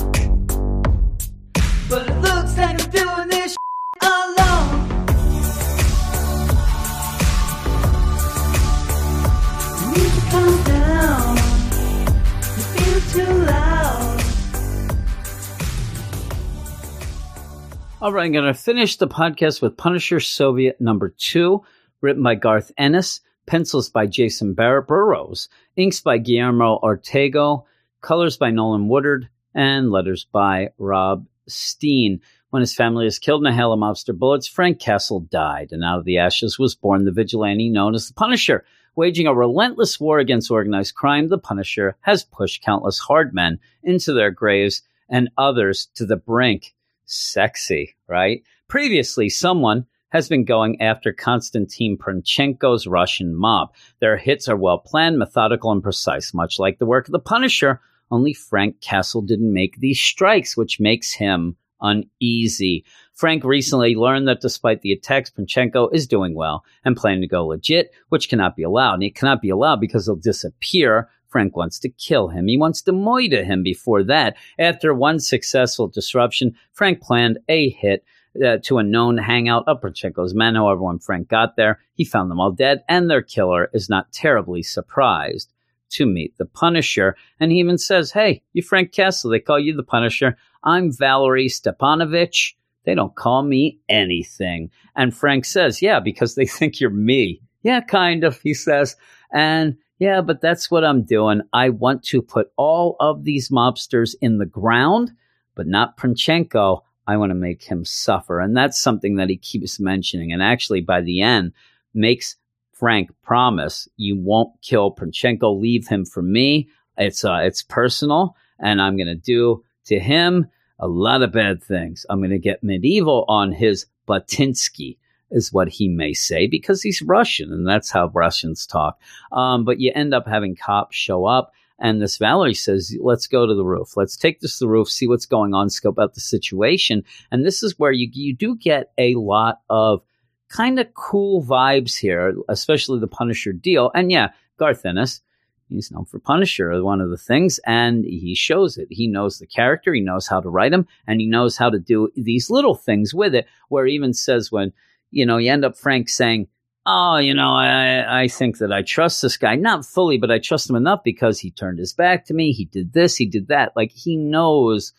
All 18.08 18.14
right, 18.14 18.24
I'm 18.24 18.32
going 18.32 18.46
to 18.46 18.54
finish 18.54 18.96
the 18.96 19.06
podcast 19.06 19.60
with 19.60 19.76
Punisher 19.76 20.18
Soviet 20.18 20.80
number 20.80 21.10
two, 21.10 21.62
written 22.00 22.22
by 22.22 22.36
Garth 22.36 22.72
Ennis, 22.78 23.20
pencils 23.44 23.90
by 23.90 24.06
Jacen 24.06 24.54
Barrett 24.54 24.86
Burrows, 24.86 25.50
inks 25.76 26.00
by 26.00 26.16
Guillermo 26.16 26.80
Ortego, 26.82 27.64
colors 28.00 28.38
by 28.38 28.50
Nolan 28.50 28.88
Woodard, 28.88 29.28
and 29.54 29.90
letters 29.90 30.24
by 30.24 30.70
Rob 30.78 31.26
Steen. 31.48 32.22
When 32.48 32.60
his 32.60 32.74
family 32.74 33.04
is 33.04 33.18
killed 33.18 33.42
in 33.42 33.52
a 33.52 33.54
hail 33.54 33.74
of 33.74 33.78
mobster 33.78 34.18
bullets, 34.18 34.46
Frank 34.46 34.80
Castle 34.80 35.20
died, 35.20 35.68
and 35.72 35.84
out 35.84 35.98
of 35.98 36.06
the 36.06 36.16
ashes 36.16 36.58
was 36.58 36.74
born 36.74 37.04
the 37.04 37.12
vigilante 37.12 37.68
known 37.68 37.94
as 37.94 38.08
the 38.08 38.14
Punisher. 38.14 38.64
Waging 38.96 39.26
a 39.26 39.34
relentless 39.34 40.00
war 40.00 40.18
against 40.18 40.50
organized 40.50 40.94
crime, 40.94 41.28
the 41.28 41.36
Punisher 41.36 41.94
has 42.00 42.24
pushed 42.24 42.62
countless 42.62 43.00
hard 43.00 43.34
men 43.34 43.60
into 43.82 44.14
their 44.14 44.30
graves 44.30 44.80
and 45.10 45.28
others 45.36 45.88
to 45.96 46.06
the 46.06 46.16
brink. 46.16 46.74
Sexy, 47.08 47.96
right? 48.06 48.42
Previously, 48.68 49.28
someone 49.28 49.86
has 50.10 50.28
been 50.28 50.44
going 50.44 50.80
after 50.80 51.12
Konstantin 51.12 51.98
Pronchenko's 51.98 52.86
Russian 52.86 53.34
mob. 53.34 53.70
Their 54.00 54.16
hits 54.16 54.48
are 54.48 54.56
well 54.56 54.78
planned, 54.78 55.18
methodical, 55.18 55.72
and 55.72 55.82
precise, 55.82 56.32
much 56.32 56.58
like 56.58 56.78
the 56.78 56.86
work 56.86 57.08
of 57.08 57.12
the 57.12 57.18
Punisher. 57.18 57.80
Only 58.10 58.32
Frank 58.32 58.80
Castle 58.80 59.22
didn't 59.22 59.52
make 59.52 59.80
these 59.80 60.00
strikes, 60.00 60.56
which 60.56 60.80
makes 60.80 61.12
him 61.12 61.56
uneasy. 61.80 62.84
Frank 63.14 63.44
recently 63.44 63.94
learned 63.94 64.28
that 64.28 64.40
despite 64.40 64.82
the 64.82 64.92
attacks, 64.92 65.30
Pronchenko 65.30 65.92
is 65.92 66.06
doing 66.06 66.34
well 66.34 66.64
and 66.84 66.96
planning 66.96 67.20
to 67.20 67.28
go 67.28 67.46
legit, 67.46 67.90
which 68.08 68.28
cannot 68.28 68.56
be 68.56 68.62
allowed. 68.62 68.94
And 68.94 69.02
it 69.02 69.14
cannot 69.14 69.42
be 69.42 69.50
allowed 69.50 69.80
because 69.80 70.06
he'll 70.06 70.16
disappear. 70.16 71.08
Frank 71.28 71.56
wants 71.56 71.78
to 71.80 71.88
kill 71.88 72.28
him. 72.28 72.48
He 72.48 72.56
wants 72.56 72.82
to 72.82 72.92
moida 72.92 73.44
him 73.44 73.62
before 73.62 74.02
that. 74.04 74.36
After 74.58 74.94
one 74.94 75.20
successful 75.20 75.88
disruption, 75.88 76.56
Frank 76.72 77.00
planned 77.00 77.38
a 77.48 77.70
hit 77.70 78.04
uh, 78.44 78.58
to 78.64 78.78
a 78.78 78.82
known 78.82 79.18
hangout 79.18 79.64
of 79.66 79.80
Pronchenko's 79.80 80.34
men. 80.34 80.54
However, 80.54 80.82
when 80.82 80.98
Frank 80.98 81.28
got 81.28 81.56
there, 81.56 81.80
he 81.94 82.04
found 82.04 82.30
them 82.30 82.40
all 82.40 82.52
dead, 82.52 82.82
and 82.88 83.10
their 83.10 83.22
killer 83.22 83.70
is 83.72 83.88
not 83.88 84.12
terribly 84.12 84.62
surprised 84.62 85.52
to 85.90 86.06
meet 86.06 86.36
the 86.38 86.44
Punisher. 86.44 87.16
And 87.40 87.50
he 87.50 87.58
even 87.58 87.78
says, 87.78 88.12
Hey, 88.12 88.42
you 88.52 88.62
Frank 88.62 88.92
Castle, 88.92 89.30
they 89.30 89.40
call 89.40 89.58
you 89.58 89.74
the 89.74 89.82
Punisher. 89.82 90.36
I'm 90.64 90.92
Valerie 90.92 91.48
Stepanovich. 91.48 92.54
They 92.84 92.94
don't 92.94 93.14
call 93.14 93.42
me 93.42 93.80
anything. 93.88 94.70
And 94.96 95.16
Frank 95.16 95.44
says, 95.44 95.82
Yeah, 95.82 96.00
because 96.00 96.34
they 96.34 96.46
think 96.46 96.80
you're 96.80 96.90
me. 96.90 97.40
Yeah, 97.62 97.80
kind 97.80 98.24
of, 98.24 98.40
he 98.40 98.54
says. 98.54 98.96
And 99.32 99.76
yeah, 99.98 100.20
but 100.20 100.40
that's 100.40 100.70
what 100.70 100.84
I'm 100.84 101.02
doing. 101.02 101.42
I 101.52 101.70
want 101.70 102.04
to 102.04 102.22
put 102.22 102.52
all 102.56 102.96
of 103.00 103.24
these 103.24 103.50
mobsters 103.50 104.14
in 104.20 104.38
the 104.38 104.46
ground, 104.46 105.12
but 105.54 105.66
not 105.66 105.96
Pronchenko. 105.96 106.82
I 107.06 107.16
want 107.16 107.30
to 107.30 107.34
make 107.34 107.64
him 107.64 107.84
suffer. 107.84 108.38
And 108.38 108.56
that's 108.56 108.80
something 108.80 109.16
that 109.16 109.30
he 109.30 109.36
keeps 109.36 109.80
mentioning. 109.80 110.32
And 110.32 110.42
actually, 110.42 110.82
by 110.82 111.00
the 111.00 111.22
end, 111.22 111.52
makes 111.94 112.36
Frank 112.72 113.10
promise 113.22 113.88
you 113.96 114.16
won't 114.16 114.52
kill 114.62 114.94
Pronchenko. 114.94 115.60
Leave 115.60 115.88
him 115.88 116.04
for 116.04 116.22
me. 116.22 116.68
It's 116.96 117.24
uh, 117.24 117.40
it's 117.42 117.62
personal, 117.62 118.36
and 118.58 118.80
I'm 118.80 118.96
going 118.96 119.08
to 119.08 119.14
do 119.14 119.64
to 119.86 119.98
him 119.98 120.46
a 120.78 120.86
lot 120.86 121.22
of 121.22 121.32
bad 121.32 121.62
things. 121.62 122.06
I'm 122.08 122.18
going 122.18 122.30
to 122.30 122.38
get 122.38 122.62
medieval 122.62 123.24
on 123.28 123.52
his 123.52 123.86
Batinsky, 124.06 124.98
is 125.30 125.52
what 125.52 125.68
he 125.68 125.88
may 125.88 126.12
say, 126.12 126.46
because 126.46 126.82
he's 126.82 127.02
Russian, 127.02 127.52
and 127.52 127.66
that's 127.66 127.90
how 127.90 128.10
Russians 128.14 128.66
talk. 128.66 129.00
Um, 129.32 129.64
but 129.64 129.80
you 129.80 129.92
end 129.94 130.14
up 130.14 130.26
having 130.26 130.56
cops 130.56 130.96
show 130.96 131.26
up. 131.26 131.52
And 131.80 132.02
this 132.02 132.18
Valerie 132.18 132.54
says, 132.54 132.96
let's 133.00 133.28
go 133.28 133.46
to 133.46 133.54
the 133.54 133.64
roof. 133.64 133.96
Let's 133.96 134.16
take 134.16 134.40
this 134.40 134.58
to 134.58 134.64
the 134.64 134.68
roof, 134.68 134.88
see 134.88 135.06
what's 135.06 135.26
going 135.26 135.54
on, 135.54 135.70
scope 135.70 135.98
out 135.98 136.14
the 136.14 136.20
situation. 136.20 137.04
And 137.30 137.46
this 137.46 137.62
is 137.62 137.78
where 137.78 137.92
you, 137.92 138.08
you 138.12 138.34
do 138.34 138.56
get 138.56 138.90
a 138.98 139.14
lot 139.14 139.60
of 139.70 140.02
kind 140.48 140.80
of 140.80 140.92
cool 140.94 141.40
vibes 141.40 141.96
here, 141.96 142.34
especially 142.48 142.98
the 142.98 143.06
Punisher 143.06 143.52
deal. 143.52 143.92
And 143.94 144.10
yeah, 144.10 144.30
Garth 144.58 144.84
Ennis, 144.84 145.20
he's 145.68 145.92
known 145.92 146.04
for 146.04 146.18
Punisher, 146.18 146.82
one 146.82 147.00
of 147.00 147.10
the 147.10 147.16
things, 147.16 147.60
and 147.64 148.04
he 148.04 148.34
shows 148.34 148.76
it. 148.76 148.88
He 148.90 149.06
knows 149.06 149.38
the 149.38 149.46
character, 149.46 149.94
he 149.94 150.00
knows 150.00 150.26
how 150.26 150.40
to 150.40 150.48
write 150.48 150.72
him, 150.72 150.88
and 151.06 151.20
he 151.20 151.28
knows 151.28 151.56
how 151.56 151.70
to 151.70 151.78
do 151.78 152.10
these 152.16 152.50
little 152.50 152.74
things 152.74 153.14
with 153.14 153.36
it, 153.36 153.46
where 153.68 153.86
he 153.86 153.94
even 153.94 154.14
says 154.14 154.50
when, 154.50 154.72
you 155.10 155.26
know, 155.26 155.38
you 155.38 155.50
end 155.50 155.64
up 155.64 155.76
Frank 155.76 156.08
saying, 156.08 156.48
Oh, 156.90 157.18
you 157.18 157.34
know, 157.34 157.52
I, 157.52 158.22
I 158.22 158.28
think 158.28 158.58
that 158.58 158.72
I 158.72 158.80
trust 158.80 159.20
this 159.20 159.36
guy. 159.36 159.56
Not 159.56 159.84
fully, 159.84 160.16
but 160.16 160.30
I 160.30 160.38
trust 160.38 160.70
him 160.70 160.76
enough 160.76 161.04
because 161.04 161.38
he 161.38 161.50
turned 161.50 161.78
his 161.78 161.92
back 161.92 162.24
to 162.26 162.34
me. 162.34 162.52
He 162.52 162.64
did 162.64 162.94
this, 162.94 163.16
he 163.16 163.26
did 163.26 163.48
that. 163.48 163.76
Like 163.76 163.92
he 163.92 164.16
knows 164.16 164.94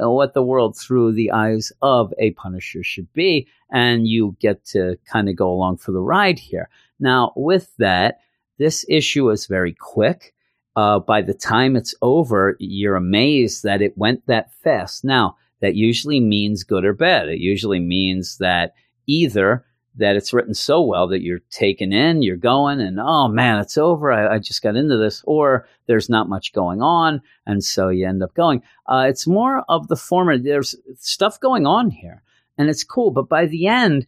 uh, 0.00 0.10
what 0.10 0.34
the 0.34 0.42
world 0.42 0.76
through 0.76 1.12
the 1.12 1.30
eyes 1.30 1.72
of 1.80 2.12
a 2.18 2.32
Punisher 2.32 2.82
should 2.82 3.10
be. 3.14 3.48
And 3.72 4.06
you 4.06 4.36
get 4.38 4.64
to 4.66 4.98
kind 5.10 5.30
of 5.30 5.36
go 5.36 5.50
along 5.50 5.78
for 5.78 5.92
the 5.92 6.00
ride 6.00 6.38
here. 6.38 6.68
Now, 6.98 7.32
with 7.34 7.74
that, 7.78 8.20
this 8.58 8.84
issue 8.88 9.30
is 9.30 9.46
very 9.46 9.72
quick. 9.72 10.34
Uh, 10.76 10.98
by 10.98 11.22
the 11.22 11.34
time 11.34 11.74
it's 11.74 11.94
over, 12.02 12.56
you're 12.58 12.96
amazed 12.96 13.62
that 13.62 13.80
it 13.80 13.96
went 13.96 14.26
that 14.26 14.52
fast. 14.62 15.04
Now, 15.04 15.36
that 15.60 15.74
usually 15.74 16.20
means 16.20 16.64
good 16.64 16.84
or 16.84 16.92
bad. 16.92 17.28
It 17.28 17.38
usually 17.38 17.80
means 17.80 18.38
that 18.38 18.74
either 19.10 19.64
that 19.96 20.16
it's 20.16 20.32
written 20.32 20.54
so 20.54 20.80
well 20.80 21.08
that 21.08 21.22
you're 21.22 21.40
taken 21.50 21.92
in, 21.92 22.22
you're 22.22 22.36
going, 22.36 22.80
and 22.80 22.98
oh 23.00 23.28
man, 23.28 23.58
it's 23.58 23.76
over. 23.76 24.12
I, 24.12 24.36
I, 24.36 24.38
just 24.38 24.62
got 24.62 24.76
into 24.76 24.96
this, 24.96 25.20
or 25.26 25.66
there's 25.86 26.08
not 26.08 26.28
much 26.28 26.52
going 26.52 26.80
on, 26.80 27.20
and 27.44 27.62
so 27.62 27.88
you 27.88 28.06
end 28.06 28.22
up 28.22 28.32
going. 28.34 28.62
Uh, 28.86 29.06
it's 29.08 29.26
more 29.26 29.64
of 29.68 29.88
the 29.88 29.96
former. 29.96 30.38
There's 30.38 30.76
stuff 30.96 31.40
going 31.40 31.66
on 31.66 31.90
here, 31.90 32.22
and 32.56 32.70
it's 32.70 32.84
cool, 32.84 33.10
but 33.10 33.28
by 33.28 33.46
the 33.46 33.66
end, 33.66 34.06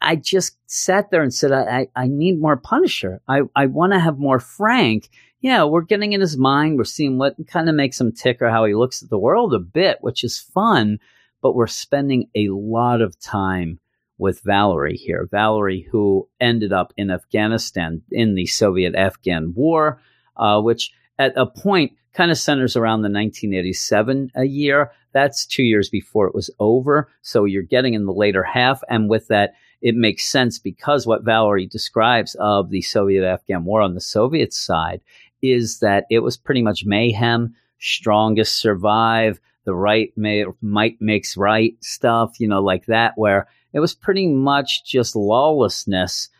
I 0.00 0.16
just 0.16 0.56
sat 0.66 1.10
there 1.10 1.22
and 1.22 1.34
said, 1.34 1.50
I, 1.50 1.62
I, 1.62 1.88
I 2.04 2.08
need 2.08 2.40
more 2.40 2.56
Punisher. 2.56 3.20
I, 3.26 3.40
I 3.56 3.66
want 3.66 3.92
to 3.92 3.98
have 3.98 4.18
more 4.18 4.38
Frank. 4.38 5.08
Yeah, 5.40 5.64
we're 5.64 5.82
getting 5.82 6.12
in 6.12 6.20
his 6.20 6.36
mind. 6.36 6.78
We're 6.78 6.84
seeing 6.84 7.18
what 7.18 7.36
kind 7.48 7.68
of 7.68 7.74
makes 7.74 8.00
him 8.00 8.12
tick 8.12 8.40
or 8.40 8.50
how 8.50 8.64
he 8.64 8.74
looks 8.74 9.02
at 9.02 9.10
the 9.10 9.18
world 9.18 9.52
a 9.54 9.58
bit, 9.58 9.98
which 10.00 10.22
is 10.22 10.38
fun, 10.38 11.00
but 11.42 11.54
we're 11.54 11.66
spending 11.66 12.28
a 12.34 12.48
lot 12.48 13.00
of 13.00 13.18
time 13.18 13.78
with 14.18 14.40
Valerie 14.42 14.96
here. 14.96 15.28
Valerie, 15.30 15.86
who 15.90 16.28
ended 16.40 16.72
up 16.72 16.92
in 16.96 17.10
Afghanistan 17.10 18.02
in 18.10 18.34
the 18.34 18.46
Soviet 18.46 18.94
Afghan 18.94 19.52
War, 19.54 20.00
uh, 20.36 20.60
which 20.60 20.92
at 21.18 21.32
a 21.36 21.46
point 21.46 21.92
kind 22.14 22.30
of 22.30 22.38
centers 22.38 22.76
around 22.76 23.02
the 23.02 23.10
1987 23.10 24.30
a 24.36 24.44
year. 24.44 24.92
That's 25.12 25.46
two 25.46 25.64
years 25.64 25.88
before 25.88 26.26
it 26.26 26.34
was 26.34 26.50
over. 26.58 27.08
So 27.22 27.44
you're 27.44 27.62
getting 27.62 27.94
in 27.94 28.06
the 28.06 28.12
later 28.12 28.42
half. 28.42 28.80
And 28.88 29.10
with 29.10 29.28
that, 29.28 29.54
it 29.82 29.94
makes 29.96 30.24
sense 30.24 30.58
because 30.58 31.06
what 31.06 31.24
Valerie 31.24 31.66
describes 31.66 32.36
of 32.40 32.70
the 32.70 32.82
Soviet 32.82 33.24
Afghan 33.24 33.64
War 33.64 33.82
on 33.82 33.94
the 33.94 34.00
Soviet 34.00 34.52
side 34.52 35.02
is 35.42 35.80
that 35.80 36.06
it 36.08 36.20
was 36.20 36.36
pretty 36.36 36.62
much 36.62 36.86
mayhem, 36.86 37.54
strongest 37.78 38.56
survive, 38.56 39.40
the 39.64 39.74
right 39.74 40.12
may, 40.16 40.44
might 40.62 41.00
makes 41.00 41.36
right 41.36 41.76
stuff, 41.82 42.38
you 42.38 42.48
know, 42.48 42.62
like 42.62 42.86
that, 42.86 43.12
where 43.16 43.48
it 43.74 43.80
was 43.80 43.92
pretty 43.92 44.28
much 44.28 44.84
just 44.86 45.14
lawlessness 45.14 46.30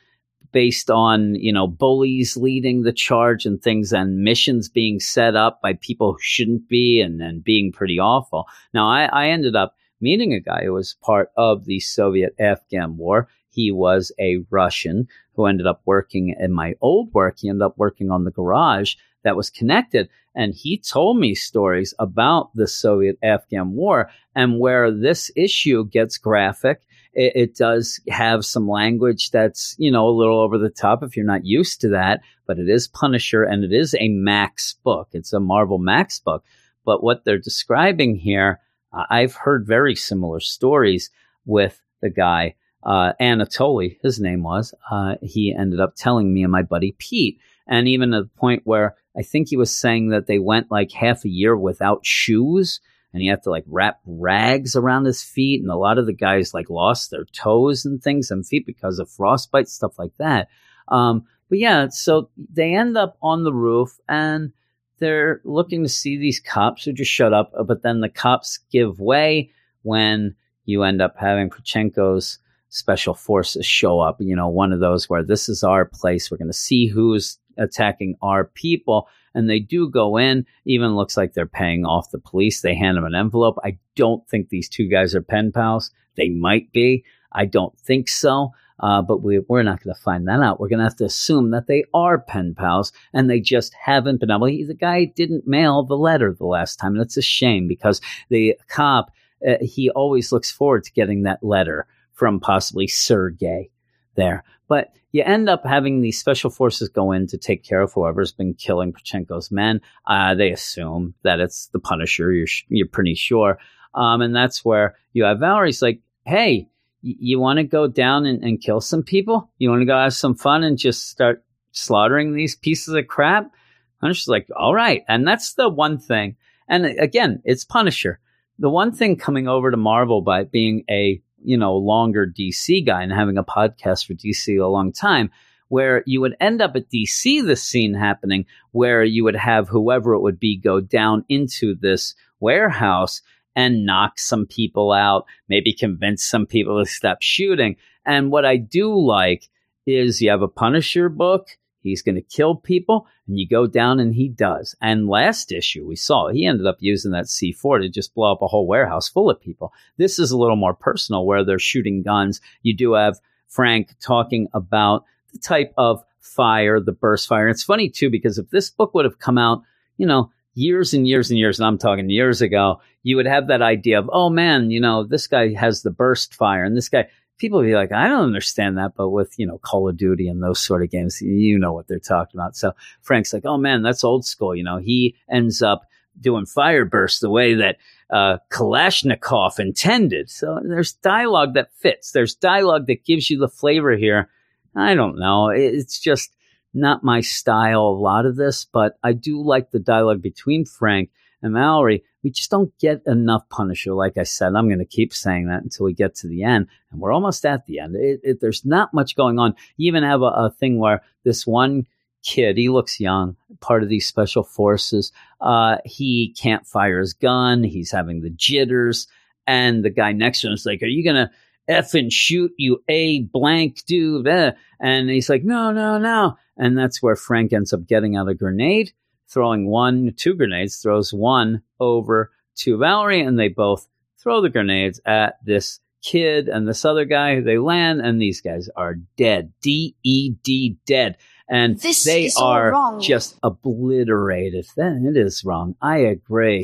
based 0.52 0.88
on 0.88 1.34
you 1.34 1.52
know 1.52 1.66
bullies 1.66 2.36
leading 2.36 2.82
the 2.82 2.92
charge 2.92 3.44
and 3.44 3.60
things 3.60 3.92
and 3.92 4.20
missions 4.22 4.68
being 4.68 5.00
set 5.00 5.34
up 5.34 5.60
by 5.60 5.74
people 5.74 6.12
who 6.12 6.18
shouldn't 6.20 6.68
be 6.68 7.00
and 7.00 7.20
then 7.20 7.40
being 7.40 7.72
pretty 7.72 7.98
awful. 7.98 8.46
Now 8.72 8.88
I, 8.88 9.04
I 9.06 9.28
ended 9.28 9.56
up 9.56 9.74
meeting 10.00 10.32
a 10.32 10.40
guy 10.40 10.64
who 10.64 10.72
was 10.72 10.96
part 11.02 11.30
of 11.36 11.66
the 11.66 11.80
soviet 11.80 12.34
afghan 12.38 12.96
war. 12.96 13.28
He 13.50 13.70
was 13.72 14.12
a 14.18 14.38
russian 14.48 15.08
who 15.34 15.46
ended 15.46 15.66
up 15.66 15.82
working 15.84 16.34
in 16.38 16.52
my 16.52 16.74
old 16.80 17.12
work. 17.12 17.38
He 17.40 17.48
ended 17.48 17.62
up 17.62 17.76
working 17.76 18.10
on 18.10 18.24
the 18.24 18.30
garage 18.30 18.94
that 19.24 19.36
was 19.36 19.50
connected 19.50 20.08
and 20.36 20.54
he 20.54 20.78
told 20.78 21.18
me 21.18 21.34
stories 21.34 21.94
about 21.98 22.50
the 22.54 22.68
soviet 22.68 23.18
afghan 23.22 23.72
war 23.72 24.10
and 24.36 24.60
where 24.60 24.92
this 24.92 25.32
issue 25.34 25.84
gets 25.86 26.18
graphic 26.18 26.82
it, 27.14 27.32
it, 27.34 27.56
does 27.56 28.00
have 28.08 28.44
some 28.44 28.68
language 28.68 29.30
that's, 29.30 29.74
you 29.78 29.90
know, 29.90 30.08
a 30.08 30.10
little 30.10 30.40
over 30.40 30.58
the 30.58 30.70
top 30.70 31.02
if 31.02 31.16
you're 31.16 31.24
not 31.24 31.44
used 31.44 31.80
to 31.80 31.88
that, 31.90 32.20
but 32.46 32.58
it 32.58 32.68
is 32.68 32.88
Punisher 32.88 33.42
and 33.42 33.64
it 33.64 33.72
is 33.72 33.94
a 33.98 34.08
Max 34.08 34.74
book. 34.84 35.08
It's 35.12 35.32
a 35.32 35.40
Marvel 35.40 35.78
Max 35.78 36.20
book. 36.20 36.44
But 36.84 37.02
what 37.02 37.24
they're 37.24 37.38
describing 37.38 38.16
here, 38.16 38.60
uh, 38.92 39.04
I've 39.10 39.34
heard 39.34 39.66
very 39.66 39.94
similar 39.94 40.40
stories 40.40 41.10
with 41.46 41.80
the 42.00 42.10
guy, 42.10 42.54
uh, 42.82 43.12
Anatoly, 43.20 43.98
his 44.02 44.20
name 44.20 44.42
was. 44.42 44.74
Uh, 44.90 45.14
he 45.22 45.54
ended 45.54 45.80
up 45.80 45.94
telling 45.96 46.32
me 46.32 46.42
and 46.42 46.52
my 46.52 46.62
buddy 46.62 46.94
Pete. 46.98 47.38
And 47.66 47.88
even 47.88 48.12
at 48.12 48.24
the 48.24 48.38
point 48.38 48.62
where 48.64 48.96
I 49.16 49.22
think 49.22 49.48
he 49.48 49.56
was 49.56 49.74
saying 49.74 50.08
that 50.08 50.26
they 50.26 50.38
went 50.38 50.70
like 50.70 50.92
half 50.92 51.24
a 51.24 51.30
year 51.30 51.56
without 51.56 52.04
shoes 52.04 52.80
and 53.14 53.22
he 53.22 53.28
had 53.28 53.44
to 53.44 53.50
like 53.50 53.64
wrap 53.68 54.00
rags 54.04 54.74
around 54.74 55.04
his 55.04 55.22
feet. 55.22 55.62
And 55.62 55.70
a 55.70 55.76
lot 55.76 55.98
of 55.98 56.06
the 56.06 56.12
guys 56.12 56.52
like 56.52 56.68
lost 56.68 57.12
their 57.12 57.24
toes 57.24 57.84
and 57.84 58.02
things 58.02 58.32
and 58.32 58.44
feet 58.44 58.66
because 58.66 58.98
of 58.98 59.08
frostbite, 59.08 59.68
stuff 59.68 59.98
like 60.00 60.16
that. 60.18 60.48
Um, 60.88 61.24
but 61.48 61.60
yeah, 61.60 61.88
so 61.88 62.30
they 62.52 62.74
end 62.74 62.98
up 62.98 63.16
on 63.22 63.44
the 63.44 63.52
roof 63.52 63.98
and 64.08 64.52
they're 64.98 65.40
looking 65.44 65.84
to 65.84 65.88
see 65.88 66.18
these 66.18 66.40
cops 66.40 66.84
who 66.84 66.92
just 66.92 67.10
shut 67.10 67.32
up. 67.32 67.52
But 67.66 67.82
then 67.82 68.00
the 68.00 68.08
cops 68.08 68.58
give 68.72 68.98
way 68.98 69.50
when 69.82 70.34
you 70.64 70.82
end 70.82 71.00
up 71.00 71.14
having 71.16 71.50
Pronchenko's 71.50 72.40
special 72.68 73.14
forces 73.14 73.64
show 73.64 74.00
up. 74.00 74.16
You 74.20 74.34
know, 74.34 74.48
one 74.48 74.72
of 74.72 74.80
those 74.80 75.08
where 75.08 75.22
this 75.22 75.48
is 75.48 75.62
our 75.62 75.84
place. 75.84 76.30
We're 76.30 76.38
going 76.38 76.48
to 76.48 76.52
see 76.52 76.88
who's 76.88 77.38
attacking 77.56 78.16
our 78.20 78.44
people. 78.44 79.08
And 79.34 79.48
they 79.50 79.58
do 79.58 79.88
go 79.88 80.16
in, 80.16 80.46
even 80.64 80.94
looks 80.94 81.16
like 81.16 81.32
they're 81.32 81.46
paying 81.46 81.84
off 81.84 82.10
the 82.10 82.18
police. 82.18 82.60
They 82.60 82.74
hand 82.74 82.96
them 82.96 83.04
an 83.04 83.14
envelope. 83.14 83.58
I 83.64 83.78
don't 83.96 84.26
think 84.28 84.48
these 84.48 84.68
two 84.68 84.88
guys 84.88 85.14
are 85.14 85.22
pen 85.22 85.52
pals. 85.52 85.90
They 86.16 86.28
might 86.28 86.72
be. 86.72 87.04
I 87.32 87.46
don't 87.46 87.76
think 87.78 88.08
so. 88.08 88.52
Uh, 88.80 89.02
but 89.02 89.22
we, 89.22 89.38
we're 89.40 89.62
not 89.62 89.82
going 89.82 89.94
to 89.94 90.00
find 90.00 90.26
that 90.26 90.40
out. 90.40 90.58
We're 90.58 90.68
going 90.68 90.80
to 90.80 90.84
have 90.84 90.96
to 90.96 91.04
assume 91.04 91.50
that 91.50 91.66
they 91.66 91.84
are 91.94 92.18
pen 92.18 92.54
pals 92.56 92.92
and 93.12 93.30
they 93.30 93.40
just 93.40 93.72
haven't 93.74 94.18
been 94.18 94.30
able. 94.30 94.46
He, 94.46 94.64
the 94.64 94.74
guy 94.74 95.04
didn't 95.04 95.46
mail 95.46 95.84
the 95.84 95.96
letter 95.96 96.34
the 96.36 96.46
last 96.46 96.76
time. 96.76 96.94
And 96.94 97.02
it's 97.02 97.16
a 97.16 97.22
shame 97.22 97.68
because 97.68 98.00
the 98.30 98.58
cop, 98.68 99.12
uh, 99.46 99.54
he 99.60 99.90
always 99.90 100.32
looks 100.32 100.50
forward 100.50 100.84
to 100.84 100.92
getting 100.92 101.22
that 101.22 101.42
letter 101.42 101.86
from 102.12 102.40
possibly 102.40 102.86
Sergey 102.86 103.70
there. 104.14 104.44
But 104.68 104.92
you 105.12 105.22
end 105.22 105.48
up 105.48 105.64
having 105.64 106.00
these 106.00 106.18
special 106.18 106.50
forces 106.50 106.88
go 106.88 107.12
in 107.12 107.28
to 107.28 107.38
take 107.38 107.62
care 107.62 107.80
of 107.80 107.92
whoever's 107.92 108.32
been 108.32 108.54
killing 108.54 108.92
Pronchenko's 108.92 109.52
men. 109.52 109.80
Uh, 110.06 110.34
they 110.34 110.50
assume 110.50 111.14
that 111.22 111.38
it's 111.38 111.68
the 111.68 111.78
Punisher. 111.78 112.32
You're 112.32 112.48
you're 112.68 112.88
pretty 112.88 113.14
sure, 113.14 113.58
um, 113.94 114.22
and 114.22 114.34
that's 114.34 114.64
where 114.64 114.96
you 115.12 115.24
have 115.24 115.38
Valerie's 115.38 115.82
like, 115.82 116.00
"Hey, 116.24 116.68
y- 117.02 117.14
you 117.18 117.38
want 117.38 117.58
to 117.58 117.64
go 117.64 117.86
down 117.86 118.26
and, 118.26 118.42
and 118.42 118.60
kill 118.60 118.80
some 118.80 119.04
people? 119.04 119.50
You 119.58 119.70
want 119.70 119.82
to 119.82 119.86
go 119.86 119.96
have 119.96 120.14
some 120.14 120.34
fun 120.34 120.64
and 120.64 120.76
just 120.76 121.08
start 121.08 121.44
slaughtering 121.70 122.34
these 122.34 122.56
pieces 122.56 122.94
of 122.94 123.06
crap?" 123.06 123.52
Punisher's 124.00 124.26
like, 124.26 124.48
"All 124.56 124.74
right," 124.74 125.04
and 125.06 125.26
that's 125.26 125.54
the 125.54 125.68
one 125.68 125.98
thing. 125.98 126.36
And 126.66 126.86
again, 126.86 127.40
it's 127.44 127.64
Punisher. 127.64 128.18
The 128.58 128.70
one 128.70 128.90
thing 128.90 129.16
coming 129.16 129.46
over 129.46 129.70
to 129.70 129.76
Marvel 129.76 130.22
by 130.22 130.44
being 130.44 130.84
a 130.90 131.22
you 131.44 131.56
know, 131.56 131.76
longer 131.76 132.26
DC 132.26 132.84
guy 132.84 133.02
and 133.02 133.12
having 133.12 133.38
a 133.38 133.44
podcast 133.44 134.06
for 134.06 134.14
DC 134.14 134.60
a 134.60 134.66
long 134.66 134.92
time, 134.92 135.30
where 135.68 136.02
you 136.06 136.20
would 136.20 136.36
end 136.40 136.60
up 136.60 136.76
at 136.76 136.90
DC, 136.90 137.44
the 137.44 137.56
scene 137.56 137.94
happening 137.94 138.46
where 138.72 139.04
you 139.04 139.24
would 139.24 139.36
have 139.36 139.68
whoever 139.68 140.14
it 140.14 140.20
would 140.20 140.38
be 140.38 140.56
go 140.56 140.80
down 140.80 141.24
into 141.28 141.74
this 141.74 142.14
warehouse 142.40 143.22
and 143.56 143.86
knock 143.86 144.18
some 144.18 144.46
people 144.46 144.92
out, 144.92 145.26
maybe 145.48 145.72
convince 145.72 146.24
some 146.24 146.46
people 146.46 146.82
to 146.82 146.90
stop 146.90 147.18
shooting. 147.20 147.76
And 148.04 148.30
what 148.30 148.44
I 148.44 148.56
do 148.56 148.98
like 148.98 149.48
is 149.86 150.20
you 150.20 150.30
have 150.30 150.42
a 150.42 150.48
Punisher 150.48 151.08
book 151.08 151.48
He's 151.90 152.02
going 152.02 152.16
to 152.16 152.22
kill 152.22 152.56
people, 152.56 153.06
and 153.28 153.38
you 153.38 153.46
go 153.46 153.66
down 153.66 154.00
and 154.00 154.14
he 154.14 154.28
does. 154.28 154.74
And 154.80 155.08
last 155.08 155.52
issue, 155.52 155.86
we 155.86 155.96
saw 155.96 156.28
he 156.28 156.46
ended 156.46 156.66
up 156.66 156.78
using 156.80 157.12
that 157.12 157.26
C4 157.26 157.82
to 157.82 157.88
just 157.88 158.14
blow 158.14 158.32
up 158.32 158.42
a 158.42 158.46
whole 158.46 158.66
warehouse 158.66 159.08
full 159.08 159.30
of 159.30 159.40
people. 159.40 159.72
This 159.98 160.18
is 160.18 160.30
a 160.30 160.38
little 160.38 160.56
more 160.56 160.74
personal 160.74 161.26
where 161.26 161.44
they're 161.44 161.58
shooting 161.58 162.02
guns. 162.02 162.40
You 162.62 162.74
do 162.74 162.94
have 162.94 163.20
Frank 163.48 163.94
talking 164.00 164.48
about 164.52 165.04
the 165.32 165.38
type 165.38 165.72
of 165.76 166.02
fire, 166.20 166.80
the 166.80 166.92
burst 166.92 167.28
fire. 167.28 167.48
It's 167.48 167.62
funny 167.62 167.90
too, 167.90 168.10
because 168.10 168.38
if 168.38 168.48
this 168.50 168.70
book 168.70 168.94
would 168.94 169.04
have 169.04 169.18
come 169.18 169.38
out, 169.38 169.62
you 169.98 170.06
know, 170.06 170.30
years 170.54 170.94
and 170.94 171.06
years 171.06 171.30
and 171.30 171.38
years, 171.38 171.58
and 171.58 171.66
I'm 171.66 171.78
talking 171.78 172.08
years 172.08 172.40
ago, 172.40 172.80
you 173.02 173.16
would 173.16 173.26
have 173.26 173.48
that 173.48 173.62
idea 173.62 173.98
of, 173.98 174.08
oh 174.12 174.30
man, 174.30 174.70
you 174.70 174.80
know, 174.80 175.04
this 175.04 175.26
guy 175.26 175.52
has 175.52 175.82
the 175.82 175.90
burst 175.90 176.34
fire 176.34 176.64
and 176.64 176.76
this 176.76 176.88
guy, 176.88 177.08
people 177.38 177.62
be 177.62 177.74
like, 177.74 177.92
I 177.92 178.08
don't 178.08 178.24
understand 178.24 178.78
that. 178.78 178.94
But 178.96 179.10
with, 179.10 179.34
you 179.38 179.46
know, 179.46 179.58
Call 179.58 179.88
of 179.88 179.96
Duty 179.96 180.28
and 180.28 180.42
those 180.42 180.60
sort 180.60 180.82
of 180.82 180.90
games, 180.90 181.20
you 181.20 181.58
know 181.58 181.72
what 181.72 181.88
they're 181.88 181.98
talking 181.98 182.38
about. 182.40 182.56
So 182.56 182.72
Frank's 183.02 183.32
like, 183.32 183.44
oh 183.44 183.56
man, 183.56 183.82
that's 183.82 184.04
old 184.04 184.24
school. 184.24 184.54
You 184.54 184.64
know, 184.64 184.78
he 184.78 185.16
ends 185.30 185.62
up 185.62 185.86
doing 186.20 186.46
fire 186.46 186.84
bursts 186.84 187.20
the 187.20 187.30
way 187.30 187.54
that 187.54 187.76
uh, 188.10 188.38
Kalashnikov 188.50 189.58
intended. 189.58 190.30
So 190.30 190.60
there's 190.62 190.92
dialogue 190.92 191.54
that 191.54 191.72
fits. 191.74 192.12
There's 192.12 192.34
dialogue 192.34 192.86
that 192.86 193.04
gives 193.04 193.30
you 193.30 193.38
the 193.38 193.48
flavor 193.48 193.96
here. 193.96 194.28
I 194.76 194.94
don't 194.94 195.18
know. 195.18 195.48
It's 195.48 195.98
just 195.98 196.30
not 196.72 197.04
my 197.04 197.20
style, 197.20 197.82
a 197.82 198.00
lot 198.00 198.26
of 198.26 198.36
this, 198.36 198.64
but 198.64 198.98
I 199.02 199.12
do 199.12 199.42
like 199.42 199.70
the 199.70 199.78
dialogue 199.78 200.22
between 200.22 200.64
Frank 200.64 201.10
and 201.44 201.52
Mallory 201.52 202.02
we 202.24 202.30
just 202.30 202.50
don't 202.50 202.76
get 202.78 203.02
enough 203.06 203.48
Punisher. 203.50 203.92
Like 203.92 204.16
I 204.16 204.22
said, 204.22 204.54
I'm 204.56 204.66
going 204.66 204.78
to 204.78 204.86
keep 204.86 205.12
saying 205.12 205.46
that 205.46 205.62
until 205.62 205.84
we 205.84 205.92
get 205.92 206.14
to 206.16 206.26
the 206.26 206.42
end, 206.42 206.66
and 206.90 207.00
we're 207.00 207.12
almost 207.12 207.44
at 207.44 207.66
the 207.66 207.78
end. 207.78 207.94
It, 207.94 208.20
it, 208.24 208.38
there's 208.40 208.64
not 208.64 208.94
much 208.94 209.14
going 209.14 209.38
on. 209.38 209.54
You 209.76 209.88
even 209.88 210.02
have 210.02 210.22
a, 210.22 210.24
a, 210.24 210.50
thing 210.50 210.78
where 210.78 211.02
this 211.22 211.46
one 211.46 211.86
kid, 212.24 212.56
he 212.56 212.70
looks 212.70 212.98
young, 212.98 213.36
part 213.60 213.82
of 213.82 213.90
these 213.90 214.08
special 214.08 214.42
forces. 214.42 215.12
Uh, 215.40 215.76
he 215.84 216.34
can't 216.40 216.66
fire 216.66 216.98
his 216.98 217.12
gun. 217.12 217.62
He's 217.62 217.92
having 217.92 218.22
the 218.22 218.30
jitters, 218.30 219.06
and 219.46 219.84
the 219.84 219.90
guy 219.90 220.12
next 220.12 220.40
to 220.40 220.46
him 220.48 220.54
is 220.54 220.66
like, 220.66 220.82
"Are 220.82 220.86
you 220.86 221.04
going 221.04 221.26
to?" 221.26 221.30
F 221.66 221.94
and 221.94 222.12
shoot 222.12 222.52
you 222.58 222.84
a 222.90 223.22
blank 223.22 223.86
dude. 223.86 224.28
Eh. 224.28 224.52
And 224.80 225.08
he's 225.08 225.30
like, 225.30 225.44
no, 225.44 225.72
no, 225.72 225.96
no. 225.96 226.36
And 226.58 226.76
that's 226.76 227.02
where 227.02 227.16
Frank 227.16 227.54
ends 227.54 227.72
up 227.72 227.86
getting 227.86 228.16
out 228.16 228.28
a 228.28 228.34
grenade 228.34 228.92
throwing 229.28 229.66
one, 229.68 230.14
two 230.16 230.34
grenades, 230.34 230.76
throws 230.76 231.12
one 231.12 231.62
over 231.80 232.30
to 232.56 232.76
Valerie, 232.78 233.20
and 233.22 233.38
they 233.38 233.48
both 233.48 233.86
throw 234.18 234.40
the 234.40 234.48
grenades 234.50 235.00
at 235.04 235.38
this 235.44 235.80
kid 236.02 236.48
and 236.48 236.68
this 236.68 236.84
other 236.84 237.04
guy. 237.04 237.40
They 237.40 237.58
land, 237.58 238.00
and 238.00 238.20
these 238.20 238.40
guys 238.40 238.68
are 238.76 238.94
dead. 239.16 239.52
D 239.62 239.96
E 240.02 240.30
D 240.42 240.76
dead. 240.86 241.16
And 241.48 241.78
This 241.78 242.04
they 242.04 242.30
are 242.40 242.70
wrong. 242.70 243.00
just 243.00 243.38
obliterated. 243.42 244.66
Then 244.76 245.04
it 245.06 245.16
is 245.18 245.44
wrong. 245.44 245.76
I 245.80 245.98
agree. 245.98 246.62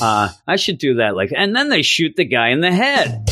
Uh, 0.00 0.30
I 0.46 0.56
should 0.56 0.78
do 0.78 0.94
that. 0.96 1.14
Like, 1.14 1.32
and 1.36 1.54
then 1.54 1.68
they 1.68 1.82
shoot 1.82 2.16
the 2.16 2.24
guy 2.24 2.48
in 2.48 2.60
the 2.60 2.72
head. 2.72 3.24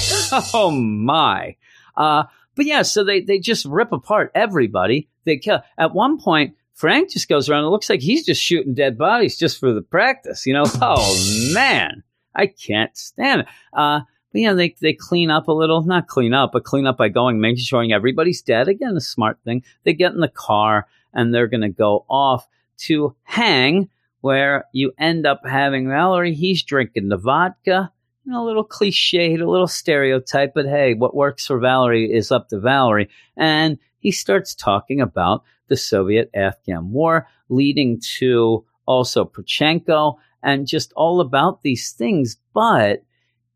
oh 0.55 0.71
my. 0.71 1.57
Uh, 1.97 2.25
but 2.55 2.67
yeah, 2.67 2.83
so 2.83 3.03
they, 3.03 3.21
they 3.21 3.41
just 3.41 3.65
rip 3.67 3.91
apart 3.91 4.31
everybody. 4.35 5.09
They 5.25 5.39
kill. 5.39 5.61
At 5.77 5.93
one 5.93 6.21
point, 6.21 6.55
Frank 6.81 7.11
just 7.11 7.29
goes 7.29 7.51
around. 7.51 7.65
It 7.65 7.69
looks 7.69 7.91
like 7.91 8.01
he's 8.01 8.25
just 8.25 8.43
shooting 8.43 8.73
dead 8.73 8.97
bodies 8.97 9.37
just 9.37 9.61
for 9.61 9.75
the 9.75 9.83
practice. 9.83 10.47
You 10.47 10.55
know, 10.55 10.65
oh 10.81 11.51
man, 11.53 12.03
I 12.35 12.47
can't 12.47 12.97
stand 12.97 13.43
it. 13.43 13.47
Uh, 13.75 14.01
but 14.33 14.41
yeah, 14.41 14.55
they 14.55 14.75
they 14.81 14.95
clean 14.95 15.31
up 15.31 15.49
a 15.49 15.53
little, 15.53 15.83
not 15.83 16.07
clean 16.07 16.33
up, 16.33 16.53
but 16.55 16.65
clean 16.65 16.87
up 16.87 16.97
by 16.97 17.11
going, 17.11 17.39
making 17.39 17.65
sure 17.65 17.85
everybody's 17.93 18.41
dead. 18.41 18.67
Again, 18.67 18.97
a 18.97 19.01
smart 19.01 19.39
thing. 19.45 19.63
They 19.85 19.93
get 19.93 20.13
in 20.13 20.21
the 20.21 20.29
car 20.29 20.87
and 21.13 21.35
they're 21.35 21.49
going 21.49 21.61
to 21.61 21.69
go 21.69 22.07
off 22.09 22.49
to 22.87 23.15
hang, 23.25 23.91
where 24.23 24.65
you 24.73 24.93
end 24.99 25.27
up 25.27 25.43
having 25.45 25.87
Valerie. 25.87 26.35
He's 26.35 26.63
drinking 26.63 27.11
the 27.11 27.19
vodka. 27.19 27.93
You 28.25 28.33
know, 28.33 28.43
a 28.43 28.47
little 28.47 28.67
cliched, 28.67 29.39
a 29.39 29.45
little 29.45 29.67
stereotype, 29.67 30.55
but 30.55 30.65
hey, 30.65 30.95
what 30.95 31.15
works 31.15 31.47
for 31.47 31.59
Valerie 31.59 32.11
is 32.11 32.33
up 32.33 32.49
to 32.49 32.59
Valerie. 32.59 33.11
And 33.37 33.79
he 34.01 34.11
starts 34.11 34.55
talking 34.55 35.01
about 35.01 35.45
the 35.69 35.77
Soviet 35.77 36.31
Afghan 36.35 36.91
war, 36.91 37.29
leading 37.49 38.01
to 38.19 38.65
also 38.87 39.25
Pronchenko 39.25 40.17
and 40.43 40.67
just 40.67 40.93
all 40.95 41.21
about 41.21 41.63
these 41.63 41.93
things. 41.93 42.37
But 42.53 43.05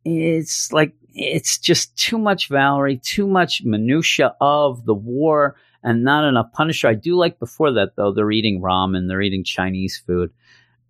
it's 0.05 0.73
like, 0.73 0.95
it's 1.13 1.59
just 1.59 1.97
too 1.97 2.19
much 2.19 2.49
Valerie, 2.49 2.99
too 2.99 3.27
much 3.27 3.63
minutia 3.65 4.35
of 4.41 4.85
the 4.85 4.95
war 4.95 5.57
and 5.83 6.05
not 6.05 6.27
enough 6.27 6.53
Punisher. 6.53 6.89
I 6.89 6.95
do 6.95 7.17
like 7.17 7.39
before 7.39 7.73
that 7.73 7.97
though, 7.97 8.13
they're 8.13 8.31
eating 8.31 8.61
ramen, 8.61 9.09
they're 9.09 9.23
eating 9.23 9.45
Chinese 9.45 10.03
food 10.07 10.31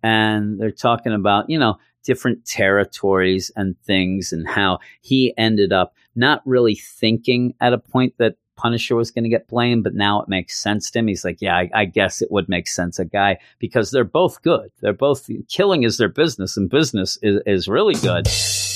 and 0.03 0.59
they're 0.59 0.71
talking 0.71 1.13
about, 1.13 1.49
you 1.49 1.57
know, 1.57 1.77
different 2.03 2.45
territories 2.45 3.51
and 3.55 3.79
things 3.81 4.31
and 4.31 4.47
how 4.47 4.79
he 5.01 5.33
ended 5.37 5.73
up 5.73 5.95
not 6.15 6.41
really 6.45 6.75
thinking 6.75 7.53
at 7.59 7.73
a 7.73 7.77
point 7.77 8.13
that 8.19 8.35
Punisher 8.55 8.95
was 8.95 9.11
going 9.11 9.23
to 9.23 9.29
get 9.29 9.47
blamed, 9.47 9.83
but 9.83 9.93
now 9.93 10.21
it 10.21 10.29
makes 10.29 10.57
sense 10.57 10.89
to 10.91 10.99
him. 10.99 11.07
He's 11.07 11.25
like, 11.25 11.41
yeah, 11.41 11.55
I, 11.55 11.69
I, 11.73 11.85
guess 11.85 12.21
it 12.21 12.31
would 12.31 12.47
make 12.47 12.67
sense. 12.67 12.99
A 12.99 13.05
guy 13.05 13.37
because 13.59 13.91
they're 13.91 14.03
both 14.03 14.41
good. 14.41 14.71
They're 14.81 14.93
both 14.93 15.29
killing 15.49 15.83
is 15.83 15.97
their 15.97 16.09
business, 16.09 16.57
and 16.57 16.69
business 16.69 17.17
is, 17.21 17.41
is 17.45 17.67
really 17.67 17.95
good. 17.95 18.27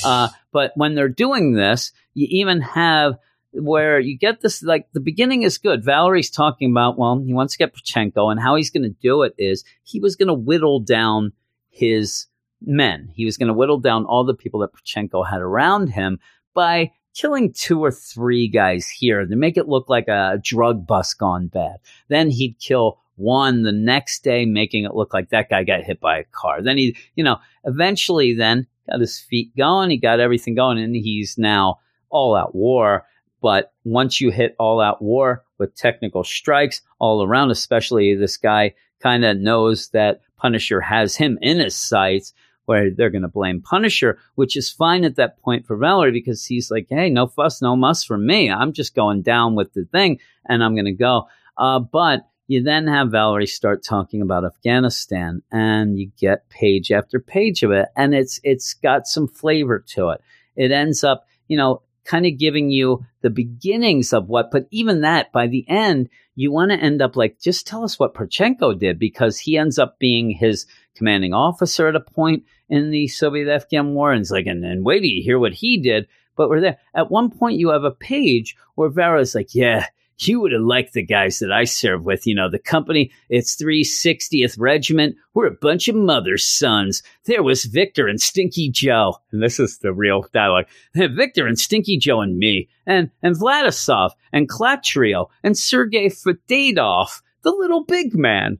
Uh, 0.03 0.29
but 0.51 0.71
when 0.75 0.95
they're 0.95 1.09
doing 1.09 1.53
this, 1.53 1.91
you 2.13 2.27
even 2.29 2.61
have 2.61 3.17
where 3.51 3.99
you 3.99 4.17
get 4.17 4.41
this 4.41 4.61
like 4.61 4.87
the 4.93 4.99
beginning 4.99 5.43
is 5.43 5.57
good. 5.57 5.83
Valerie's 5.83 6.29
talking 6.29 6.71
about 6.71 6.97
well, 6.97 7.21
he 7.25 7.33
wants 7.33 7.53
to 7.53 7.57
get 7.57 7.73
Pronchenko, 7.75 8.31
and 8.31 8.39
how 8.39 8.55
he's 8.55 8.69
going 8.69 8.83
to 8.83 8.95
do 9.01 9.23
it 9.23 9.33
is 9.37 9.63
he 9.83 9.99
was 9.99 10.15
going 10.15 10.27
to 10.27 10.33
whittle 10.33 10.79
down 10.79 11.33
his 11.69 12.27
men. 12.61 13.09
He 13.13 13.25
was 13.25 13.37
going 13.37 13.47
to 13.47 13.53
whittle 13.53 13.79
down 13.79 14.05
all 14.05 14.23
the 14.23 14.33
people 14.33 14.59
that 14.61 14.71
Pronchenko 14.73 15.27
had 15.27 15.41
around 15.41 15.89
him 15.89 16.19
by 16.53 16.91
killing 17.15 17.53
two 17.53 17.83
or 17.83 17.91
three 17.91 18.47
guys 18.47 18.89
here 18.89 19.25
to 19.25 19.35
make 19.35 19.57
it 19.57 19.67
look 19.67 19.89
like 19.89 20.07
a 20.07 20.39
drug 20.43 20.85
bust 20.87 21.17
gone 21.17 21.47
bad. 21.47 21.77
Then 22.07 22.29
he'd 22.29 22.57
kill 22.59 22.99
one 23.15 23.63
the 23.63 23.71
next 23.71 24.23
day, 24.23 24.45
making 24.45 24.85
it 24.85 24.95
look 24.95 25.13
like 25.13 25.29
that 25.29 25.49
guy 25.49 25.63
got 25.63 25.83
hit 25.83 25.99
by 25.99 26.19
a 26.19 26.23
car. 26.25 26.61
Then 26.61 26.77
he, 26.77 26.95
you 27.15 27.23
know, 27.23 27.37
eventually 27.65 28.33
then 28.33 28.65
got 28.89 29.01
his 29.01 29.19
feet 29.19 29.55
going. 29.55 29.89
He 29.89 29.97
got 29.97 30.19
everything 30.19 30.55
going 30.55 30.79
and 30.79 30.95
he's 30.95 31.37
now 31.37 31.79
all 32.09 32.35
out 32.35 32.55
war. 32.55 33.05
But 33.41 33.73
once 33.83 34.19
you 34.19 34.31
hit 34.31 34.55
all 34.59 34.81
out 34.81 35.01
war 35.01 35.43
with 35.57 35.75
technical 35.75 36.23
strikes 36.23 36.81
all 36.99 37.23
around, 37.23 37.51
especially 37.51 38.15
this 38.15 38.37
guy 38.37 38.73
kind 39.01 39.23
of 39.23 39.37
knows 39.37 39.89
that 39.89 40.21
Punisher 40.37 40.81
has 40.81 41.15
him 41.15 41.37
in 41.41 41.59
his 41.59 41.75
sights. 41.75 42.33
Where 42.69 42.91
they're 42.91 43.09
going 43.09 43.23
to 43.23 43.27
blame 43.27 43.63
Punisher, 43.63 44.19
which 44.35 44.55
is 44.55 44.69
fine 44.69 45.03
at 45.03 45.15
that 45.15 45.41
point 45.41 45.65
for 45.65 45.75
Valerie 45.75 46.11
because 46.11 46.45
he's 46.45 46.69
like, 46.69 46.85
hey, 46.87 47.09
no 47.09 47.25
fuss, 47.25 47.63
no 47.63 47.75
muss 47.75 48.03
for 48.03 48.15
me. 48.15 48.51
I'm 48.51 48.73
just 48.73 48.93
going 48.93 49.23
down 49.23 49.55
with 49.55 49.73
the 49.73 49.85
thing 49.85 50.19
and 50.47 50.63
I'm 50.63 50.75
going 50.75 50.85
to 50.85 50.91
go. 50.91 51.27
Uh, 51.57 51.79
but 51.79 52.27
you 52.45 52.61
then 52.61 52.85
have 52.85 53.09
Valerie 53.09 53.47
start 53.47 53.83
talking 53.83 54.21
about 54.21 54.45
Afghanistan 54.45 55.41
and 55.51 55.97
you 55.97 56.11
get 56.19 56.47
page 56.51 56.91
after 56.91 57.19
page 57.19 57.63
of 57.63 57.71
it 57.71 57.87
and 57.95 58.13
it's 58.13 58.39
it's 58.43 58.75
got 58.75 59.07
some 59.07 59.27
flavor 59.27 59.79
to 59.95 60.09
it. 60.09 60.21
It 60.55 60.71
ends 60.71 61.03
up, 61.03 61.25
you 61.47 61.57
know, 61.57 61.81
kind 62.05 62.27
of 62.27 62.37
giving 62.37 62.69
you 62.69 63.03
the 63.21 63.31
beginnings 63.31 64.13
of 64.13 64.29
what, 64.29 64.51
but 64.51 64.67
even 64.69 65.01
that 65.01 65.31
by 65.31 65.47
the 65.47 65.65
end, 65.67 66.07
you 66.35 66.51
want 66.51 66.69
to 66.69 66.77
end 66.77 67.01
up 67.01 67.15
like, 67.15 67.39
just 67.39 67.65
tell 67.65 67.83
us 67.83 67.97
what 67.97 68.13
Poroshenko 68.13 68.77
did 68.77 68.99
because 68.99 69.39
he 69.39 69.57
ends 69.57 69.79
up 69.79 69.97
being 69.97 70.29
his 70.29 70.67
commanding 70.95 71.33
officer 71.33 71.87
at 71.87 71.95
a 71.95 71.99
point 71.99 72.43
in 72.69 72.91
the 72.91 73.07
Soviet 73.07 73.49
Afghan 73.49 73.93
war. 73.93 74.11
And 74.11 74.21
it's 74.21 74.31
like, 74.31 74.45
and 74.45 74.63
then 74.63 74.83
wait 74.83 74.99
till 74.99 75.09
you 75.09 75.23
hear 75.23 75.39
what 75.39 75.53
he 75.53 75.77
did. 75.77 76.07
But 76.35 76.49
we're 76.49 76.61
there. 76.61 76.77
At 76.95 77.11
one 77.11 77.31
point, 77.31 77.59
you 77.59 77.69
have 77.69 77.83
a 77.83 77.91
page 77.91 78.55
where 78.75 78.89
Vera's 78.89 79.35
like, 79.35 79.53
yeah, 79.53 79.87
you 80.19 80.41
would 80.41 80.51
have 80.51 80.61
liked 80.61 80.93
the 80.93 81.01
guys 81.01 81.39
that 81.39 81.51
I 81.51 81.63
served 81.63 82.05
with. 82.05 82.27
You 82.27 82.35
know, 82.35 82.49
the 82.49 82.59
company, 82.59 83.11
it's 83.29 83.55
360th 83.55 84.55
Regiment. 84.59 85.15
We're 85.33 85.47
a 85.47 85.51
bunch 85.51 85.87
of 85.87 85.95
mother's 85.95 86.45
sons. 86.45 87.03
There 87.25 87.43
was 87.43 87.65
Victor 87.65 88.07
and 88.07 88.21
Stinky 88.21 88.69
Joe. 88.69 89.15
And 89.31 89.41
this 89.41 89.59
is 89.59 89.79
the 89.79 89.93
real 89.93 90.25
dialogue. 90.33 90.65
Victor 90.93 91.47
and 91.47 91.57
Stinky 91.57 91.97
Joe 91.97 92.21
and 92.21 92.37
me. 92.37 92.69
And, 92.85 93.11
and 93.21 93.35
Vladisov 93.35 94.11
and 94.33 94.49
Klatrio 94.49 95.27
and 95.43 95.57
Sergei 95.57 96.07
Fedotov, 96.07 97.21
the 97.43 97.51
little 97.51 97.83
big 97.83 98.15
man. 98.15 98.59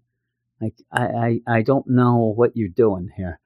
Like, 0.61 0.75
I, 0.91 1.05
I, 1.05 1.39
I 1.47 1.61
don't 1.61 1.87
know 1.87 2.33
what 2.35 2.55
you're 2.55 2.69
doing 2.69 3.09
here. 3.15 3.39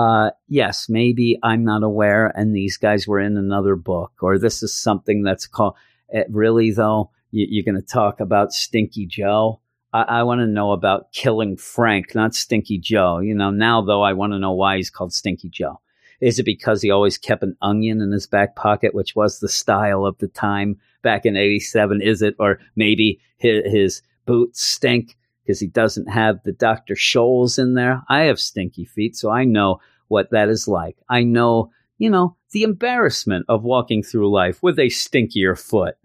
Uh, 0.00 0.30
yes, 0.48 0.88
maybe 0.88 1.38
I'm 1.42 1.62
not 1.62 1.82
aware 1.82 2.28
and 2.34 2.56
these 2.56 2.78
guys 2.78 3.06
were 3.06 3.20
in 3.20 3.36
another 3.36 3.76
book 3.76 4.12
or 4.22 4.38
this 4.38 4.62
is 4.62 4.74
something 4.74 5.22
that's 5.22 5.46
called, 5.46 5.74
it 6.08 6.26
really 6.30 6.70
though, 6.70 7.10
you, 7.32 7.60
are 7.60 7.70
going 7.70 7.82
to 7.82 7.86
talk 7.86 8.18
about 8.18 8.54
Stinky 8.54 9.04
Joe. 9.04 9.60
I, 9.92 10.02
I 10.02 10.22
want 10.22 10.40
to 10.40 10.46
know 10.46 10.72
about 10.72 11.12
killing 11.12 11.58
Frank, 11.58 12.14
not 12.14 12.34
Stinky 12.34 12.78
Joe. 12.78 13.18
You 13.18 13.34
know, 13.34 13.50
now 13.50 13.82
though, 13.82 14.00
I 14.00 14.14
want 14.14 14.32
to 14.32 14.38
know 14.38 14.52
why 14.52 14.78
he's 14.78 14.88
called 14.88 15.12
Stinky 15.12 15.50
Joe. 15.50 15.82
Is 16.22 16.38
it 16.38 16.44
because 16.44 16.80
he 16.80 16.90
always 16.90 17.18
kept 17.18 17.42
an 17.42 17.58
onion 17.60 18.00
in 18.00 18.10
his 18.10 18.26
back 18.26 18.56
pocket, 18.56 18.94
which 18.94 19.14
was 19.14 19.40
the 19.40 19.50
style 19.50 20.06
of 20.06 20.16
the 20.16 20.28
time 20.28 20.78
back 21.02 21.26
in 21.26 21.36
87? 21.36 22.00
Is 22.00 22.22
it? 22.22 22.36
Or 22.38 22.58
maybe 22.74 23.20
his, 23.36 23.70
his 23.70 24.02
boots 24.24 24.62
stink 24.62 25.18
because 25.50 25.58
he 25.58 25.66
doesn't 25.66 26.08
have 26.08 26.40
the 26.44 26.52
Dr. 26.52 26.94
Scholl's 26.94 27.58
in 27.58 27.74
there. 27.74 28.04
I 28.08 28.22
have 28.22 28.38
stinky 28.38 28.84
feet, 28.84 29.16
so 29.16 29.30
I 29.30 29.42
know 29.42 29.80
what 30.06 30.30
that 30.30 30.48
is 30.48 30.68
like. 30.68 30.96
I 31.08 31.24
know, 31.24 31.72
you 31.98 32.08
know, 32.08 32.36
the 32.52 32.62
embarrassment 32.62 33.46
of 33.48 33.64
walking 33.64 34.04
through 34.04 34.30
life 34.30 34.62
with 34.62 34.78
a 34.78 34.86
stinkier 34.86 35.58
foot. 35.58 35.96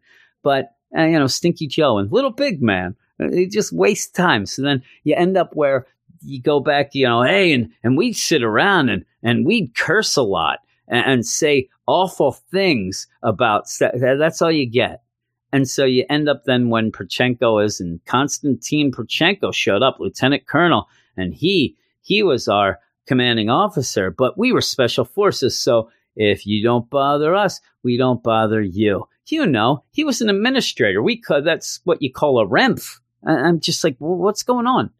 But 0.41 0.72
uh, 0.98 1.04
you 1.04 1.20
know, 1.20 1.28
Stinky 1.28 1.68
Joe 1.68 2.00
and 2.00 2.12
Little 2.12 2.32
Big 2.32 2.60
Man. 2.60 2.96
It 3.20 3.52
just 3.52 3.72
wastes 3.72 4.10
time. 4.10 4.48
So 4.48 4.64
then 4.64 4.82
you 5.04 5.16
end 5.16 5.38
up 5.38 5.56
where 5.56 5.86
you 6.24 6.41
go 6.41 6.60
back, 6.60 6.96
you 6.96 7.06
know, 7.06 7.22
hey, 7.22 7.54
and, 7.54 7.70
and 7.84 7.96
we'd 7.96 8.14
sit 8.14 8.41
around 8.41 8.89
and, 8.89 9.06
and 9.22 9.46
we'd 9.46 9.76
curse 9.76 10.16
a 10.16 10.24
lot 10.24 10.60
and, 10.88 11.06
and 11.06 11.26
say 11.26 11.70
awful 11.86 12.32
things 12.32 13.08
about 13.22 13.68
that's 13.80 14.41
all 14.41 14.52
you 14.52 14.66
get. 14.66 15.04
And 15.56 15.70
so 15.70 15.86
you 15.86 16.06
end 16.10 16.28
up 16.28 16.43
then 16.43 16.70
when 16.70 16.91
Poroshenko 16.91 17.64
is 17.64 17.80
and 17.80 18.03
Konstantin 18.06 18.91
Poroshenko 18.91 19.53
showed 19.53 19.84
up, 19.84 19.97
Lieutenant 19.99 20.45
Colonel, 20.47 20.89
and 21.16 21.34
he 21.34 21.78
he 22.01 22.24
was 22.24 22.47
our 22.47 22.80
commanding 23.08 23.49
officer, 23.49 24.12
but 24.12 24.38
we 24.38 24.51
were 24.51 24.62
special 24.62 25.06
forces. 25.06 25.60
So 25.60 25.89
if 26.16 26.45
you 26.45 26.64
don't 26.64 26.89
bother 26.89 27.34
us, 27.34 27.62
we 27.84 27.97
don't 27.97 28.22
bother 28.22 28.62
you 28.62 29.08
you 29.32 29.45
know, 29.45 29.84
he 29.91 30.03
was 30.03 30.22
an 30.22 30.30
administrator. 30.30 31.01
We 31.01 31.18
could, 31.18 31.45
that's 31.45 31.82
what 31.84 32.01
you 32.01 32.12
call 32.12 32.39
a 32.39 32.47
remph. 32.47 32.99
I'm 33.26 33.60
just 33.60 33.84
like, 33.84 33.95
well, 33.99 34.16
what's 34.16 34.43
going 34.43 34.68
on? 34.68 34.91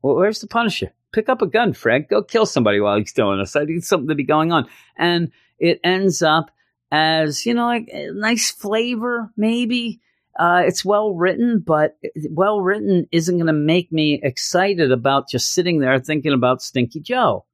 Where's 0.00 0.40
the 0.40 0.46
Punisher? 0.46 0.92
Pick 1.12 1.28
up 1.28 1.42
a 1.42 1.46
gun, 1.46 1.72
Frank. 1.72 2.08
Go 2.08 2.22
kill 2.22 2.46
somebody 2.46 2.80
while 2.80 2.98
he's 2.98 3.12
doing 3.12 3.38
this. 3.38 3.56
I 3.56 3.64
need 3.64 3.84
something 3.84 4.08
to 4.08 4.14
be 4.14 4.24
going 4.24 4.52
on. 4.52 4.68
And 4.96 5.30
it 5.58 5.80
ends 5.82 6.22
up 6.22 6.50
as, 6.94 7.44
you 7.44 7.54
know, 7.54 7.66
like 7.66 7.88
a 7.92 8.12
nice 8.12 8.52
flavor, 8.52 9.32
maybe. 9.36 10.00
Uh, 10.38 10.62
it's 10.64 10.84
well 10.84 11.12
written, 11.12 11.58
but 11.58 11.96
well 12.30 12.60
written 12.60 13.08
isn't 13.10 13.36
going 13.36 13.48
to 13.48 13.52
make 13.52 13.90
me 13.90 14.20
excited 14.22 14.92
about 14.92 15.28
just 15.28 15.52
sitting 15.52 15.80
there 15.80 15.98
thinking 15.98 16.32
about 16.32 16.62
Stinky 16.62 17.00
Joe. 17.00 17.46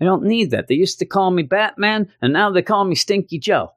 I 0.00 0.04
don't 0.04 0.22
need 0.22 0.52
that. 0.52 0.68
They 0.68 0.76
used 0.76 1.00
to 1.00 1.06
call 1.06 1.32
me 1.32 1.42
Batman, 1.42 2.08
and 2.22 2.32
now 2.32 2.50
they 2.50 2.62
call 2.62 2.84
me 2.84 2.94
Stinky 2.94 3.40
Joe. 3.40 3.72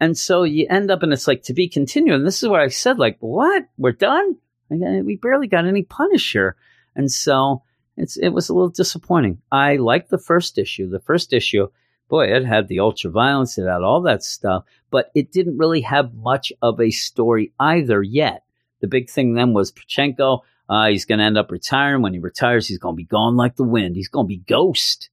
And 0.00 0.18
so 0.18 0.42
you 0.42 0.66
end 0.68 0.90
up, 0.90 1.04
and 1.04 1.12
it's 1.12 1.28
like 1.28 1.44
to 1.44 1.54
be 1.54 1.68
continued. 1.68 2.16
And 2.16 2.26
this 2.26 2.42
is 2.42 2.48
where 2.48 2.60
I 2.60 2.68
said, 2.68 2.98
like, 2.98 3.18
what? 3.20 3.64
We're 3.78 3.92
done? 3.92 4.36
We 4.68 5.16
barely 5.16 5.46
got 5.46 5.64
any 5.64 5.84
Punisher. 5.84 6.56
And 6.96 7.10
so 7.10 7.62
it's 7.96 8.16
it 8.16 8.30
was 8.30 8.48
a 8.48 8.54
little 8.54 8.68
disappointing. 8.70 9.42
I 9.52 9.76
liked 9.76 10.10
the 10.10 10.18
first 10.18 10.58
issue. 10.58 10.88
The 10.90 11.00
first 11.00 11.32
issue, 11.32 11.68
boy, 12.08 12.26
it 12.26 12.44
had 12.44 12.68
the 12.68 12.80
ultra 12.80 13.10
violence, 13.10 13.58
it 13.58 13.66
had 13.66 13.82
all 13.82 14.02
that 14.02 14.22
stuff, 14.22 14.64
but 14.90 15.10
it 15.14 15.32
didn't 15.32 15.58
really 15.58 15.80
have 15.82 16.14
much 16.14 16.52
of 16.62 16.80
a 16.80 16.90
story 16.90 17.52
either 17.58 18.02
yet. 18.02 18.44
The 18.80 18.86
big 18.86 19.10
thing 19.10 19.34
then 19.34 19.52
was 19.52 19.72
Poroshenko. 19.72 20.40
Uh, 20.68 20.88
he's 20.88 21.04
going 21.04 21.18
to 21.18 21.24
end 21.24 21.38
up 21.38 21.50
retiring. 21.50 22.02
When 22.02 22.12
he 22.12 22.18
retires, 22.18 22.66
he's 22.66 22.78
going 22.78 22.94
to 22.94 22.96
be 22.96 23.04
gone 23.04 23.36
like 23.36 23.56
the 23.56 23.64
wind. 23.64 23.96
He's 23.96 24.08
going 24.08 24.26
to 24.26 24.28
be 24.28 24.38
ghost. 24.38 25.10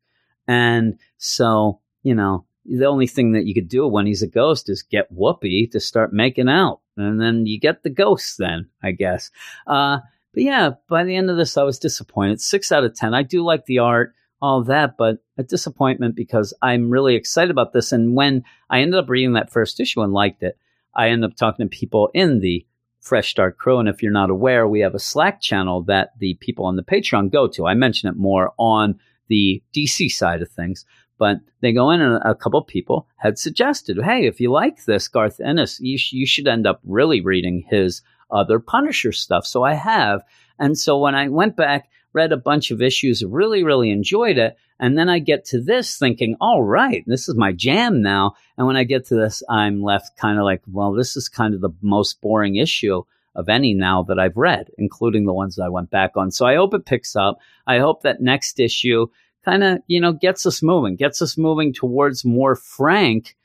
And 0.47 0.99
so, 1.17 1.79
you 2.01 2.15
know, 2.15 2.45
the 2.65 2.85
only 2.85 3.07
thing 3.07 3.33
that 3.33 3.45
you 3.45 3.53
could 3.53 3.67
do 3.67 3.87
when 3.87 4.05
he's 4.05 4.21
a 4.21 4.27
ghost 4.27 4.69
is 4.69 4.83
get 4.83 5.13
Whoopi 5.13 5.69
to 5.71 5.79
start 5.79 6.13
making 6.13 6.49
out. 6.49 6.81
And 6.97 7.19
then 7.19 7.45
you 7.45 7.59
get 7.59 7.83
the 7.83 7.89
ghost 7.89 8.37
then, 8.37 8.69
I 8.81 8.91
guess. 8.91 9.31
Uh, 9.67 9.99
but 10.33 10.43
yeah, 10.43 10.71
by 10.89 11.03
the 11.03 11.15
end 11.15 11.29
of 11.29 11.37
this, 11.37 11.57
I 11.57 11.63
was 11.63 11.79
disappointed. 11.79 12.41
Six 12.41 12.71
out 12.71 12.83
of 12.83 12.95
10. 12.95 13.13
I 13.13 13.23
do 13.23 13.43
like 13.43 13.65
the 13.65 13.79
art, 13.79 14.13
all 14.43 14.61
that, 14.61 14.97
but 14.97 15.19
a 15.37 15.43
disappointment 15.43 16.17
because 16.17 16.53
I'm 16.61 16.89
really 16.89 17.15
excited 17.15 17.49
about 17.49 17.71
this. 17.71 17.93
And 17.93 18.13
when 18.13 18.43
I 18.69 18.81
ended 18.81 18.99
up 18.99 19.09
reading 19.09 19.33
that 19.33 19.49
first 19.49 19.79
issue 19.79 20.01
and 20.01 20.11
liked 20.11 20.43
it, 20.43 20.57
I 20.93 21.07
ended 21.07 21.31
up 21.31 21.37
talking 21.37 21.65
to 21.65 21.69
people 21.69 22.09
in 22.13 22.41
the 22.41 22.65
Fresh 22.99 23.31
Start 23.31 23.57
Crew. 23.57 23.79
And 23.79 23.87
if 23.87 24.03
you're 24.03 24.11
not 24.11 24.29
aware, 24.29 24.67
we 24.67 24.81
have 24.81 24.95
a 24.95 24.99
Slack 24.99 25.39
channel 25.39 25.81
that 25.83 26.09
the 26.19 26.33
people 26.41 26.65
on 26.65 26.75
the 26.75 26.83
Patreon 26.83 27.31
go 27.31 27.47
to. 27.47 27.65
I 27.65 27.73
mention 27.73 28.09
it 28.09 28.17
more 28.17 28.51
on 28.57 28.99
the 29.29 29.63
DC 29.73 30.11
side 30.11 30.41
of 30.41 30.51
things. 30.51 30.85
But 31.17 31.37
they 31.61 31.71
go 31.71 31.91
in, 31.91 32.01
and 32.01 32.21
a 32.25 32.35
couple 32.35 32.61
people 32.63 33.07
had 33.15 33.39
suggested, 33.39 33.97
hey, 34.03 34.25
if 34.25 34.41
you 34.41 34.51
like 34.51 34.83
this 34.83 35.07
Garth 35.07 35.39
Ennis, 35.39 35.79
you, 35.79 35.97
sh- 35.97 36.11
you 36.11 36.25
should 36.25 36.49
end 36.49 36.67
up 36.67 36.81
really 36.83 37.21
reading 37.21 37.63
his 37.69 38.01
other 38.29 38.59
Punisher 38.59 39.13
stuff. 39.13 39.45
So 39.45 39.63
I 39.63 39.75
have. 39.75 40.21
And 40.59 40.77
so 40.77 40.99
when 40.99 41.15
I 41.15 41.29
went 41.29 41.55
back, 41.55 41.87
read 42.13 42.31
a 42.31 42.37
bunch 42.37 42.71
of 42.71 42.81
issues, 42.81 43.23
really, 43.23 43.63
really 43.63 43.89
enjoyed 43.89 44.37
it. 44.37 44.55
And 44.79 44.97
then 44.97 45.09
I 45.09 45.19
get 45.19 45.45
to 45.45 45.61
this 45.61 45.97
thinking, 45.97 46.35
all 46.39 46.63
right, 46.63 47.03
this 47.07 47.27
is 47.27 47.35
my 47.35 47.51
jam 47.51 48.01
now. 48.01 48.35
And 48.57 48.67
when 48.67 48.75
I 48.75 48.83
get 48.83 49.07
to 49.07 49.15
this, 49.15 49.43
I'm 49.49 49.81
left 49.81 50.17
kind 50.17 50.37
of 50.37 50.45
like, 50.45 50.61
well, 50.71 50.93
this 50.93 51.15
is 51.15 51.29
kind 51.29 51.53
of 51.53 51.61
the 51.61 51.73
most 51.81 52.21
boring 52.21 52.55
issue 52.55 53.03
of 53.35 53.49
any 53.49 53.73
now 53.73 54.03
that 54.03 54.19
I've 54.19 54.37
read, 54.37 54.69
including 54.77 55.25
the 55.25 55.33
ones 55.33 55.55
that 55.55 55.63
I 55.63 55.69
went 55.69 55.89
back 55.89 56.11
on. 56.15 56.31
So 56.31 56.45
I 56.45 56.55
hope 56.55 56.73
it 56.73 56.85
picks 56.85 57.15
up. 57.15 57.39
I 57.65 57.79
hope 57.79 58.03
that 58.03 58.21
next 58.21 58.59
issue 58.59 59.07
kind 59.43 59.63
of, 59.63 59.79
you 59.87 59.99
know, 59.99 60.13
gets 60.13 60.45
us 60.45 60.61
moving, 60.61 60.95
gets 60.95 61.21
us 61.21 61.37
moving 61.37 61.73
towards 61.73 62.23
more 62.23 62.55
Frank 62.55 63.35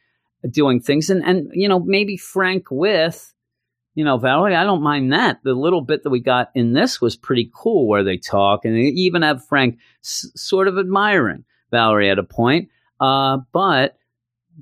doing 0.50 0.80
things. 0.80 1.10
And, 1.10 1.24
and, 1.24 1.50
you 1.52 1.68
know, 1.68 1.80
maybe 1.80 2.16
Frank 2.16 2.70
with, 2.70 3.32
you 3.98 4.04
know, 4.04 4.16
Valerie, 4.16 4.54
I 4.54 4.62
don't 4.62 4.84
mind 4.84 5.12
that. 5.12 5.40
The 5.42 5.54
little 5.54 5.80
bit 5.80 6.04
that 6.04 6.10
we 6.10 6.20
got 6.20 6.52
in 6.54 6.72
this 6.72 7.00
was 7.00 7.16
pretty 7.16 7.50
cool 7.52 7.88
where 7.88 8.04
they 8.04 8.16
talk 8.16 8.64
and 8.64 8.72
they 8.76 8.82
even 8.82 9.22
have 9.22 9.44
Frank 9.44 9.80
s- 10.04 10.30
sort 10.36 10.68
of 10.68 10.78
admiring 10.78 11.44
Valerie 11.72 12.08
at 12.08 12.20
a 12.20 12.22
point. 12.22 12.68
Uh, 13.00 13.38
but 13.50 13.98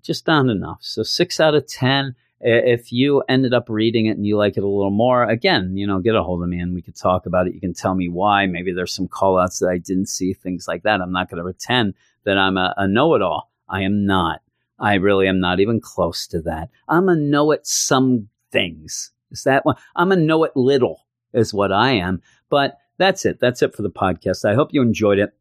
just 0.01 0.27
not 0.27 0.49
enough. 0.49 0.79
So 0.81 1.03
six 1.03 1.39
out 1.39 1.55
of 1.55 1.69
10 1.69 2.15
if 2.41 2.91
you 2.91 3.23
ended 3.29 3.53
up 3.53 3.69
reading 3.69 4.07
it 4.07 4.17
and 4.17 4.27
you 4.27 4.39
like 4.39 4.57
it 4.57 4.63
a 4.63 4.67
little 4.67 4.91
more, 4.91 5.25
again, 5.25 5.77
you 5.77 5.87
know, 5.87 5.99
get 5.99 6.15
a 6.15 6.23
hold 6.23 6.43
of 6.43 6.49
me 6.49 6.59
and 6.59 6.73
we 6.73 6.81
could 6.81 6.97
talk 6.97 7.27
about 7.27 7.47
it. 7.47 7.53
You 7.53 7.61
can 7.61 7.75
tell 7.75 7.95
me 7.95 8.09
why. 8.09 8.47
Maybe 8.47 8.73
there's 8.73 8.95
some 8.95 9.07
call 9.07 9.39
outs 9.39 9.59
that 9.59 9.69
I 9.69 9.77
didn't 9.77 10.09
see, 10.09 10.33
things 10.33 10.67
like 10.67 10.85
that. 10.85 11.03
I'm 11.03 11.13
not 11.13 11.29
going 11.29 11.39
to 11.39 11.45
pretend 11.45 11.93
that 12.25 12.39
I'm 12.39 12.57
a, 12.57 12.73
a 12.79 12.89
know 12.89 13.15
it 13.15 13.21
all. 13.21 13.51
I 13.69 13.83
am 13.83 14.07
not. 14.07 14.41
I 14.79 14.95
really 14.95 15.29
am 15.29 15.41
not 15.41 15.61
even 15.61 15.79
close 15.79 16.27
to 16.29 16.41
that. 16.43 16.71
I'm 16.89 17.11
a 17.11 17.17
know 17.17 17.51
it 17.51 17.67
some 17.67 18.31
things. 18.51 19.13
Is 19.31 19.45
that 19.45 19.65
one? 19.65 19.77
I'm 19.95 20.13
a 20.13 20.17
know 20.17 20.45
it 20.45 20.57
little, 20.57 21.07
is 21.33 21.55
what 21.55 21.73
I 21.73 21.93
am. 21.93 22.23
But 22.49 22.79
that's 22.99 23.25
it. 23.25 23.41
That's 23.41 23.63
it 23.63 23.75
for 23.75 23.83
the 23.83 23.91
podcast. 23.91 24.45
I 24.45 24.55
hope 24.55 24.73
you 24.73 24.83
enjoyed 24.83 25.19
it. 25.19 25.33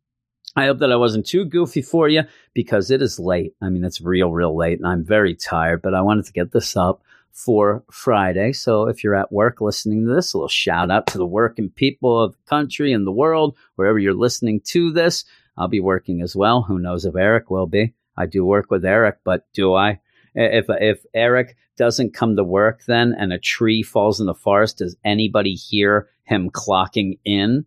I 0.55 0.67
hope 0.67 0.79
that 0.79 0.91
I 0.91 0.95
wasn't 0.95 1.25
too 1.25 1.45
goofy 1.45 1.81
for 1.81 2.07
you 2.07 2.23
because 2.53 2.89
it 2.89 3.01
is 3.01 3.19
late. 3.19 3.53
I 3.61 3.69
mean, 3.69 3.83
it's 3.83 3.99
real, 3.99 4.31
real 4.31 4.55
late 4.55 4.79
and 4.79 4.87
I'm 4.87 5.03
very 5.03 5.35
tired, 5.35 5.81
but 5.81 5.93
I 5.93 6.01
wanted 6.01 6.25
to 6.25 6.33
get 6.33 6.51
this 6.51 6.77
up 6.77 7.01
for 7.31 7.83
Friday. 7.91 8.53
So 8.53 8.87
if 8.87 9.03
you're 9.03 9.15
at 9.15 9.31
work 9.31 9.59
listening 9.59 10.05
to 10.05 10.13
this, 10.13 10.33
a 10.33 10.37
little 10.37 10.47
shout 10.47 10.89
out 10.89 11.07
to 11.07 11.17
the 11.17 11.25
working 11.25 11.69
people 11.69 12.23
of 12.23 12.31
the 12.31 12.49
country 12.49 12.93
and 12.93 13.05
the 13.05 13.11
world, 13.11 13.57
wherever 13.75 13.99
you're 13.99 14.13
listening 14.13 14.61
to 14.67 14.91
this. 14.91 15.25
I'll 15.57 15.67
be 15.67 15.81
working 15.81 16.21
as 16.21 16.35
well. 16.35 16.61
Who 16.63 16.79
knows 16.79 17.05
if 17.05 17.15
Eric 17.15 17.49
will 17.49 17.67
be? 17.67 17.93
I 18.17 18.25
do 18.25 18.45
work 18.45 18.71
with 18.71 18.85
Eric, 18.85 19.19
but 19.25 19.45
do 19.53 19.73
I? 19.73 19.99
If 20.35 20.65
if 20.69 21.05
Eric 21.13 21.55
doesn't 21.77 22.13
come 22.13 22.35
to 22.35 22.43
work 22.43 22.83
then 22.85 23.15
and 23.17 23.33
a 23.33 23.39
tree 23.39 23.83
falls 23.83 24.19
in 24.19 24.27
the 24.27 24.35
forest, 24.35 24.77
does 24.77 24.95
anybody 25.03 25.53
hear 25.53 26.09
him 26.23 26.49
clocking 26.49 27.17
in? 27.25 27.65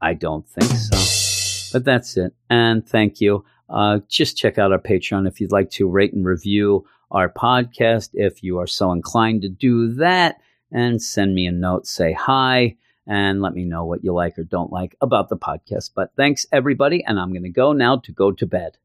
I 0.00 0.14
don't 0.14 0.48
think 0.48 0.70
so. 0.70 1.72
But 1.72 1.84
that's 1.84 2.16
it. 2.16 2.34
And 2.48 2.86
thank 2.88 3.20
you. 3.20 3.44
Uh, 3.68 4.00
just 4.08 4.36
check 4.36 4.58
out 4.58 4.72
our 4.72 4.78
Patreon 4.78 5.26
if 5.26 5.40
you'd 5.40 5.52
like 5.52 5.70
to 5.70 5.88
rate 5.88 6.12
and 6.12 6.24
review 6.24 6.86
our 7.10 7.28
podcast. 7.28 8.10
If 8.12 8.42
you 8.42 8.58
are 8.58 8.66
so 8.66 8.92
inclined 8.92 9.42
to 9.42 9.48
do 9.48 9.94
that, 9.94 10.36
and 10.74 11.00
send 11.00 11.34
me 11.34 11.46
a 11.46 11.52
note, 11.52 11.86
say 11.86 12.12
hi, 12.12 12.76
and 13.06 13.40
let 13.40 13.54
me 13.54 13.64
know 13.64 13.84
what 13.84 14.02
you 14.04 14.12
like 14.12 14.38
or 14.38 14.44
don't 14.44 14.72
like 14.72 14.96
about 15.00 15.28
the 15.28 15.36
podcast. 15.36 15.90
But 15.94 16.12
thanks, 16.16 16.46
everybody. 16.52 17.04
And 17.04 17.18
I'm 17.18 17.30
going 17.30 17.44
to 17.44 17.48
go 17.48 17.72
now 17.72 17.98
to 17.98 18.12
go 18.12 18.32
to 18.32 18.46
bed. 18.46 18.76